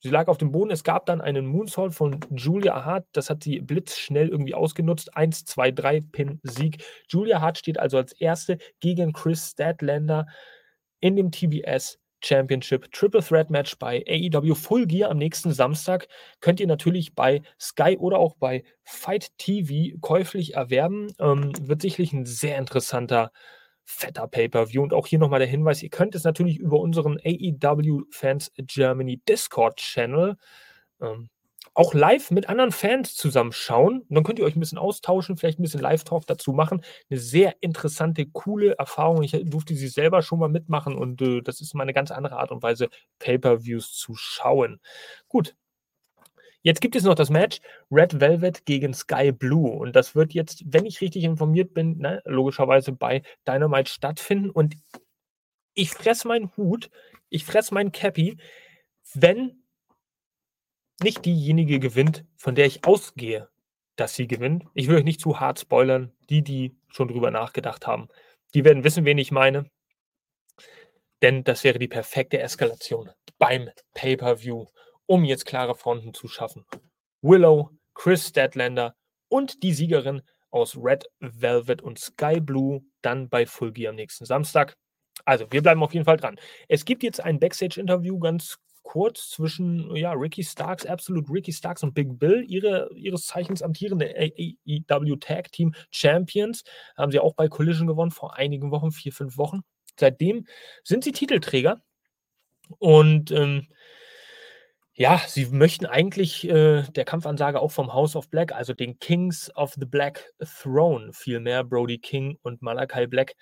Sie 0.00 0.08
lag 0.10 0.28
auf 0.28 0.38
dem 0.38 0.50
Boden. 0.50 0.70
Es 0.70 0.82
gab 0.82 1.06
dann 1.06 1.20
einen 1.20 1.46
Moonsault 1.46 1.94
von 1.94 2.20
Julia 2.30 2.84
Hart. 2.84 3.06
Das 3.12 3.28
hat 3.28 3.44
sie 3.44 3.60
blitzschnell 3.60 4.28
irgendwie 4.28 4.54
ausgenutzt. 4.54 5.14
1, 5.14 5.44
2, 5.44 5.70
3, 5.72 6.00
Pin, 6.12 6.40
Sieg. 6.42 6.82
Julia 7.08 7.40
Hart 7.40 7.58
steht 7.58 7.78
also 7.78 7.98
als 7.98 8.12
Erste 8.12 8.58
gegen 8.80 9.12
Chris 9.12 9.50
Statlander 9.50 10.26
in 11.00 11.16
dem 11.16 11.30
TBS 11.30 11.98
Championship 12.22 12.92
Triple 12.92 13.22
Threat 13.22 13.50
Match 13.50 13.78
bei 13.78 14.04
AEW 14.06 14.54
Full 14.54 14.86
Gear 14.86 15.10
am 15.10 15.18
nächsten 15.18 15.52
Samstag. 15.52 16.08
Könnt 16.40 16.60
ihr 16.60 16.66
natürlich 16.66 17.14
bei 17.14 17.42
Sky 17.58 17.96
oder 17.98 18.18
auch 18.18 18.36
bei 18.36 18.64
Fight 18.84 19.36
TV 19.38 19.96
käuflich 20.00 20.54
erwerben. 20.54 21.08
Ähm, 21.18 21.52
wird 21.60 21.82
sicherlich 21.82 22.12
ein 22.12 22.26
sehr 22.26 22.58
interessanter 22.58 23.32
fetter 23.90 24.28
Pay-per-View. 24.28 24.82
Und 24.82 24.94
auch 24.94 25.06
hier 25.06 25.18
nochmal 25.18 25.40
der 25.40 25.48
Hinweis, 25.48 25.82
ihr 25.82 25.90
könnt 25.90 26.14
es 26.14 26.24
natürlich 26.24 26.58
über 26.58 26.78
unseren 26.78 27.18
AEW 27.24 28.04
Fans 28.10 28.52
Germany 28.56 29.20
Discord-Channel 29.28 30.36
ähm, 31.00 31.28
auch 31.74 31.94
live 31.94 32.30
mit 32.30 32.48
anderen 32.48 32.72
Fans 32.72 33.14
zusammenschauen. 33.14 34.04
Dann 34.08 34.24
könnt 34.24 34.38
ihr 34.38 34.44
euch 34.44 34.56
ein 34.56 34.60
bisschen 34.60 34.78
austauschen, 34.78 35.36
vielleicht 35.36 35.58
ein 35.58 35.62
bisschen 35.62 35.80
Live-Talk 35.80 36.26
dazu 36.26 36.52
machen. 36.52 36.82
Eine 37.08 37.20
sehr 37.20 37.54
interessante, 37.60 38.26
coole 38.26 38.76
Erfahrung. 38.76 39.22
Ich 39.22 39.32
durfte 39.44 39.74
sie 39.74 39.88
selber 39.88 40.22
schon 40.22 40.38
mal 40.40 40.48
mitmachen 40.48 40.94
und 40.96 41.22
äh, 41.22 41.42
das 41.42 41.60
ist 41.60 41.74
mal 41.74 41.82
eine 41.84 41.94
ganz 41.94 42.10
andere 42.10 42.36
Art 42.36 42.50
und 42.50 42.62
Weise, 42.62 42.88
Pay-per-Views 43.18 43.92
zu 43.92 44.14
schauen. 44.14 44.80
Gut, 45.28 45.54
Jetzt 46.62 46.80
gibt 46.80 46.94
es 46.94 47.04
noch 47.04 47.14
das 47.14 47.30
Match 47.30 47.60
Red 47.90 48.20
Velvet 48.20 48.66
gegen 48.66 48.92
Sky 48.92 49.32
Blue. 49.32 49.70
Und 49.70 49.96
das 49.96 50.14
wird 50.14 50.34
jetzt, 50.34 50.62
wenn 50.66 50.84
ich 50.84 51.00
richtig 51.00 51.24
informiert 51.24 51.72
bin, 51.72 51.98
ne, 51.98 52.22
logischerweise 52.24 52.92
bei 52.92 53.22
Dynamite 53.48 53.90
stattfinden. 53.90 54.50
Und 54.50 54.76
ich 55.74 55.90
fresse 55.90 56.28
meinen 56.28 56.54
Hut, 56.56 56.90
ich 57.30 57.44
fresse 57.44 57.72
meinen 57.72 57.92
Cappy, 57.92 58.36
wenn 59.14 59.62
nicht 61.02 61.24
diejenige 61.24 61.80
gewinnt, 61.80 62.24
von 62.36 62.54
der 62.54 62.66
ich 62.66 62.84
ausgehe, 62.84 63.48
dass 63.96 64.14
sie 64.14 64.26
gewinnt. 64.26 64.64
Ich 64.74 64.88
will 64.88 64.96
euch 64.96 65.04
nicht 65.04 65.20
zu 65.20 65.40
hart 65.40 65.60
spoilern. 65.60 66.12
Die, 66.28 66.42
die 66.42 66.76
schon 66.88 67.08
drüber 67.08 67.30
nachgedacht 67.30 67.86
haben, 67.86 68.08
die 68.54 68.64
werden 68.64 68.84
wissen, 68.84 69.04
wen 69.04 69.18
ich 69.18 69.32
meine. 69.32 69.70
Denn 71.22 71.44
das 71.44 71.64
wäre 71.64 71.78
die 71.78 71.88
perfekte 71.88 72.38
Eskalation 72.38 73.10
beim 73.38 73.70
Pay-per-View 73.94 74.66
um 75.10 75.24
jetzt 75.24 75.44
klare 75.44 75.74
Fronten 75.74 76.14
zu 76.14 76.28
schaffen. 76.28 76.64
Willow, 77.20 77.70
Chris 77.94 78.28
Statlander 78.28 78.94
und 79.28 79.64
die 79.64 79.72
Siegerin 79.72 80.22
aus 80.50 80.76
Red 80.76 81.04
Velvet 81.18 81.82
und 81.82 81.98
Sky 81.98 82.38
Blue 82.40 82.82
dann 83.02 83.28
bei 83.28 83.44
Full 83.44 83.72
Gear 83.72 83.90
am 83.90 83.96
nächsten 83.96 84.24
Samstag. 84.24 84.76
Also, 85.24 85.50
wir 85.50 85.62
bleiben 85.62 85.82
auf 85.82 85.92
jeden 85.94 86.06
Fall 86.06 86.16
dran. 86.16 86.38
Es 86.68 86.84
gibt 86.84 87.02
jetzt 87.02 87.20
ein 87.20 87.40
Backstage-Interview 87.40 88.20
ganz 88.20 88.58
kurz 88.84 89.30
zwischen 89.30 89.96
ja, 89.96 90.12
Ricky 90.12 90.44
Starks, 90.44 90.86
absolut 90.86 91.28
Ricky 91.28 91.52
Starks 91.52 91.82
und 91.82 91.92
Big 91.92 92.16
Bill, 92.20 92.44
ihre, 92.46 92.88
ihres 92.94 93.26
Zeichens 93.26 93.62
amtierende 93.62 94.14
AEW 94.16 95.16
Tag 95.16 95.50
Team 95.50 95.74
Champions. 95.90 96.62
Haben 96.96 97.10
sie 97.10 97.18
auch 97.18 97.34
bei 97.34 97.48
Collision 97.48 97.88
gewonnen 97.88 98.12
vor 98.12 98.36
einigen 98.36 98.70
Wochen, 98.70 98.92
vier, 98.92 99.12
fünf 99.12 99.36
Wochen. 99.36 99.62
Seitdem 99.98 100.46
sind 100.84 101.02
sie 101.02 101.10
Titelträger. 101.10 101.82
Und 102.78 103.32
ähm, 103.32 103.66
ja, 105.00 105.18
sie 105.26 105.46
möchten 105.46 105.86
eigentlich 105.86 106.46
äh, 106.46 106.82
der 106.82 107.06
Kampfansage 107.06 107.58
auch 107.58 107.72
vom 107.72 107.94
House 107.94 108.16
of 108.16 108.28
Black, 108.28 108.52
also 108.52 108.74
den 108.74 108.98
Kings 108.98 109.50
of 109.56 109.72
the 109.80 109.86
Black 109.86 110.30
Throne, 110.60 111.14
vielmehr 111.14 111.64
Brody 111.64 111.96
King 111.96 112.36
und 112.42 112.60
Malachi 112.60 113.06
Black, 113.06 113.34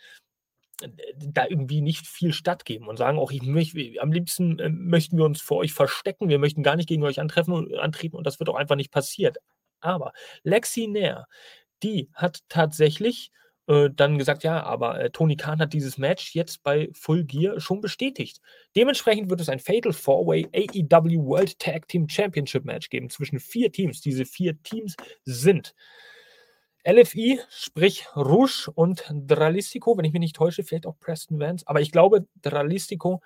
äh, 0.80 0.88
da 1.16 1.46
irgendwie 1.48 1.80
nicht 1.80 2.06
viel 2.06 2.32
stattgeben 2.32 2.86
und 2.86 2.96
sagen 2.96 3.18
auch, 3.18 3.32
ich 3.32 3.42
möchte, 3.42 3.80
am 4.00 4.12
liebsten 4.12 4.60
äh, 4.60 4.68
möchten 4.68 5.16
wir 5.16 5.24
uns 5.24 5.40
vor 5.40 5.56
euch 5.56 5.72
verstecken, 5.72 6.28
wir 6.28 6.38
möchten 6.38 6.62
gar 6.62 6.76
nicht 6.76 6.88
gegen 6.88 7.02
euch 7.02 7.18
antreffen 7.18 7.74
antreten 7.76 8.14
und 8.14 8.24
das 8.24 8.38
wird 8.38 8.48
auch 8.48 8.54
einfach 8.54 8.76
nicht 8.76 8.92
passiert. 8.92 9.38
Aber 9.80 10.12
Lexi 10.44 10.86
Nair, 10.86 11.26
die 11.82 12.08
hat 12.14 12.38
tatsächlich 12.48 13.32
äh, 13.68 13.90
dann 13.94 14.18
gesagt, 14.18 14.44
ja, 14.44 14.62
aber 14.62 14.98
äh, 14.98 15.10
Tony 15.10 15.36
Khan 15.36 15.60
hat 15.60 15.74
dieses 15.74 15.98
Match 15.98 16.34
jetzt 16.34 16.62
bei 16.62 16.88
Full 16.94 17.24
Gear 17.24 17.60
schon 17.60 17.80
bestätigt. 17.80 18.40
Dementsprechend 18.74 19.28
wird 19.28 19.40
es 19.40 19.50
ein 19.50 19.58
Fatal 19.58 19.92
Four-Way 19.92 20.48
AEW 20.54 21.26
World 21.26 21.58
Tag 21.58 21.86
Team 21.86 22.08
Championship 22.08 22.64
Match 22.64 22.88
geben 22.88 23.10
zwischen 23.10 23.38
vier 23.38 23.70
Teams. 23.70 24.00
Diese 24.00 24.24
vier 24.24 24.60
Teams 24.62 24.96
sind 25.24 25.74
LFI, 26.86 27.40
sprich 27.50 28.06
Rouge 28.16 28.70
und 28.74 29.04
Dralistico, 29.10 29.98
wenn 29.98 30.06
ich 30.06 30.12
mich 30.14 30.20
nicht 30.20 30.36
täusche, 30.36 30.64
vielleicht 30.64 30.86
auch 30.86 30.98
Preston 30.98 31.38
Vance, 31.38 31.66
aber 31.68 31.82
ich 31.82 31.92
glaube 31.92 32.26
Dralistico 32.40 33.20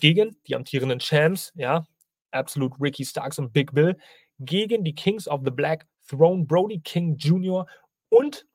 gegen 0.00 0.36
die 0.46 0.54
amtierenden 0.54 1.00
Champs, 1.00 1.52
ja, 1.54 1.86
Absolute 2.30 2.76
Ricky 2.80 3.04
Starks 3.04 3.38
und 3.38 3.52
Big 3.52 3.74
Bill, 3.74 3.98
gegen 4.38 4.84
die 4.84 4.94
Kings 4.94 5.28
of 5.28 5.42
the 5.44 5.50
Black 5.50 5.86
Throne, 6.08 6.46
Brody 6.46 6.80
King 6.80 7.16
Jr. 7.16 7.66
und 8.08 8.46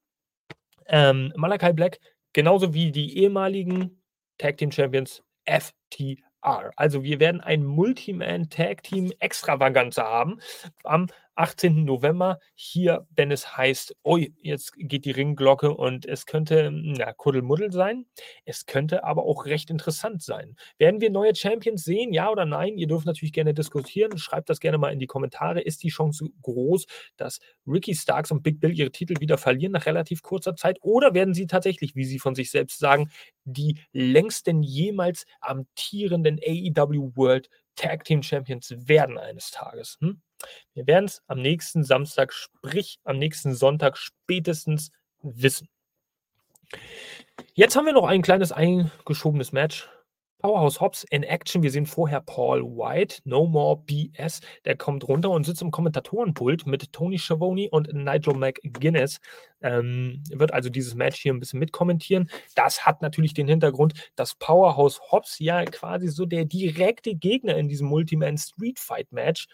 ähm, 0.87 1.33
Malachi 1.35 1.73
Black, 1.73 1.99
genauso 2.33 2.73
wie 2.73 2.91
die 2.91 3.17
ehemaligen 3.19 4.01
Tag 4.37 4.57
Team 4.57 4.71
Champions 4.71 5.23
FTR. 5.45 6.71
Also 6.75 7.03
wir 7.03 7.19
werden 7.19 7.41
ein 7.41 7.63
Multiman 7.65 8.49
Tag 8.49 8.83
Team 8.83 9.11
Extravaganza 9.19 10.03
haben 10.03 10.39
am 10.83 11.07
18. 11.37 11.85
November 11.85 12.39
hier, 12.55 13.07
wenn 13.15 13.31
es 13.31 13.55
heißt, 13.55 13.95
oh, 14.03 14.17
jetzt 14.17 14.73
geht 14.77 15.05
die 15.05 15.11
Ringglocke 15.11 15.73
und 15.73 16.05
es 16.05 16.25
könnte, 16.25 16.69
na, 16.71 17.13
Kuddelmuddel 17.13 17.71
sein. 17.71 18.05
Es 18.45 18.65
könnte 18.65 19.03
aber 19.03 19.23
auch 19.23 19.45
recht 19.45 19.69
interessant 19.69 20.23
sein. 20.23 20.55
Werden 20.77 20.99
wir 21.01 21.11
neue 21.11 21.35
Champions 21.35 21.83
sehen, 21.83 22.13
ja 22.13 22.29
oder 22.29 22.45
nein? 22.45 22.77
Ihr 22.77 22.87
dürft 22.87 23.05
natürlich 23.05 23.33
gerne 23.33 23.53
diskutieren. 23.53 24.17
Schreibt 24.17 24.49
das 24.49 24.59
gerne 24.59 24.77
mal 24.77 24.91
in 24.91 24.99
die 24.99 25.07
Kommentare. 25.07 25.61
Ist 25.61 25.83
die 25.83 25.89
Chance 25.89 26.25
groß, 26.41 26.85
dass 27.17 27.39
Ricky 27.67 27.93
Starks 27.93 28.31
und 28.31 28.43
Big 28.43 28.59
Bill 28.59 28.77
ihre 28.77 28.91
Titel 28.91 29.19
wieder 29.19 29.37
verlieren 29.37 29.73
nach 29.73 29.85
relativ 29.85 30.23
kurzer 30.23 30.55
Zeit? 30.55 30.77
Oder 30.81 31.13
werden 31.13 31.33
sie 31.33 31.47
tatsächlich, 31.47 31.95
wie 31.95 32.05
sie 32.05 32.19
von 32.19 32.35
sich 32.35 32.49
selbst 32.49 32.79
sagen, 32.79 33.09
die 33.45 33.79
längsten 33.93 34.63
jemals 34.63 35.25
amtierenden 35.41 36.39
AEW 36.45 37.15
World 37.15 37.49
Tag 37.77 38.03
Team 38.03 38.21
Champions 38.21 38.73
werden 38.75 39.17
eines 39.17 39.51
Tages? 39.51 39.97
Hm? 40.01 40.21
Wir 40.73 40.85
werden 40.85 41.05
es 41.05 41.23
am 41.27 41.41
nächsten 41.41 41.83
Samstag, 41.83 42.33
sprich 42.33 42.99
am 43.05 43.17
nächsten 43.17 43.55
Sonntag 43.55 43.97
spätestens 43.97 44.91
wissen. 45.21 45.69
Jetzt 47.53 47.75
haben 47.75 47.85
wir 47.85 47.93
noch 47.93 48.05
ein 48.05 48.21
kleines 48.21 48.51
eingeschobenes 48.51 49.53
Match. 49.53 49.89
Powerhouse 50.39 50.79
Hobbs 50.79 51.03
in 51.09 51.23
Action. 51.23 51.63
Wir 51.63 51.71
sehen 51.71 51.85
vorher 51.85 52.21
Paul 52.21 52.63
White, 52.63 53.21
No 53.25 53.47
More 53.47 53.77
BS. 53.85 54.41
Der 54.65 54.77
kommt 54.77 55.07
runter 55.07 55.31
und 55.31 55.45
sitzt 55.45 55.61
im 55.61 55.71
Kommentatorenpult 55.71 56.67
mit 56.67 56.91
Tony 56.93 57.17
Schiavone 57.17 57.69
und 57.71 57.93
Nigel 57.93 58.35
McGuinness. 58.35 59.19
Ähm, 59.61 60.23
wird 60.29 60.53
also 60.53 60.69
dieses 60.69 60.93
Match 60.93 61.19
hier 61.19 61.33
ein 61.33 61.39
bisschen 61.39 61.59
mitkommentieren. 61.59 62.29
Das 62.55 62.85
hat 62.85 63.01
natürlich 63.01 63.33
den 63.33 63.47
Hintergrund, 63.47 64.11
dass 64.15 64.35
Powerhouse 64.35 65.01
Hobbs 65.11 65.39
ja 65.39 65.65
quasi 65.65 66.07
so 66.09 66.25
der 66.25 66.45
direkte 66.45 67.15
Gegner 67.15 67.55
in 67.57 67.67
diesem 67.67 67.87
Multiman 67.87 68.37
Street 68.37 68.79
Fight 68.79 69.11
Match 69.11 69.47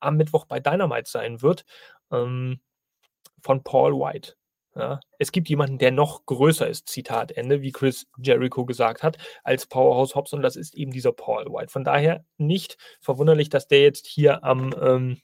am 0.00 0.16
Mittwoch 0.16 0.44
bei 0.44 0.60
Dynamite 0.60 1.10
sein 1.10 1.42
wird, 1.42 1.64
ähm, 2.12 2.60
von 3.42 3.62
Paul 3.64 3.94
White. 3.94 4.34
Ja, 4.74 5.00
es 5.18 5.32
gibt 5.32 5.48
jemanden, 5.48 5.78
der 5.78 5.90
noch 5.90 6.24
größer 6.26 6.68
ist, 6.68 6.88
Zitat 6.88 7.32
Ende, 7.32 7.62
wie 7.62 7.72
Chris 7.72 8.06
Jericho 8.16 8.64
gesagt 8.64 9.02
hat, 9.02 9.16
als 9.42 9.66
Powerhouse 9.66 10.14
Hobbs 10.14 10.32
und 10.32 10.42
das 10.42 10.56
ist 10.56 10.74
eben 10.76 10.92
dieser 10.92 11.12
Paul 11.12 11.46
White. 11.46 11.72
Von 11.72 11.84
daher 11.84 12.24
nicht 12.36 12.76
verwunderlich, 13.00 13.48
dass 13.48 13.66
der 13.66 13.80
jetzt 13.80 14.06
hier 14.06 14.44
am 14.44 14.72
ähm, 14.80 15.20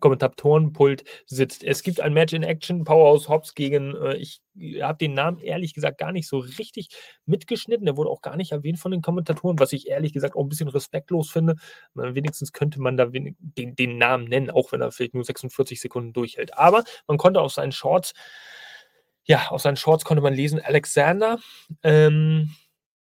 Kommentatorenpult 0.00 1.04
sitzt. 1.26 1.64
Es 1.64 1.82
gibt 1.82 2.00
ein 2.00 2.12
Match 2.12 2.32
in 2.32 2.42
Action, 2.42 2.84
Powerhouse 2.84 3.28
Hobbs 3.28 3.54
gegen, 3.54 3.96
äh, 3.96 4.16
ich 4.16 4.40
habe 4.80 4.98
den 4.98 5.14
Namen 5.14 5.38
ehrlich 5.38 5.74
gesagt 5.74 5.98
gar 5.98 6.12
nicht 6.12 6.28
so 6.28 6.38
richtig 6.38 6.88
mitgeschnitten. 7.26 7.86
Der 7.86 7.96
wurde 7.96 8.10
auch 8.10 8.22
gar 8.22 8.36
nicht 8.36 8.52
erwähnt 8.52 8.78
von 8.78 8.90
den 8.90 9.02
Kommentatoren, 9.02 9.58
was 9.58 9.72
ich 9.72 9.88
ehrlich 9.88 10.12
gesagt 10.12 10.36
auch 10.36 10.42
ein 10.42 10.48
bisschen 10.48 10.68
respektlos 10.68 11.30
finde. 11.30 11.56
Wenigstens 11.94 12.52
könnte 12.52 12.80
man 12.80 12.96
da 12.96 13.06
den, 13.06 13.36
den 13.40 13.98
Namen 13.98 14.24
nennen, 14.24 14.50
auch 14.50 14.72
wenn 14.72 14.80
er 14.80 14.92
vielleicht 14.92 15.14
nur 15.14 15.24
46 15.24 15.80
Sekunden 15.80 16.12
durchhält. 16.12 16.56
Aber 16.56 16.84
man 17.06 17.18
konnte 17.18 17.40
auf 17.40 17.52
seinen 17.52 17.72
Shorts, 17.72 18.14
ja, 19.24 19.48
auf 19.48 19.60
seinen 19.60 19.76
Shorts 19.76 20.04
konnte 20.04 20.22
man 20.22 20.34
lesen, 20.34 20.60
Alexander, 20.60 21.38
ähm, 21.82 22.54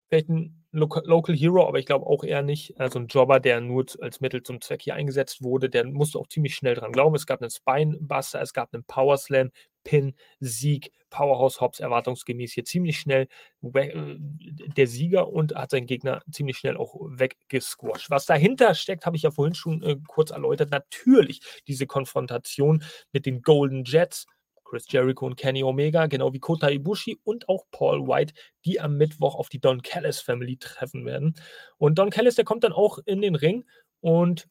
vielleicht 0.10 0.30
ein 0.30 0.61
Local, 0.74 1.36
Hero, 1.36 1.68
aber 1.68 1.80
ich 1.80 1.86
glaube 1.86 2.06
auch 2.06 2.24
eher 2.24 2.42
nicht. 2.42 2.80
Also 2.80 3.00
ein 3.00 3.08
Jobber, 3.08 3.40
der 3.42 3.60
nur 3.60 3.86
als 4.00 4.22
Mittel 4.22 4.42
zum 4.42 4.62
Zweck 4.62 4.82
hier 4.82 4.96
eingesetzt 4.96 5.44
wurde, 5.44 5.70
der 5.70 5.86
musste 5.86 6.18
auch 6.18 6.28
ziemlich 6.28 6.56
schnell 6.56 6.76
dran 6.76 6.94
glauben. 6.94 7.16
Es 7.16 7.26
gab 7.26 7.42
einen 7.42 7.52
Spinebuster, 7.52 8.42
es 8.42 8.54
gab 8.54 8.74
einen 8.74 8.86
Power 8.86 9.18
Slam, 9.18 9.52
Pin, 9.84 10.14
Sieg, 10.40 10.92
Powerhouse 11.10 11.60
Hobbs 11.60 11.80
erwartungsgemäß 11.80 12.54
hier 12.54 12.64
ziemlich 12.64 13.00
schnell 13.00 13.28
äh, 13.74 14.16
der 14.18 14.88
Sieger 14.88 15.28
und 15.30 15.56
hat 15.56 15.72
seinen 15.72 15.88
Gegner 15.88 16.22
ziemlich 16.32 16.58
schnell 16.58 16.78
auch 16.78 16.96
weggesquasht. 17.02 18.10
Was 18.10 18.26
dahinter 18.26 18.74
steckt, 18.74 19.06
habe 19.06 19.18
ich 19.18 19.24
ja 19.24 19.32
vorhin 19.32 19.56
schon 19.56 19.84
äh, 19.84 19.98
kurz 20.08 20.32
erläutert. 20.32 20.72
Natürlich 20.72 21.42
diese 21.68 21.86
Konfrontation 21.86 22.84
mit 23.12 23.26
den 23.26 23.42
Golden 23.42 23.84
Jets 23.84 24.26
Chris 24.72 24.86
Jericho 24.88 25.26
und 25.26 25.36
Kenny 25.36 25.64
Omega, 25.64 26.08
genau 26.08 26.32
wie 26.32 26.40
Kota 26.40 26.70
Ibushi 26.70 27.20
und 27.26 27.50
auch 27.50 27.66
Paul 27.72 28.08
White, 28.08 28.34
die 28.64 28.80
am 28.80 28.96
Mittwoch 28.96 29.36
auf 29.36 29.50
die 29.50 29.60
Don 29.60 29.82
Callis 29.82 30.22
Family 30.22 30.56
treffen 30.56 31.06
werden. 31.06 31.36
Und 31.78 32.00
Don 32.00 32.10
Callis, 32.10 32.36
der 32.36 32.46
kommt 32.46 32.64
dann 32.64 32.72
auch 32.72 32.98
in 33.06 33.22
den 33.22 33.36
Ring 33.36 33.66
und 34.00 34.48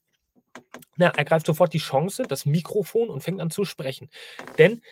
na, 0.99 1.09
ergreift 1.09 1.47
sofort 1.47 1.73
die 1.73 1.79
Chance, 1.79 2.25
das 2.25 2.45
Mikrofon 2.45 3.09
und 3.09 3.23
fängt 3.23 3.41
an 3.41 3.51
zu 3.51 3.65
sprechen. 3.65 4.11
Denn, 4.59 4.83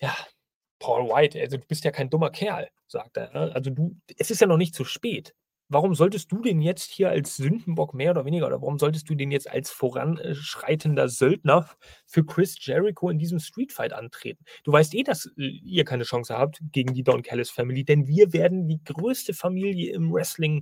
ja, 0.00 0.16
Paul 0.80 1.08
White, 1.08 1.40
also 1.40 1.58
du 1.58 1.64
bist 1.64 1.84
ja 1.84 1.92
kein 1.92 2.10
dummer 2.10 2.30
Kerl, 2.30 2.68
sagt 2.88 3.16
er. 3.16 3.30
Ne? 3.32 3.54
Also 3.54 3.70
du, 3.70 3.96
es 4.18 4.32
ist 4.32 4.40
ja 4.40 4.48
noch 4.48 4.56
nicht 4.56 4.74
zu 4.74 4.84
spät 4.84 5.32
warum 5.72 5.94
solltest 5.94 6.30
du 6.30 6.42
den 6.42 6.60
jetzt 6.60 6.90
hier 6.90 7.08
als 7.08 7.36
Sündenbock 7.36 7.94
mehr 7.94 8.10
oder 8.10 8.24
weniger 8.24 8.46
oder 8.46 8.60
warum 8.60 8.78
solltest 8.78 9.08
du 9.08 9.14
den 9.14 9.30
jetzt 9.30 9.48
als 9.50 9.70
voranschreitender 9.70 11.08
Söldner 11.08 11.68
für 12.06 12.24
Chris 12.24 12.56
Jericho 12.64 13.08
in 13.08 13.18
diesem 13.18 13.38
Streetfight 13.38 13.92
antreten? 13.92 14.44
Du 14.64 14.72
weißt 14.72 14.94
eh, 14.94 15.02
dass 15.02 15.26
äh, 15.36 15.46
ihr 15.46 15.84
keine 15.84 16.04
Chance 16.04 16.36
habt 16.36 16.60
gegen 16.72 16.94
die 16.94 17.02
Don 17.02 17.22
Callis 17.22 17.50
Family, 17.50 17.84
denn 17.84 18.06
wir 18.06 18.32
werden 18.32 18.68
die 18.68 18.82
größte 18.84 19.34
Familie 19.34 19.92
im 19.94 20.12
Wrestling, 20.12 20.58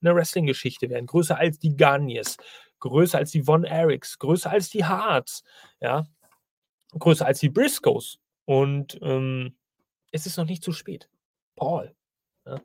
in 0.00 0.04
der 0.04 0.14
Wrestling-Geschichte 0.14 0.90
werden. 0.90 1.06
Größer 1.06 1.38
als 1.38 1.58
die 1.58 1.76
Garniers, 1.76 2.36
größer 2.80 3.18
als 3.18 3.30
die 3.30 3.42
Von 3.42 3.64
Erics, 3.64 4.18
größer 4.18 4.50
als 4.50 4.68
die 4.68 4.86
Hearts, 4.86 5.42
ja, 5.80 6.04
größer 6.98 7.26
als 7.26 7.40
die 7.40 7.48
Briscoes. 7.50 8.18
Und 8.44 8.98
ähm, 9.02 9.56
es 10.12 10.26
ist 10.26 10.36
noch 10.36 10.46
nicht 10.46 10.62
zu 10.62 10.72
spät. 10.72 11.08
Paul, 11.56 11.94
ja. 12.46 12.60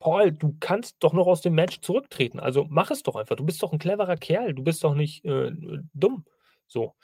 Paul, 0.00 0.32
du 0.32 0.56
kannst 0.60 0.96
doch 1.00 1.12
noch 1.12 1.26
aus 1.26 1.42
dem 1.42 1.54
Match 1.54 1.80
zurücktreten. 1.82 2.40
Also 2.40 2.66
mach 2.68 2.90
es 2.90 3.02
doch 3.02 3.16
einfach. 3.16 3.36
Du 3.36 3.44
bist 3.44 3.62
doch 3.62 3.72
ein 3.72 3.78
cleverer 3.78 4.16
Kerl. 4.16 4.54
Du 4.54 4.64
bist 4.64 4.82
doch 4.82 4.94
nicht 4.94 5.24
äh, 5.24 5.52
dumm. 5.92 6.24
So. 6.66 6.94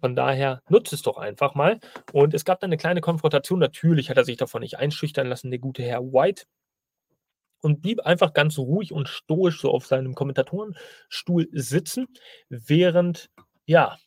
Von 0.00 0.16
daher 0.16 0.60
nutzt 0.68 0.92
es 0.92 1.02
doch 1.02 1.18
einfach 1.18 1.54
mal. 1.54 1.78
Und 2.12 2.34
es 2.34 2.44
gab 2.44 2.58
dann 2.60 2.68
eine 2.68 2.78
kleine 2.78 3.00
Konfrontation. 3.00 3.60
Natürlich 3.60 4.10
hat 4.10 4.16
er 4.16 4.24
sich 4.24 4.36
davon 4.36 4.62
nicht 4.62 4.76
einschüchtern 4.76 5.28
lassen, 5.28 5.50
der 5.50 5.60
gute 5.60 5.82
Herr 5.84 6.02
White. 6.02 6.44
Und 7.62 7.80
blieb 7.80 8.00
einfach 8.00 8.32
ganz 8.32 8.58
ruhig 8.58 8.92
und 8.92 9.08
stoisch 9.08 9.60
so 9.60 9.70
auf 9.70 9.86
seinem 9.86 10.14
Kommentatorenstuhl 10.14 11.48
sitzen, 11.52 12.06
während, 12.48 13.30
ja, 13.66 13.98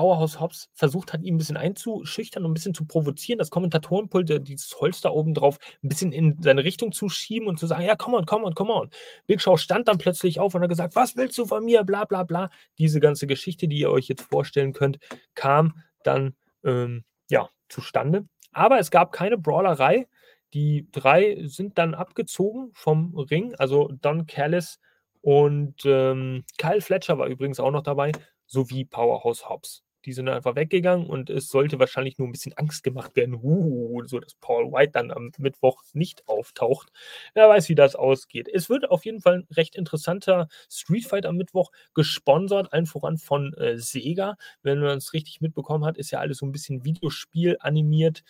Powerhouse 0.00 0.40
Hobbs 0.40 0.70
versucht 0.72 1.12
hat, 1.12 1.20
ihn 1.20 1.34
ein 1.34 1.38
bisschen 1.38 1.58
einzuschüchtern 1.58 2.46
und 2.46 2.52
ein 2.52 2.54
bisschen 2.54 2.72
zu 2.72 2.86
provozieren, 2.86 3.38
das 3.38 3.50
Kommentatorenpult, 3.50 4.30
äh, 4.30 4.40
dieses 4.40 4.80
Holster 4.80 5.12
oben 5.12 5.34
drauf, 5.34 5.58
ein 5.84 5.90
bisschen 5.90 6.10
in 6.10 6.40
seine 6.40 6.64
Richtung 6.64 6.92
zu 6.92 7.10
schieben 7.10 7.46
und 7.48 7.58
zu 7.58 7.66
sagen, 7.66 7.84
ja, 7.84 7.96
come 7.96 8.16
on, 8.16 8.24
come 8.24 8.46
on, 8.46 8.54
come 8.54 8.72
on. 8.72 8.88
Big 9.26 9.42
Show 9.42 9.58
stand 9.58 9.88
dann 9.88 9.98
plötzlich 9.98 10.40
auf 10.40 10.54
und 10.54 10.62
hat 10.62 10.70
gesagt, 10.70 10.96
was 10.96 11.16
willst 11.16 11.36
du 11.36 11.44
von 11.44 11.66
mir, 11.66 11.84
bla 11.84 12.06
bla 12.06 12.22
bla. 12.22 12.48
Diese 12.78 12.98
ganze 12.98 13.26
Geschichte, 13.26 13.68
die 13.68 13.78
ihr 13.78 13.90
euch 13.90 14.08
jetzt 14.08 14.22
vorstellen 14.22 14.72
könnt, 14.72 14.98
kam 15.34 15.82
dann 16.02 16.34
ähm, 16.64 17.04
ja, 17.28 17.50
zustande. 17.68 18.26
Aber 18.52 18.78
es 18.78 18.90
gab 18.90 19.12
keine 19.12 19.36
Brawlerei. 19.36 20.08
Die 20.54 20.88
drei 20.92 21.42
sind 21.44 21.76
dann 21.76 21.92
abgezogen 21.92 22.70
vom 22.72 23.14
Ring, 23.18 23.54
also 23.56 23.92
Don 24.00 24.26
Callis 24.26 24.80
und 25.20 25.84
ähm, 25.84 26.44
Kyle 26.56 26.80
Fletcher 26.80 27.18
war 27.18 27.26
übrigens 27.26 27.60
auch 27.60 27.70
noch 27.70 27.82
dabei, 27.82 28.12
sowie 28.46 28.86
Powerhouse 28.86 29.46
Hobbs 29.50 29.84
die 30.04 30.12
sind 30.12 30.28
einfach 30.28 30.56
weggegangen 30.56 31.06
und 31.06 31.30
es 31.30 31.48
sollte 31.48 31.78
wahrscheinlich 31.78 32.18
nur 32.18 32.28
ein 32.28 32.32
bisschen 32.32 32.54
Angst 32.54 32.82
gemacht 32.82 33.16
werden, 33.16 33.38
uh, 33.42 34.02
so 34.06 34.18
dass 34.18 34.34
Paul 34.34 34.72
White 34.72 34.92
dann 34.92 35.10
am 35.10 35.30
Mittwoch 35.38 35.82
nicht 35.92 36.26
auftaucht. 36.28 36.90
Wer 37.34 37.48
weiß, 37.48 37.68
wie 37.68 37.74
das 37.74 37.96
ausgeht. 37.96 38.48
Es 38.52 38.70
wird 38.70 38.90
auf 38.90 39.04
jeden 39.04 39.20
Fall 39.20 39.40
ein 39.40 39.46
recht 39.50 39.76
interessanter 39.76 40.48
Street 40.70 41.04
Fight 41.04 41.26
am 41.26 41.36
Mittwoch, 41.36 41.70
gesponsert, 41.94 42.72
allen 42.72 42.86
voran 42.86 43.18
von 43.18 43.52
äh, 43.54 43.78
Sega. 43.78 44.36
Wenn 44.62 44.80
man 44.80 44.98
es 44.98 45.12
richtig 45.12 45.40
mitbekommen 45.40 45.84
hat, 45.84 45.98
ist 45.98 46.10
ja 46.10 46.20
alles 46.20 46.38
so 46.38 46.46
ein 46.46 46.52
bisschen 46.52 46.84
Videospiel 46.84 47.56
animiert, 47.60 48.22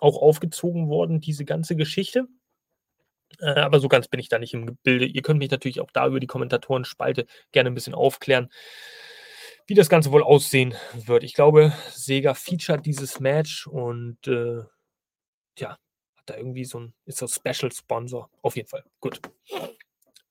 auch 0.00 0.20
aufgezogen 0.20 0.88
worden, 0.88 1.20
diese 1.20 1.44
ganze 1.44 1.76
Geschichte. 1.76 2.26
Äh, 3.38 3.60
aber 3.60 3.80
so 3.80 3.88
ganz 3.88 4.08
bin 4.08 4.20
ich 4.20 4.28
da 4.28 4.38
nicht 4.38 4.54
im 4.54 4.76
Bilde. 4.82 5.06
Ihr 5.06 5.22
könnt 5.22 5.38
mich 5.38 5.50
natürlich 5.50 5.80
auch 5.80 5.90
da 5.92 6.06
über 6.06 6.20
die 6.20 6.26
Kommentatoren-Spalte 6.26 7.26
gerne 7.52 7.70
ein 7.70 7.74
bisschen 7.74 7.94
aufklären 7.94 8.50
wie 9.66 9.74
das 9.74 9.88
Ganze 9.88 10.12
wohl 10.12 10.22
aussehen 10.22 10.74
wird. 10.94 11.24
Ich 11.24 11.34
glaube, 11.34 11.72
Sega 11.90 12.34
featured 12.34 12.84
dieses 12.84 13.20
Match 13.20 13.66
und 13.66 14.26
äh, 14.26 14.62
ja, 15.58 15.70
hat 15.70 16.26
da 16.26 16.36
irgendwie 16.36 16.64
so 16.64 16.80
ein, 16.80 16.94
ist 17.04 17.18
so 17.18 17.26
Special 17.26 17.70
Sponsor. 17.72 18.30
Auf 18.42 18.56
jeden 18.56 18.68
Fall. 18.68 18.84
Gut. 19.00 19.20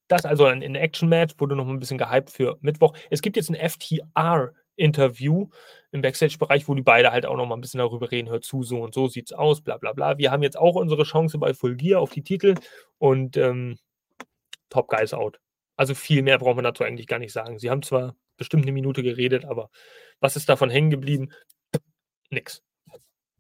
Das 0.07 0.25
also 0.25 0.45
ein 0.45 0.61
In-Action-Match, 0.61 1.36
wurde 1.38 1.55
noch 1.55 1.67
ein 1.67 1.79
bisschen 1.79 1.97
gehypt 1.97 2.32
für 2.32 2.57
Mittwoch. 2.61 2.93
Es 3.09 3.21
gibt 3.21 3.38
jetzt 3.38 3.49
ein 3.49 3.55
FTR-Interview 3.55 5.47
im 5.91 6.01
Backstage-Bereich, 6.01 6.67
wo 6.67 6.75
die 6.75 6.82
beide 6.82 7.11
halt 7.11 7.25
auch 7.25 7.38
noch 7.38 7.45
mal 7.45 7.55
ein 7.55 7.61
bisschen 7.61 7.77
darüber 7.77 8.11
reden, 8.11 8.29
hört 8.29 8.43
zu, 8.43 8.63
so 8.63 8.82
und 8.82 8.93
so 8.93 9.07
sieht's 9.07 9.32
aus, 9.32 9.61
bla 9.61 9.77
bla 9.77 9.93
bla. 9.93 10.17
Wir 10.17 10.32
haben 10.32 10.43
jetzt 10.43 10.57
auch 10.57 10.75
unsere 10.75 11.03
Chance 11.03 11.38
bei 11.38 11.53
Full 11.53 11.77
Gear 11.77 12.01
auf 12.01 12.11
die 12.11 12.23
Titel 12.23 12.55
und 12.97 13.38
ähm, 13.38 13.77
Top 14.69 14.89
Guys 14.89 15.13
out. 15.13 15.39
Also 15.77 15.95
viel 15.95 16.23
mehr 16.23 16.38
braucht 16.39 16.55
man 16.55 16.65
dazu 16.65 16.84
eigentlich 16.84 17.07
gar 17.07 17.19
nicht 17.19 17.34
sagen. 17.34 17.57
Sie 17.57 17.69
haben 17.69 17.82
zwar 17.82 18.15
bestimmt 18.41 18.63
eine 18.63 18.71
Minute 18.71 19.03
geredet, 19.03 19.45
aber 19.45 19.69
was 20.19 20.35
ist 20.35 20.49
davon 20.49 20.71
hängen 20.71 20.89
geblieben? 20.89 21.31
Nix. 22.31 22.63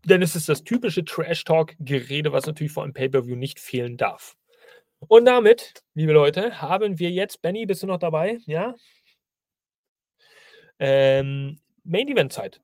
Denn 0.05 0.21
es 0.21 0.35
ist 0.35 0.47
das 0.47 0.63
typische 0.63 1.03
Trash-Talk-Gerede, 1.03 2.31
was 2.31 2.45
natürlich 2.45 2.71
vor 2.71 2.83
einem 2.83 2.93
Pay-Per-View 2.93 3.35
nicht 3.35 3.59
fehlen 3.59 3.97
darf. 3.97 4.35
Und 5.07 5.25
damit, 5.25 5.73
liebe 5.95 6.11
Leute, 6.11 6.61
haben 6.61 6.99
wir 6.99 7.09
jetzt, 7.09 7.41
Benny, 7.41 7.65
bist 7.65 7.81
du 7.81 7.87
noch 7.87 7.97
dabei? 7.97 8.37
Ja? 8.45 8.75
Ähm, 10.77 11.59
Main-Event-Zeit. 11.83 12.61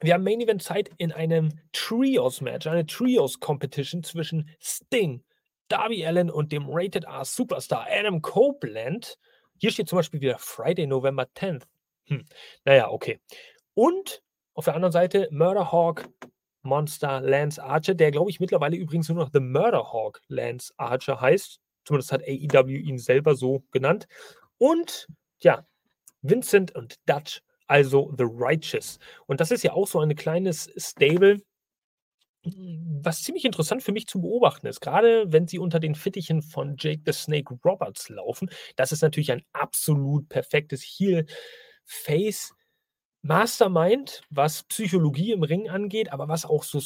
Wir 0.00 0.14
haben 0.14 0.24
Main-Event-Zeit 0.24 0.90
in 0.98 1.12
einem 1.12 1.60
Trios-Match, 1.72 2.66
eine 2.66 2.86
Trios-Competition 2.86 4.02
zwischen 4.02 4.50
Sting, 4.60 5.22
Darby 5.68 6.04
Allen 6.04 6.28
und 6.28 6.50
dem 6.50 6.66
Rated 6.68 7.04
R 7.04 7.24
Superstar 7.24 7.86
Adam 7.88 8.20
Copeland 8.20 9.16
hier 9.58 9.70
steht 9.70 9.88
zum 9.88 9.96
Beispiel 9.96 10.20
wieder 10.20 10.38
Friday, 10.38 10.86
November 10.86 11.24
10th. 11.34 11.62
Hm. 12.06 12.24
Naja, 12.64 12.90
okay. 12.90 13.20
Und 13.74 14.22
auf 14.54 14.64
der 14.64 14.74
anderen 14.74 14.92
Seite 14.92 15.28
Murderhawk 15.30 16.08
Monster 16.62 17.20
Lance 17.20 17.62
Archer, 17.62 17.94
der 17.94 18.10
glaube 18.10 18.30
ich 18.30 18.40
mittlerweile 18.40 18.76
übrigens 18.76 19.08
nur 19.08 19.18
noch 19.18 19.30
The 19.32 19.40
Murderhawk 19.40 20.20
Lance 20.28 20.72
Archer 20.76 21.20
heißt. 21.20 21.60
Zumindest 21.84 22.12
hat 22.12 22.22
AEW 22.22 22.70
ihn 22.70 22.98
selber 22.98 23.36
so 23.36 23.62
genannt. 23.70 24.06
Und 24.58 25.06
ja, 25.40 25.66
Vincent 26.22 26.74
und 26.74 26.96
Dutch, 27.06 27.42
also 27.66 28.12
The 28.16 28.24
Righteous. 28.26 28.98
Und 29.26 29.40
das 29.40 29.50
ist 29.50 29.62
ja 29.62 29.72
auch 29.72 29.86
so 29.86 30.00
ein 30.00 30.14
kleines 30.16 30.70
Stable, 30.76 31.38
was 33.02 33.22
ziemlich 33.22 33.44
interessant 33.44 33.82
für 33.82 33.92
mich 33.92 34.06
zu 34.06 34.20
beobachten 34.20 34.66
ist, 34.66 34.80
gerade 34.80 35.32
wenn 35.32 35.46
sie 35.46 35.58
unter 35.58 35.80
den 35.80 35.94
Fittichen 35.94 36.42
von 36.42 36.76
Jake 36.78 37.02
the 37.04 37.12
Snake 37.12 37.54
Roberts 37.64 38.08
laufen. 38.08 38.50
Das 38.76 38.92
ist 38.92 39.02
natürlich 39.02 39.32
ein 39.32 39.42
absolut 39.52 40.28
perfektes 40.28 40.82
Heel-Face. 40.82 42.52
Mastermind, 43.22 44.22
was 44.30 44.62
Psychologie 44.64 45.32
im 45.32 45.42
Ring 45.42 45.68
angeht, 45.68 46.12
aber 46.12 46.28
was 46.28 46.44
auch 46.44 46.62
so, 46.62 46.80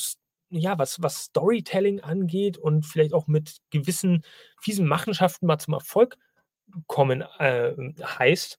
ja, 0.49 0.79
was, 0.79 1.03
was 1.03 1.25
Storytelling 1.25 2.01
angeht 2.01 2.57
und 2.57 2.87
vielleicht 2.87 3.13
auch 3.13 3.27
mit 3.27 3.59
gewissen 3.71 4.25
fiesen 4.59 4.87
Machenschaften 4.87 5.47
mal 5.47 5.59
zum 5.59 5.75
Erfolg 5.75 6.17
kommen 6.87 7.23
äh, 7.39 7.75
heißt. 8.03 8.59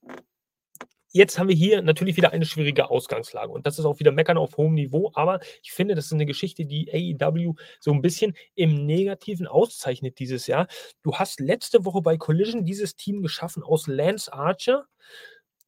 Jetzt 1.14 1.38
haben 1.38 1.49
wir 1.49 1.55
hier 1.55 1.82
natürlich 1.82 2.16
wieder 2.16 2.32
eine 2.32 2.45
schwierige 2.45 2.89
Ausgangslage 2.89 3.51
und 3.51 3.68
das 3.68 3.78
ist 3.78 3.84
auch 3.86 3.99
wieder 3.99 4.14
Meckern 4.14 4.38
auf 4.38 4.55
hohem 4.55 4.76
Niveau, 4.76 5.12
aber 5.14 5.41
ich 5.62 5.74
finde, 5.74 5.93
das 5.93 6.05
ist 6.05 6.14
eine 6.14 6.26
Geschichte, 6.26 6.66
die 6.66 7.18
AEW 7.20 7.55
so 7.82 7.91
ein 7.91 8.01
bisschen 8.01 8.34
im 8.55 8.86
Negativen 8.86 9.45
auszeichnet 9.45 10.20
dieses 10.20 10.47
Jahr. 10.47 10.68
Du 11.03 11.16
hast 11.16 11.41
letzte 11.41 11.84
Woche 11.84 12.01
bei 12.01 12.16
Collision 12.16 12.64
dieses 12.64 12.95
Team 12.95 13.22
geschaffen 13.22 13.62
aus 13.62 13.88
Lance 13.88 14.32
Archer 14.32 14.86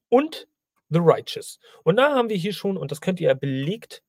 und 0.08 0.48
The 0.89 1.00
Righteous. 1.02 1.60
Und 1.84 1.98
da 1.98 2.14
haben 2.14 2.30
wir 2.30 2.38
hier 2.38 2.54
schon, 2.54 2.78
und 2.78 2.91
das 2.91 3.02
könnt 3.02 3.20
ihr 3.20 3.28
ja 3.28 3.34
belegt 3.34 4.02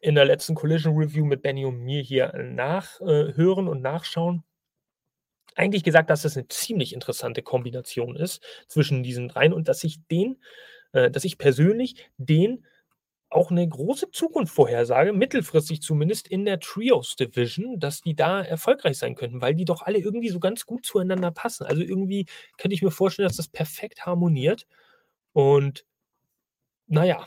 in 0.00 0.14
der 0.14 0.24
letzten 0.24 0.54
Collision 0.54 0.96
Review 0.96 1.24
mit 1.24 1.42
Benny 1.42 1.64
und 1.64 1.80
mir 1.80 2.02
hier 2.02 2.32
nachhören 2.32 3.66
und 3.66 3.82
nachschauen, 3.82 4.44
eigentlich 5.56 5.84
gesagt, 5.84 6.10
dass 6.10 6.22
das 6.22 6.36
eine 6.36 6.48
ziemlich 6.48 6.92
interessante 6.92 7.42
Kombination 7.42 8.16
ist 8.16 8.42
zwischen 8.68 9.02
diesen 9.02 9.28
dreien 9.28 9.52
und 9.52 9.68
dass 9.68 9.84
ich 9.84 9.98
den, 10.10 10.40
äh, 10.92 11.10
dass 11.10 11.24
ich 11.24 11.38
persönlich 11.38 12.10
den 12.18 12.64
auch 13.30 13.52
eine 13.52 13.66
große 13.66 14.10
Zukunft 14.10 14.52
vorhersage, 14.52 15.12
mittelfristig 15.12 15.80
zumindest 15.82 16.26
in 16.26 16.44
der 16.44 16.58
Trios 16.58 17.14
Division, 17.14 17.78
dass 17.78 18.00
die 18.00 18.16
da 18.16 18.42
erfolgreich 18.42 18.98
sein 18.98 19.14
könnten, 19.14 19.40
weil 19.40 19.54
die 19.54 19.64
doch 19.64 19.82
alle 19.82 19.98
irgendwie 19.98 20.30
so 20.30 20.40
ganz 20.40 20.66
gut 20.66 20.84
zueinander 20.84 21.30
passen. 21.30 21.64
Also 21.64 21.80
irgendwie 21.82 22.26
könnte 22.58 22.74
ich 22.74 22.82
mir 22.82 22.90
vorstellen, 22.90 23.28
dass 23.28 23.36
das 23.36 23.48
perfekt 23.48 24.04
harmoniert. 24.04 24.66
Und 25.32 25.84
naja, 26.88 27.24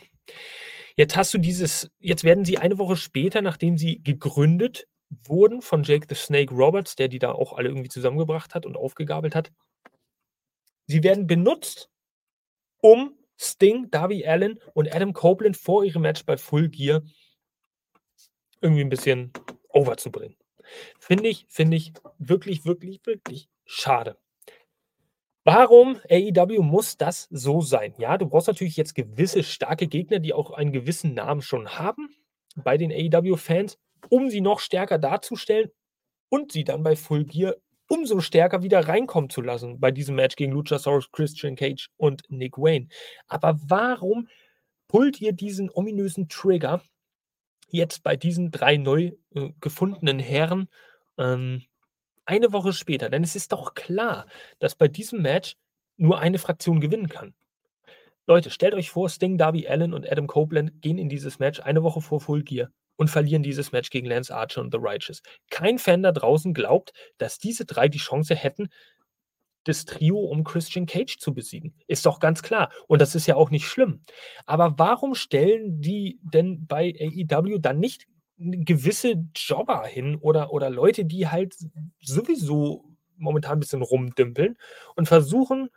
jetzt 0.97 1.15
hast 1.15 1.34
du 1.34 1.38
dieses, 1.38 1.89
jetzt 1.99 2.26
werden 2.26 2.43
sie 2.43 2.57
eine 2.57 2.78
Woche 2.78 2.97
später, 2.97 3.41
nachdem 3.41 3.78
sie 3.78 4.03
gegründet 4.03 4.88
wurden 5.26 5.61
von 5.61 5.84
Jake 5.84 6.07
the 6.09 6.16
Snake 6.16 6.53
Roberts, 6.53 6.95
der 6.95 7.07
die 7.07 7.20
da 7.20 7.32
auch 7.32 7.53
alle 7.53 7.70
irgendwie 7.70 7.89
zusammengebracht 7.89 8.55
hat 8.55 8.66
und 8.66 8.76
aufgegabelt 8.78 9.36
hat. 9.36 9.51
Sie 10.88 11.03
werden 11.03 11.28
benutzt, 11.28 11.89
um 12.82 13.18
Sting, 13.38 13.89
Darby 13.89 14.26
Allen 14.26 14.59
und 14.74 14.93
Adam 14.93 15.14
Copeland 15.14 15.57
vor 15.57 15.84
ihrem 15.84 16.03
Match 16.03 16.26
bei 16.26 16.38
Full 16.38 16.70
Gear 16.70 17.01
irgendwie 18.61 18.84
ein 18.84 18.89
bisschen 18.89 19.32
overzubringen. 19.70 20.38
Finde 20.99 21.28
ich, 21.28 21.45
finde 21.49 21.78
ich 21.78 21.93
wirklich, 22.18 22.66
wirklich, 22.66 23.05
wirklich 23.05 23.49
schade. 23.66 24.18
Warum 25.45 25.99
AEW 26.09 26.61
muss 26.61 26.97
das 26.97 27.28
so 27.30 27.59
sein? 27.59 27.93
Ja, 27.97 28.18
du 28.18 28.28
brauchst 28.28 28.47
natürlich 28.47 28.78
jetzt 28.78 28.95
gewisse 28.95 29.43
starke 29.43 29.88
Gegner, 29.88 30.20
die 30.20 30.34
auch 30.34 30.51
einen 30.51 30.72
gewissen 30.72 31.14
Namen 31.14 31.41
schon 31.41 31.78
haben 31.78 32.16
bei 32.55 32.78
den 32.78 32.91
AEW-Fans 32.91 33.78
um 34.10 34.30
sie 34.30 34.41
noch 34.41 34.60
stärker 34.60 34.97
darzustellen 34.97 35.72
und 36.30 36.51
sie 36.51 36.64
dann 36.64 36.84
bei 36.84 36.95
Full 36.95 37.26
Gear 37.26 37.56
umso 37.88 38.22
stärker 38.22 38.64
wieder 38.64 38.88
reinkommen 38.88 39.30
zu 39.30 39.41
lassen 39.41 39.80
bei 39.80 39.91
diesem 39.91 40.16
Match 40.16 40.36
gegen 40.36 40.54
Luchasaurus, 40.54 41.12
Christian 41.12 41.56
Cage 41.56 41.89
und 41.97 42.24
Nick 42.30 42.58
Wayne. 42.58 42.88
Aber 43.28 43.60
warum 43.68 44.28
pullt 44.88 45.22
ihr 45.22 45.34
diesen 45.34 45.70
ominösen 45.70 46.28
Trigger 46.28 46.82
jetzt 47.70 48.04
bei 48.04 48.16
diesen 48.16 48.51
drei 48.51 48.78
neu 48.78 49.12
äh, 49.36 49.49
gefundenen 49.60 50.20
Herren 50.20 50.70
ähm, 51.18 51.64
eine 52.26 52.51
Woche 52.51 52.74
später? 52.74 53.10
Denn 53.10 53.24
es 53.24 53.36
ist 53.36 53.51
doch 53.51 53.74
klar, 53.76 54.28
dass 54.60 54.76
bei 54.76 54.88
diesem 54.88 55.22
Match 55.22 55.56
nur 55.97 56.20
eine 56.20 56.39
Fraktion 56.39 56.80
gewinnen 56.80 57.10
kann. 57.10 57.36
Leute, 58.26 58.49
stellt 58.49 58.74
euch 58.74 58.89
vor, 58.89 59.10
Sting, 59.10 59.38
Darby 59.38 59.68
Allen 59.68 59.93
und 59.93 60.10
Adam 60.10 60.28
Copeland 60.28 60.82
gehen 60.82 60.97
in 60.97 61.10
dieses 61.10 61.39
Match 61.39 61.60
eine 61.60 61.84
Woche 61.84 62.01
vor 62.01 62.22
Full 62.22 62.43
Gear 62.43 62.72
und 62.96 63.10
verlieren 63.10 63.44
dieses 63.44 63.72
Match 63.72 63.89
gegen 63.89 64.08
Lance 64.08 64.34
Archer 64.34 64.62
und 64.62 64.72
The 64.72 64.80
Righteous. 64.82 65.22
Kein 65.50 65.80
Fan 65.80 66.04
da 66.04 66.12
draußen 66.12 66.54
glaubt, 66.54 66.94
dass 67.18 67.39
diese 67.39 67.66
drei 67.66 67.88
die 67.88 67.98
Chance 67.98 68.36
hätten, 68.36 68.70
das 69.66 69.86
Trio 69.86 70.20
um 70.20 70.44
Christian 70.44 70.86
Cage 70.86 71.18
zu 71.18 71.34
besiegen. 71.34 71.74
Ist 71.88 72.06
doch 72.06 72.20
ganz 72.20 72.44
klar. 72.44 72.72
Und 72.88 73.02
das 73.02 73.16
ist 73.16 73.28
ja 73.28 73.36
auch 73.36 73.50
nicht 73.50 73.66
schlimm. 73.66 74.04
Aber 74.46 74.78
warum 74.78 75.16
stellen 75.16 75.80
die 75.82 76.20
denn 76.22 76.66
bei 76.68 76.94
AEW 77.00 77.60
dann 77.60 77.80
nicht 77.80 78.06
gewisse 78.38 79.24
Jobber 79.36 79.86
hin 79.86 80.18
oder, 80.18 80.52
oder 80.52 80.70
Leute, 80.70 81.06
die 81.06 81.28
halt 81.28 81.56
sowieso 82.02 82.84
momentan 83.16 83.58
ein 83.58 83.60
bisschen 83.60 83.82
rumdümpeln 83.82 84.58
und 84.96 85.08
versuchen, 85.08 85.70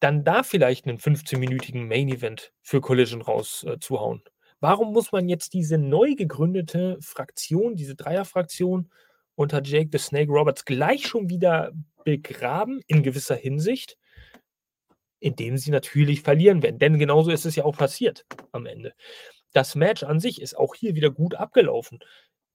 dann 0.00 0.24
da 0.24 0.42
vielleicht 0.42 0.86
einen 0.86 0.98
15-minütigen 0.98 1.86
Main-Event 1.86 2.52
für 2.60 2.80
Collision 2.80 3.22
rauszuhauen. 3.22 4.22
Äh, 4.24 4.30
Warum 4.62 4.92
muss 4.92 5.10
man 5.10 5.28
jetzt 5.28 5.54
diese 5.54 5.76
neu 5.76 6.14
gegründete 6.14 6.96
Fraktion, 7.00 7.74
diese 7.74 7.96
Dreierfraktion 7.96 8.92
unter 9.34 9.60
Jake 9.60 9.88
the 9.90 9.98
Snake 9.98 10.30
Roberts 10.30 10.64
gleich 10.64 11.04
schon 11.04 11.28
wieder 11.28 11.72
begraben, 12.04 12.80
in 12.86 13.02
gewisser 13.02 13.34
Hinsicht, 13.34 13.98
indem 15.18 15.56
sie 15.56 15.72
natürlich 15.72 16.22
verlieren 16.22 16.62
werden? 16.62 16.78
Denn 16.78 16.96
genauso 16.96 17.32
ist 17.32 17.44
es 17.44 17.56
ja 17.56 17.64
auch 17.64 17.76
passiert 17.76 18.24
am 18.52 18.66
Ende. 18.66 18.94
Das 19.52 19.74
Match 19.74 20.04
an 20.04 20.20
sich 20.20 20.40
ist 20.40 20.56
auch 20.56 20.76
hier 20.76 20.94
wieder 20.94 21.10
gut 21.10 21.34
abgelaufen. 21.34 21.98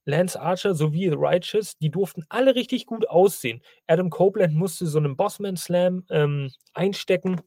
Lance 0.06 0.40
Archer 0.40 0.76
sowie 0.76 1.10
The 1.10 1.18
Righteous, 1.18 1.78
die 1.78 1.92
durften 1.92 2.24
alle 2.30 2.56
richtig 2.56 2.86
gut 2.86 3.10
aussehen. 3.10 3.62
Adam 3.86 4.10
Copeland 4.10 4.56
musste 4.56 4.88
so 4.88 4.98
einen 4.98 5.18
Bossman 5.18 5.58
Slam 5.58 6.06
ähm, 6.10 6.52
einstecken. 6.74 7.42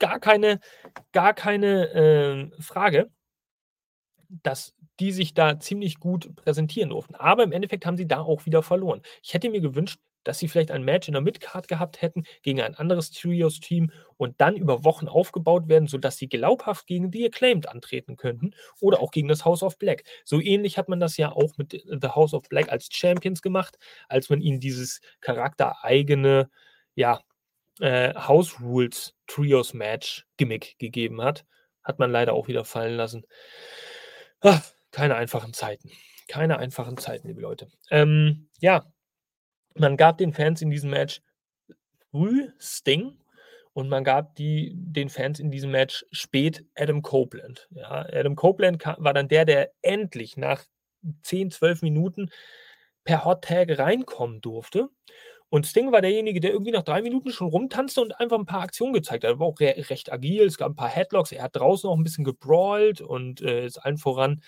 Gar 0.00 0.20
keine, 0.20 0.60
gar 1.12 1.34
keine 1.34 2.50
äh, 2.56 2.62
Frage, 2.62 3.10
dass 4.42 4.74
die 5.00 5.12
sich 5.12 5.34
da 5.34 5.58
ziemlich 5.60 5.98
gut 6.00 6.34
präsentieren 6.36 6.90
durften. 6.90 7.14
Aber 7.14 7.42
im 7.44 7.52
Endeffekt 7.52 7.86
haben 7.86 7.96
sie 7.96 8.06
da 8.08 8.20
auch 8.20 8.46
wieder 8.46 8.62
verloren. 8.62 9.02
Ich 9.22 9.32
hätte 9.34 9.48
mir 9.50 9.60
gewünscht, 9.60 9.98
dass 10.24 10.38
sie 10.40 10.48
vielleicht 10.48 10.70
ein 10.70 10.82
Match 10.84 11.08
in 11.08 11.12
der 11.14 11.22
Midcard 11.22 11.68
gehabt 11.68 12.02
hätten 12.02 12.24
gegen 12.42 12.60
ein 12.60 12.74
anderes 12.74 13.10
Trios-Team 13.12 13.90
und 14.16 14.38
dann 14.40 14.56
über 14.56 14.84
Wochen 14.84 15.08
aufgebaut 15.08 15.68
werden, 15.68 15.86
sodass 15.88 16.18
sie 16.18 16.28
glaubhaft 16.28 16.86
gegen 16.86 17.10
die 17.10 17.24
Acclaimed 17.24 17.68
antreten 17.68 18.16
könnten 18.16 18.50
oder 18.80 19.00
auch 19.00 19.10
gegen 19.12 19.28
das 19.28 19.44
House 19.46 19.62
of 19.62 19.78
Black. 19.78 20.02
So 20.24 20.40
ähnlich 20.40 20.76
hat 20.76 20.88
man 20.90 21.00
das 21.00 21.16
ja 21.16 21.32
auch 21.32 21.56
mit 21.56 21.72
The 21.72 22.08
House 22.08 22.34
of 22.34 22.42
Black 22.50 22.70
als 22.70 22.88
Champions 22.92 23.40
gemacht, 23.40 23.78
als 24.08 24.28
man 24.28 24.40
ihnen 24.42 24.60
dieses 24.60 25.00
charaktereigene, 25.20 26.50
ja, 26.94 27.20
äh, 27.80 28.14
House 28.14 28.60
Rules 28.60 29.14
Trios 29.26 29.74
Match 29.74 30.26
Gimmick 30.36 30.78
gegeben 30.78 31.22
hat. 31.22 31.44
Hat 31.82 31.98
man 31.98 32.10
leider 32.10 32.34
auch 32.34 32.48
wieder 32.48 32.64
fallen 32.64 32.96
lassen. 32.96 33.24
Ach, 34.40 34.62
keine 34.90 35.16
einfachen 35.16 35.52
Zeiten. 35.52 35.90
Keine 36.28 36.58
einfachen 36.58 36.98
Zeiten, 36.98 37.28
liebe 37.28 37.40
Leute. 37.40 37.68
Ähm, 37.90 38.48
ja, 38.60 38.84
man 39.74 39.96
gab 39.96 40.18
den 40.18 40.32
Fans 40.32 40.60
in 40.60 40.70
diesem 40.70 40.90
Match 40.90 41.22
früh 42.10 42.50
Sting 42.58 43.18
und 43.72 43.88
man 43.88 44.04
gab 44.04 44.34
die, 44.36 44.72
den 44.74 45.08
Fans 45.08 45.40
in 45.40 45.50
diesem 45.50 45.70
Match 45.70 46.04
spät 46.10 46.64
Adam 46.74 47.02
Copeland. 47.02 47.68
Ja, 47.70 48.06
Adam 48.12 48.36
Copeland 48.36 48.78
kam, 48.78 48.96
war 48.98 49.14
dann 49.14 49.28
der, 49.28 49.44
der 49.44 49.72
endlich 49.82 50.36
nach 50.36 50.64
10, 51.22 51.50
12 51.50 51.82
Minuten 51.82 52.30
per 53.04 53.24
Hot 53.24 53.44
Tag 53.44 53.78
reinkommen 53.78 54.40
durfte. 54.40 54.88
Und 55.50 55.66
Sting 55.66 55.92
war 55.92 56.02
derjenige, 56.02 56.40
der 56.40 56.52
irgendwie 56.52 56.72
nach 56.72 56.82
drei 56.82 57.00
Minuten 57.00 57.32
schon 57.32 57.48
rumtanzte 57.48 58.02
und 58.02 58.18
einfach 58.20 58.38
ein 58.38 58.46
paar 58.46 58.62
Aktionen 58.62 58.92
gezeigt 58.92 59.24
hat. 59.24 59.30
Er 59.30 59.38
war 59.38 59.46
auch 59.46 59.60
re 59.60 59.74
recht 59.88 60.12
agil, 60.12 60.44
es 60.44 60.58
gab 60.58 60.70
ein 60.70 60.76
paar 60.76 60.90
Headlocks, 60.90 61.32
er 61.32 61.44
hat 61.44 61.56
draußen 61.56 61.88
auch 61.88 61.96
ein 61.96 62.04
bisschen 62.04 62.24
gebrawlt 62.24 63.00
und 63.00 63.40
äh, 63.40 63.64
ist 63.64 63.78
allen 63.78 63.98
voran 63.98 64.42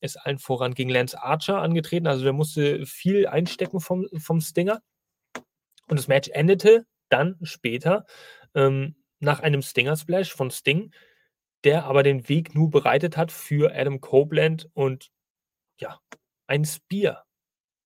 ist 0.00 0.16
allen 0.16 0.38
voran 0.38 0.74
gegen 0.74 0.90
Lance 0.90 1.22
Archer 1.22 1.60
angetreten. 1.60 2.06
Also 2.06 2.24
der 2.24 2.32
musste 2.32 2.86
viel 2.86 3.26
einstecken 3.26 3.80
vom, 3.80 4.08
vom 4.18 4.40
Stinger. 4.40 4.80
Und 5.88 5.98
das 5.98 6.08
Match 6.08 6.30
endete 6.30 6.86
dann 7.10 7.36
später 7.42 8.06
ähm, 8.54 8.96
nach 9.18 9.40
einem 9.40 9.62
Stinger-Splash 9.62 10.32
von 10.32 10.50
Sting, 10.50 10.92
der 11.64 11.84
aber 11.84 12.02
den 12.02 12.28
Weg 12.28 12.54
nur 12.54 12.70
bereitet 12.70 13.16
hat 13.16 13.30
für 13.32 13.74
Adam 13.74 14.00
Copeland 14.00 14.68
und 14.72 15.10
ja, 15.78 16.00
ein 16.46 16.64
Spear 16.64 17.26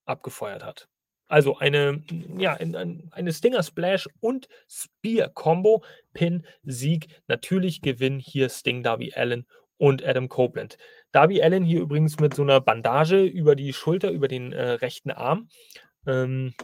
abgefeuert 0.04 0.64
hat. 0.64 0.88
Also 1.26 1.56
eine, 1.58 2.02
ja, 2.36 2.52
eine 2.54 3.32
Stinger 3.32 3.62
Splash 3.62 4.08
und 4.20 4.48
Spear 4.68 5.30
Combo, 5.30 5.82
Pin, 6.12 6.46
Sieg. 6.62 7.08
Natürlich 7.28 7.80
gewinnen 7.80 8.20
hier 8.20 8.48
Sting, 8.50 8.82
Darby 8.82 9.12
Allen 9.14 9.46
und 9.78 10.04
Adam 10.04 10.28
Copeland. 10.28 10.76
Darby 11.12 11.42
Allen 11.42 11.64
hier 11.64 11.80
übrigens 11.80 12.20
mit 12.20 12.34
so 12.34 12.42
einer 12.42 12.60
Bandage 12.60 13.22
über 13.22 13.56
die 13.56 13.72
Schulter, 13.72 14.10
über 14.10 14.28
den 14.28 14.52
äh, 14.52 14.72
rechten 14.72 15.10
Arm. 15.10 15.48
Ähm, 16.06 16.54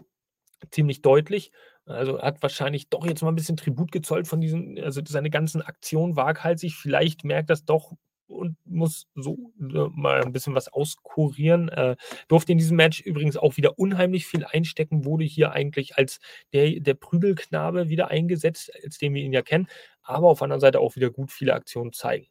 ziemlich 0.70 1.02
deutlich. 1.02 1.52
Also 1.86 2.20
hat 2.20 2.42
wahrscheinlich 2.42 2.88
doch 2.88 3.06
jetzt 3.06 3.22
mal 3.22 3.30
ein 3.30 3.36
bisschen 3.36 3.56
Tribut 3.56 3.90
gezollt 3.90 4.28
von 4.28 4.40
diesen, 4.40 4.78
also 4.78 5.00
seine 5.06 5.30
ganzen 5.30 5.62
Aktionen 5.62 6.16
waghalsig. 6.16 6.76
Vielleicht 6.76 7.24
merkt 7.24 7.50
das 7.50 7.64
doch 7.64 7.92
und 8.30 8.56
muss 8.64 9.08
so 9.14 9.52
äh, 9.60 9.88
mal 9.92 10.22
ein 10.22 10.32
bisschen 10.32 10.54
was 10.54 10.68
auskurieren. 10.68 11.68
Äh, 11.68 11.96
durfte 12.28 12.52
in 12.52 12.58
diesem 12.58 12.76
Match 12.76 13.00
übrigens 13.00 13.36
auch 13.36 13.56
wieder 13.56 13.78
unheimlich 13.78 14.26
viel 14.26 14.44
einstecken, 14.44 15.04
wurde 15.04 15.24
hier 15.24 15.52
eigentlich 15.52 15.96
als 15.96 16.20
der, 16.52 16.80
der 16.80 16.94
Prügelknabe 16.94 17.88
wieder 17.88 18.08
eingesetzt, 18.08 18.72
als 18.82 18.98
den 18.98 19.14
wir 19.14 19.22
ihn 19.22 19.32
ja 19.32 19.42
kennen, 19.42 19.68
aber 20.02 20.28
auf 20.28 20.38
der 20.38 20.44
anderen 20.44 20.60
Seite 20.60 20.80
auch 20.80 20.96
wieder 20.96 21.10
gut 21.10 21.30
viele 21.30 21.54
Aktionen 21.54 21.92
zeigen. 21.92 22.26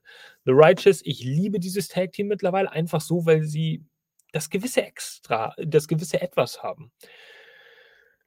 The 0.46 0.52
Righteous, 0.52 1.02
ich 1.04 1.24
liebe 1.24 1.60
dieses 1.60 1.88
Tag 1.88 2.14
Team 2.14 2.28
mittlerweile 2.28 2.72
einfach 2.72 3.02
so, 3.02 3.26
weil 3.26 3.44
sie 3.44 3.84
das 4.32 4.50
gewisse 4.50 4.84
Extra, 4.84 5.54
das 5.58 5.88
gewisse 5.88 6.22
Etwas 6.22 6.64
haben. 6.64 6.92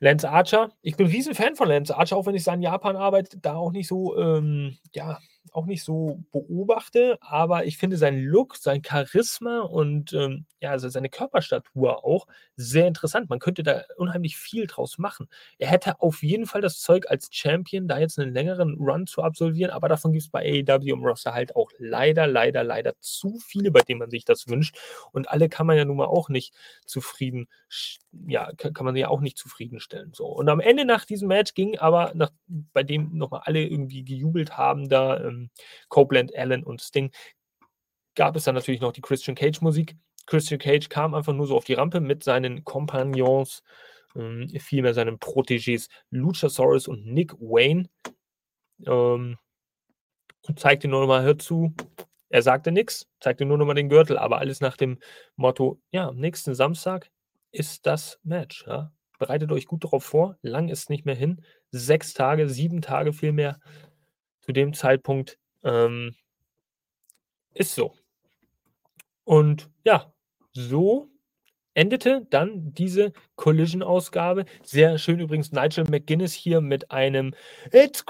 Lance 0.01 0.29
Archer, 0.29 0.73
ich 0.83 0.97
bin 0.97 1.07
ein 1.07 1.13
riesen 1.13 1.35
Fan 1.35 1.55
von 1.55 1.69
Lance 1.69 1.97
Archer, 1.97 2.17
auch 2.17 2.27
wenn 2.27 2.35
ich 2.35 2.45
in 2.45 2.61
Japan 2.61 2.97
arbeite, 2.97 3.39
da 3.39 3.55
auch 3.55 3.71
nicht 3.71 3.87
so, 3.87 4.19
ähm, 4.19 4.77
ja, 4.93 5.21
auch 5.51 5.67
nicht 5.67 5.83
so 5.83 6.23
beobachte, 6.31 7.19
aber 7.21 7.67
ich 7.67 7.77
finde 7.77 7.97
seinen 7.97 8.23
Look, 8.25 8.57
sein 8.57 8.83
Charisma 8.85 9.61
und 9.61 10.13
ähm, 10.13 10.47
ja, 10.61 10.71
also 10.71 10.89
seine 10.89 11.09
Körperstatur 11.09 12.05
auch 12.05 12.27
sehr 12.57 12.87
interessant. 12.87 13.29
Man 13.29 13.41
könnte 13.41 13.63
da 13.63 13.83
unheimlich 13.97 14.37
viel 14.37 14.67
draus 14.67 14.99
machen. 14.99 15.29
Er 15.59 15.69
hätte 15.69 16.01
auf 16.01 16.23
jeden 16.23 16.47
Fall 16.47 16.61
das 16.61 16.81
Zeug 16.81 17.11
als 17.11 17.29
Champion, 17.33 17.89
da 17.89 17.99
jetzt 17.99 18.19
einen 18.19 18.33
längeren 18.33 18.77
Run 18.79 19.07
zu 19.07 19.23
absolvieren, 19.23 19.73
aber 19.73 19.89
davon 19.89 20.13
gibt 20.13 20.23
es 20.23 20.31
bei 20.31 20.65
AEW 20.69 20.93
im 20.93 21.05
Roster 21.05 21.35
halt 21.35 21.57
auch 21.57 21.71
leider, 21.79 22.27
leider, 22.27 22.63
leider 22.63 22.95
zu 23.01 23.39
viele, 23.45 23.73
bei 23.73 23.81
denen 23.81 23.99
man 23.99 24.11
sich 24.11 24.25
das 24.25 24.47
wünscht. 24.47 24.79
Und 25.11 25.29
alle 25.29 25.49
kann 25.49 25.67
man 25.67 25.77
ja 25.77 25.85
nun 25.85 25.97
mal 25.97 26.07
auch 26.07 26.29
nicht 26.29 26.55
zufrieden, 26.87 27.49
ja, 28.27 28.53
kann 28.53 28.85
man 28.85 28.95
ja 28.95 29.09
auch 29.09 29.21
nicht 29.21 29.39
zufriedenstellen. 29.39 30.13
So. 30.15 30.27
Und 30.27 30.49
am 30.49 30.61
Ende 30.61 30.85
nach 30.85 31.05
diesem 31.05 31.29
Match 31.29 31.55
ging 31.55 31.79
aber, 31.79 32.13
nach, 32.15 32.31
bei 32.47 32.85
dem 32.85 33.17
nochmal 33.17 33.43
alle 33.45 33.67
irgendwie 33.67 34.05
gejubelt 34.05 34.57
haben, 34.57 34.89
da 34.89 35.32
ähm, 35.33 35.51
Copeland, 35.89 36.35
Allen 36.37 36.65
und 36.65 36.81
Sting, 36.81 37.11
gab 38.15 38.37
es 38.37 38.45
dann 38.45 38.55
natürlich 38.55 38.81
noch 38.81 38.93
die 38.93 39.01
Christian 39.01 39.35
Cage 39.35 39.61
Musik. 39.61 39.97
Christian 40.27 40.61
Cage 40.61 40.89
kam 40.89 41.15
einfach 41.15 41.33
nur 41.33 41.47
so 41.47 41.57
auf 41.57 41.65
die 41.65 41.75
Rampe 41.75 42.01
mit 42.01 42.23
seinen 42.23 42.65
Kompagnons, 42.65 43.63
ähm, 44.15 44.49
vielmehr 44.61 44.95
seinen 44.95 45.19
Protégés 45.19 45.89
Luchasaurus 46.11 46.89
und 46.89 47.07
Nick 47.07 47.33
Wayne. 47.41 47.89
Ähm, 48.87 49.39
und 50.49 50.59
zeigte 50.59 50.89
nur 50.89 51.01
nochmal, 51.01 51.23
hör 51.23 51.39
zu, 51.39 51.75
er 52.29 52.43
sagte 52.43 52.73
nichts, 52.73 53.09
zeigte 53.21 53.45
nur 53.45 53.59
nochmal 53.59 53.75
den 53.75 53.89
Gürtel, 53.89 54.19
aber 54.19 54.39
alles 54.39 54.61
nach 54.61 54.77
dem 54.77 54.99
Motto, 55.37 55.81
ja, 55.93 56.09
am 56.09 56.17
nächsten 56.17 56.55
Samstag 56.55 57.11
ist 57.53 57.87
das 57.87 58.19
Match. 58.23 58.67
Ja? 58.67 58.93
Bereitet 59.19 59.53
euch 59.53 59.67
gut 59.67 59.85
darauf 59.85 60.05
vor, 60.05 60.39
lang 60.43 60.69
ist 60.69 60.91
nicht 60.91 61.05
mehr 61.05 61.15
hin. 61.15 61.45
Sechs 61.71 62.15
Tage, 62.15 62.49
sieben 62.49 62.83
Tage 62.83 63.13
vielmehr 63.13 63.61
zu 64.43 64.53
dem 64.53 64.75
Zeitpunkt. 64.75 65.39
Ähm, 65.65 66.15
ist 67.55 67.75
so. 67.75 67.95
Und 69.25 69.71
ja, 69.85 70.13
so 70.53 71.09
endete 71.75 72.27
dann 72.31 72.75
diese 72.75 73.13
Collision-Ausgabe. 73.37 74.45
Sehr 74.63 74.99
schön 74.99 75.21
übrigens 75.21 75.53
Nigel 75.53 75.85
McGuinness 75.89 76.33
hier 76.33 76.61
mit 76.61 76.91
einem 76.91 77.35
It's 77.71 78.05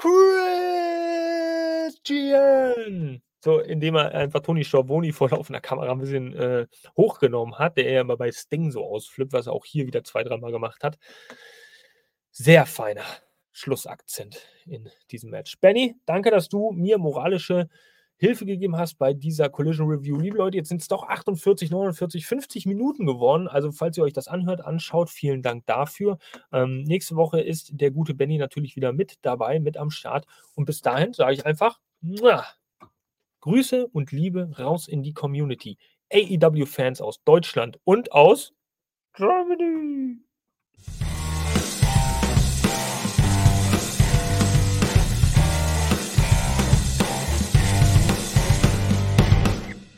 Christian! 1.94 3.22
So, 3.44 3.58
indem 3.58 3.96
er 3.96 4.14
einfach 4.14 4.40
Tony 4.40 4.64
Schiavone 4.64 5.12
vor 5.12 5.30
laufender 5.30 5.60
Kamera 5.60 5.90
ein 5.90 5.98
bisschen 5.98 6.32
äh, 6.34 6.68
hochgenommen 6.96 7.58
hat, 7.58 7.76
der 7.76 7.86
er 7.86 8.02
immer 8.02 8.16
bei 8.16 8.30
Sting 8.30 8.70
so 8.70 8.84
ausflippt, 8.84 9.32
was 9.32 9.48
er 9.48 9.52
auch 9.52 9.64
hier 9.64 9.86
wieder 9.86 10.04
zwei, 10.04 10.22
dreimal 10.22 10.52
gemacht 10.52 10.84
hat. 10.84 10.96
Sehr 12.30 12.66
feiner 12.66 13.04
Schlussakzent 13.52 14.46
in 14.66 14.88
diesem 15.10 15.30
Match. 15.30 15.58
Benny, 15.60 15.96
danke, 16.06 16.30
dass 16.30 16.48
du 16.48 16.72
mir 16.72 16.98
moralische 16.98 17.68
Hilfe 18.16 18.46
gegeben 18.46 18.76
hast 18.76 18.98
bei 18.98 19.14
dieser 19.14 19.48
Collision 19.48 19.88
Review. 19.88 20.16
Liebe 20.16 20.38
Leute, 20.38 20.56
jetzt 20.56 20.68
sind 20.68 20.80
es 20.80 20.86
doch 20.86 21.02
48, 21.08 21.70
49, 21.70 22.24
50 22.24 22.66
Minuten 22.66 23.04
geworden. 23.04 23.48
Also, 23.48 23.72
falls 23.72 23.96
ihr 23.98 24.04
euch 24.04 24.12
das 24.12 24.28
anhört, 24.28 24.64
anschaut, 24.64 25.10
vielen 25.10 25.42
Dank 25.42 25.66
dafür. 25.66 26.18
Ähm, 26.52 26.84
nächste 26.84 27.16
Woche 27.16 27.40
ist 27.40 27.70
der 27.72 27.90
gute 27.90 28.14
Benny 28.14 28.38
natürlich 28.38 28.76
wieder 28.76 28.92
mit 28.92 29.16
dabei, 29.22 29.58
mit 29.58 29.76
am 29.76 29.90
Start. 29.90 30.26
Und 30.54 30.66
bis 30.66 30.82
dahin 30.82 31.12
sage 31.12 31.34
ich 31.34 31.46
einfach, 31.46 31.80
muah, 32.00 32.46
Grüße 33.40 33.88
und 33.88 34.12
Liebe 34.12 34.56
raus 34.56 34.86
in 34.86 35.02
die 35.02 35.14
Community. 35.14 35.76
AEW-Fans 36.12 37.00
aus 37.00 37.24
Deutschland 37.24 37.80
und 37.82 38.12
aus 38.12 38.52
Germany. 39.14 40.18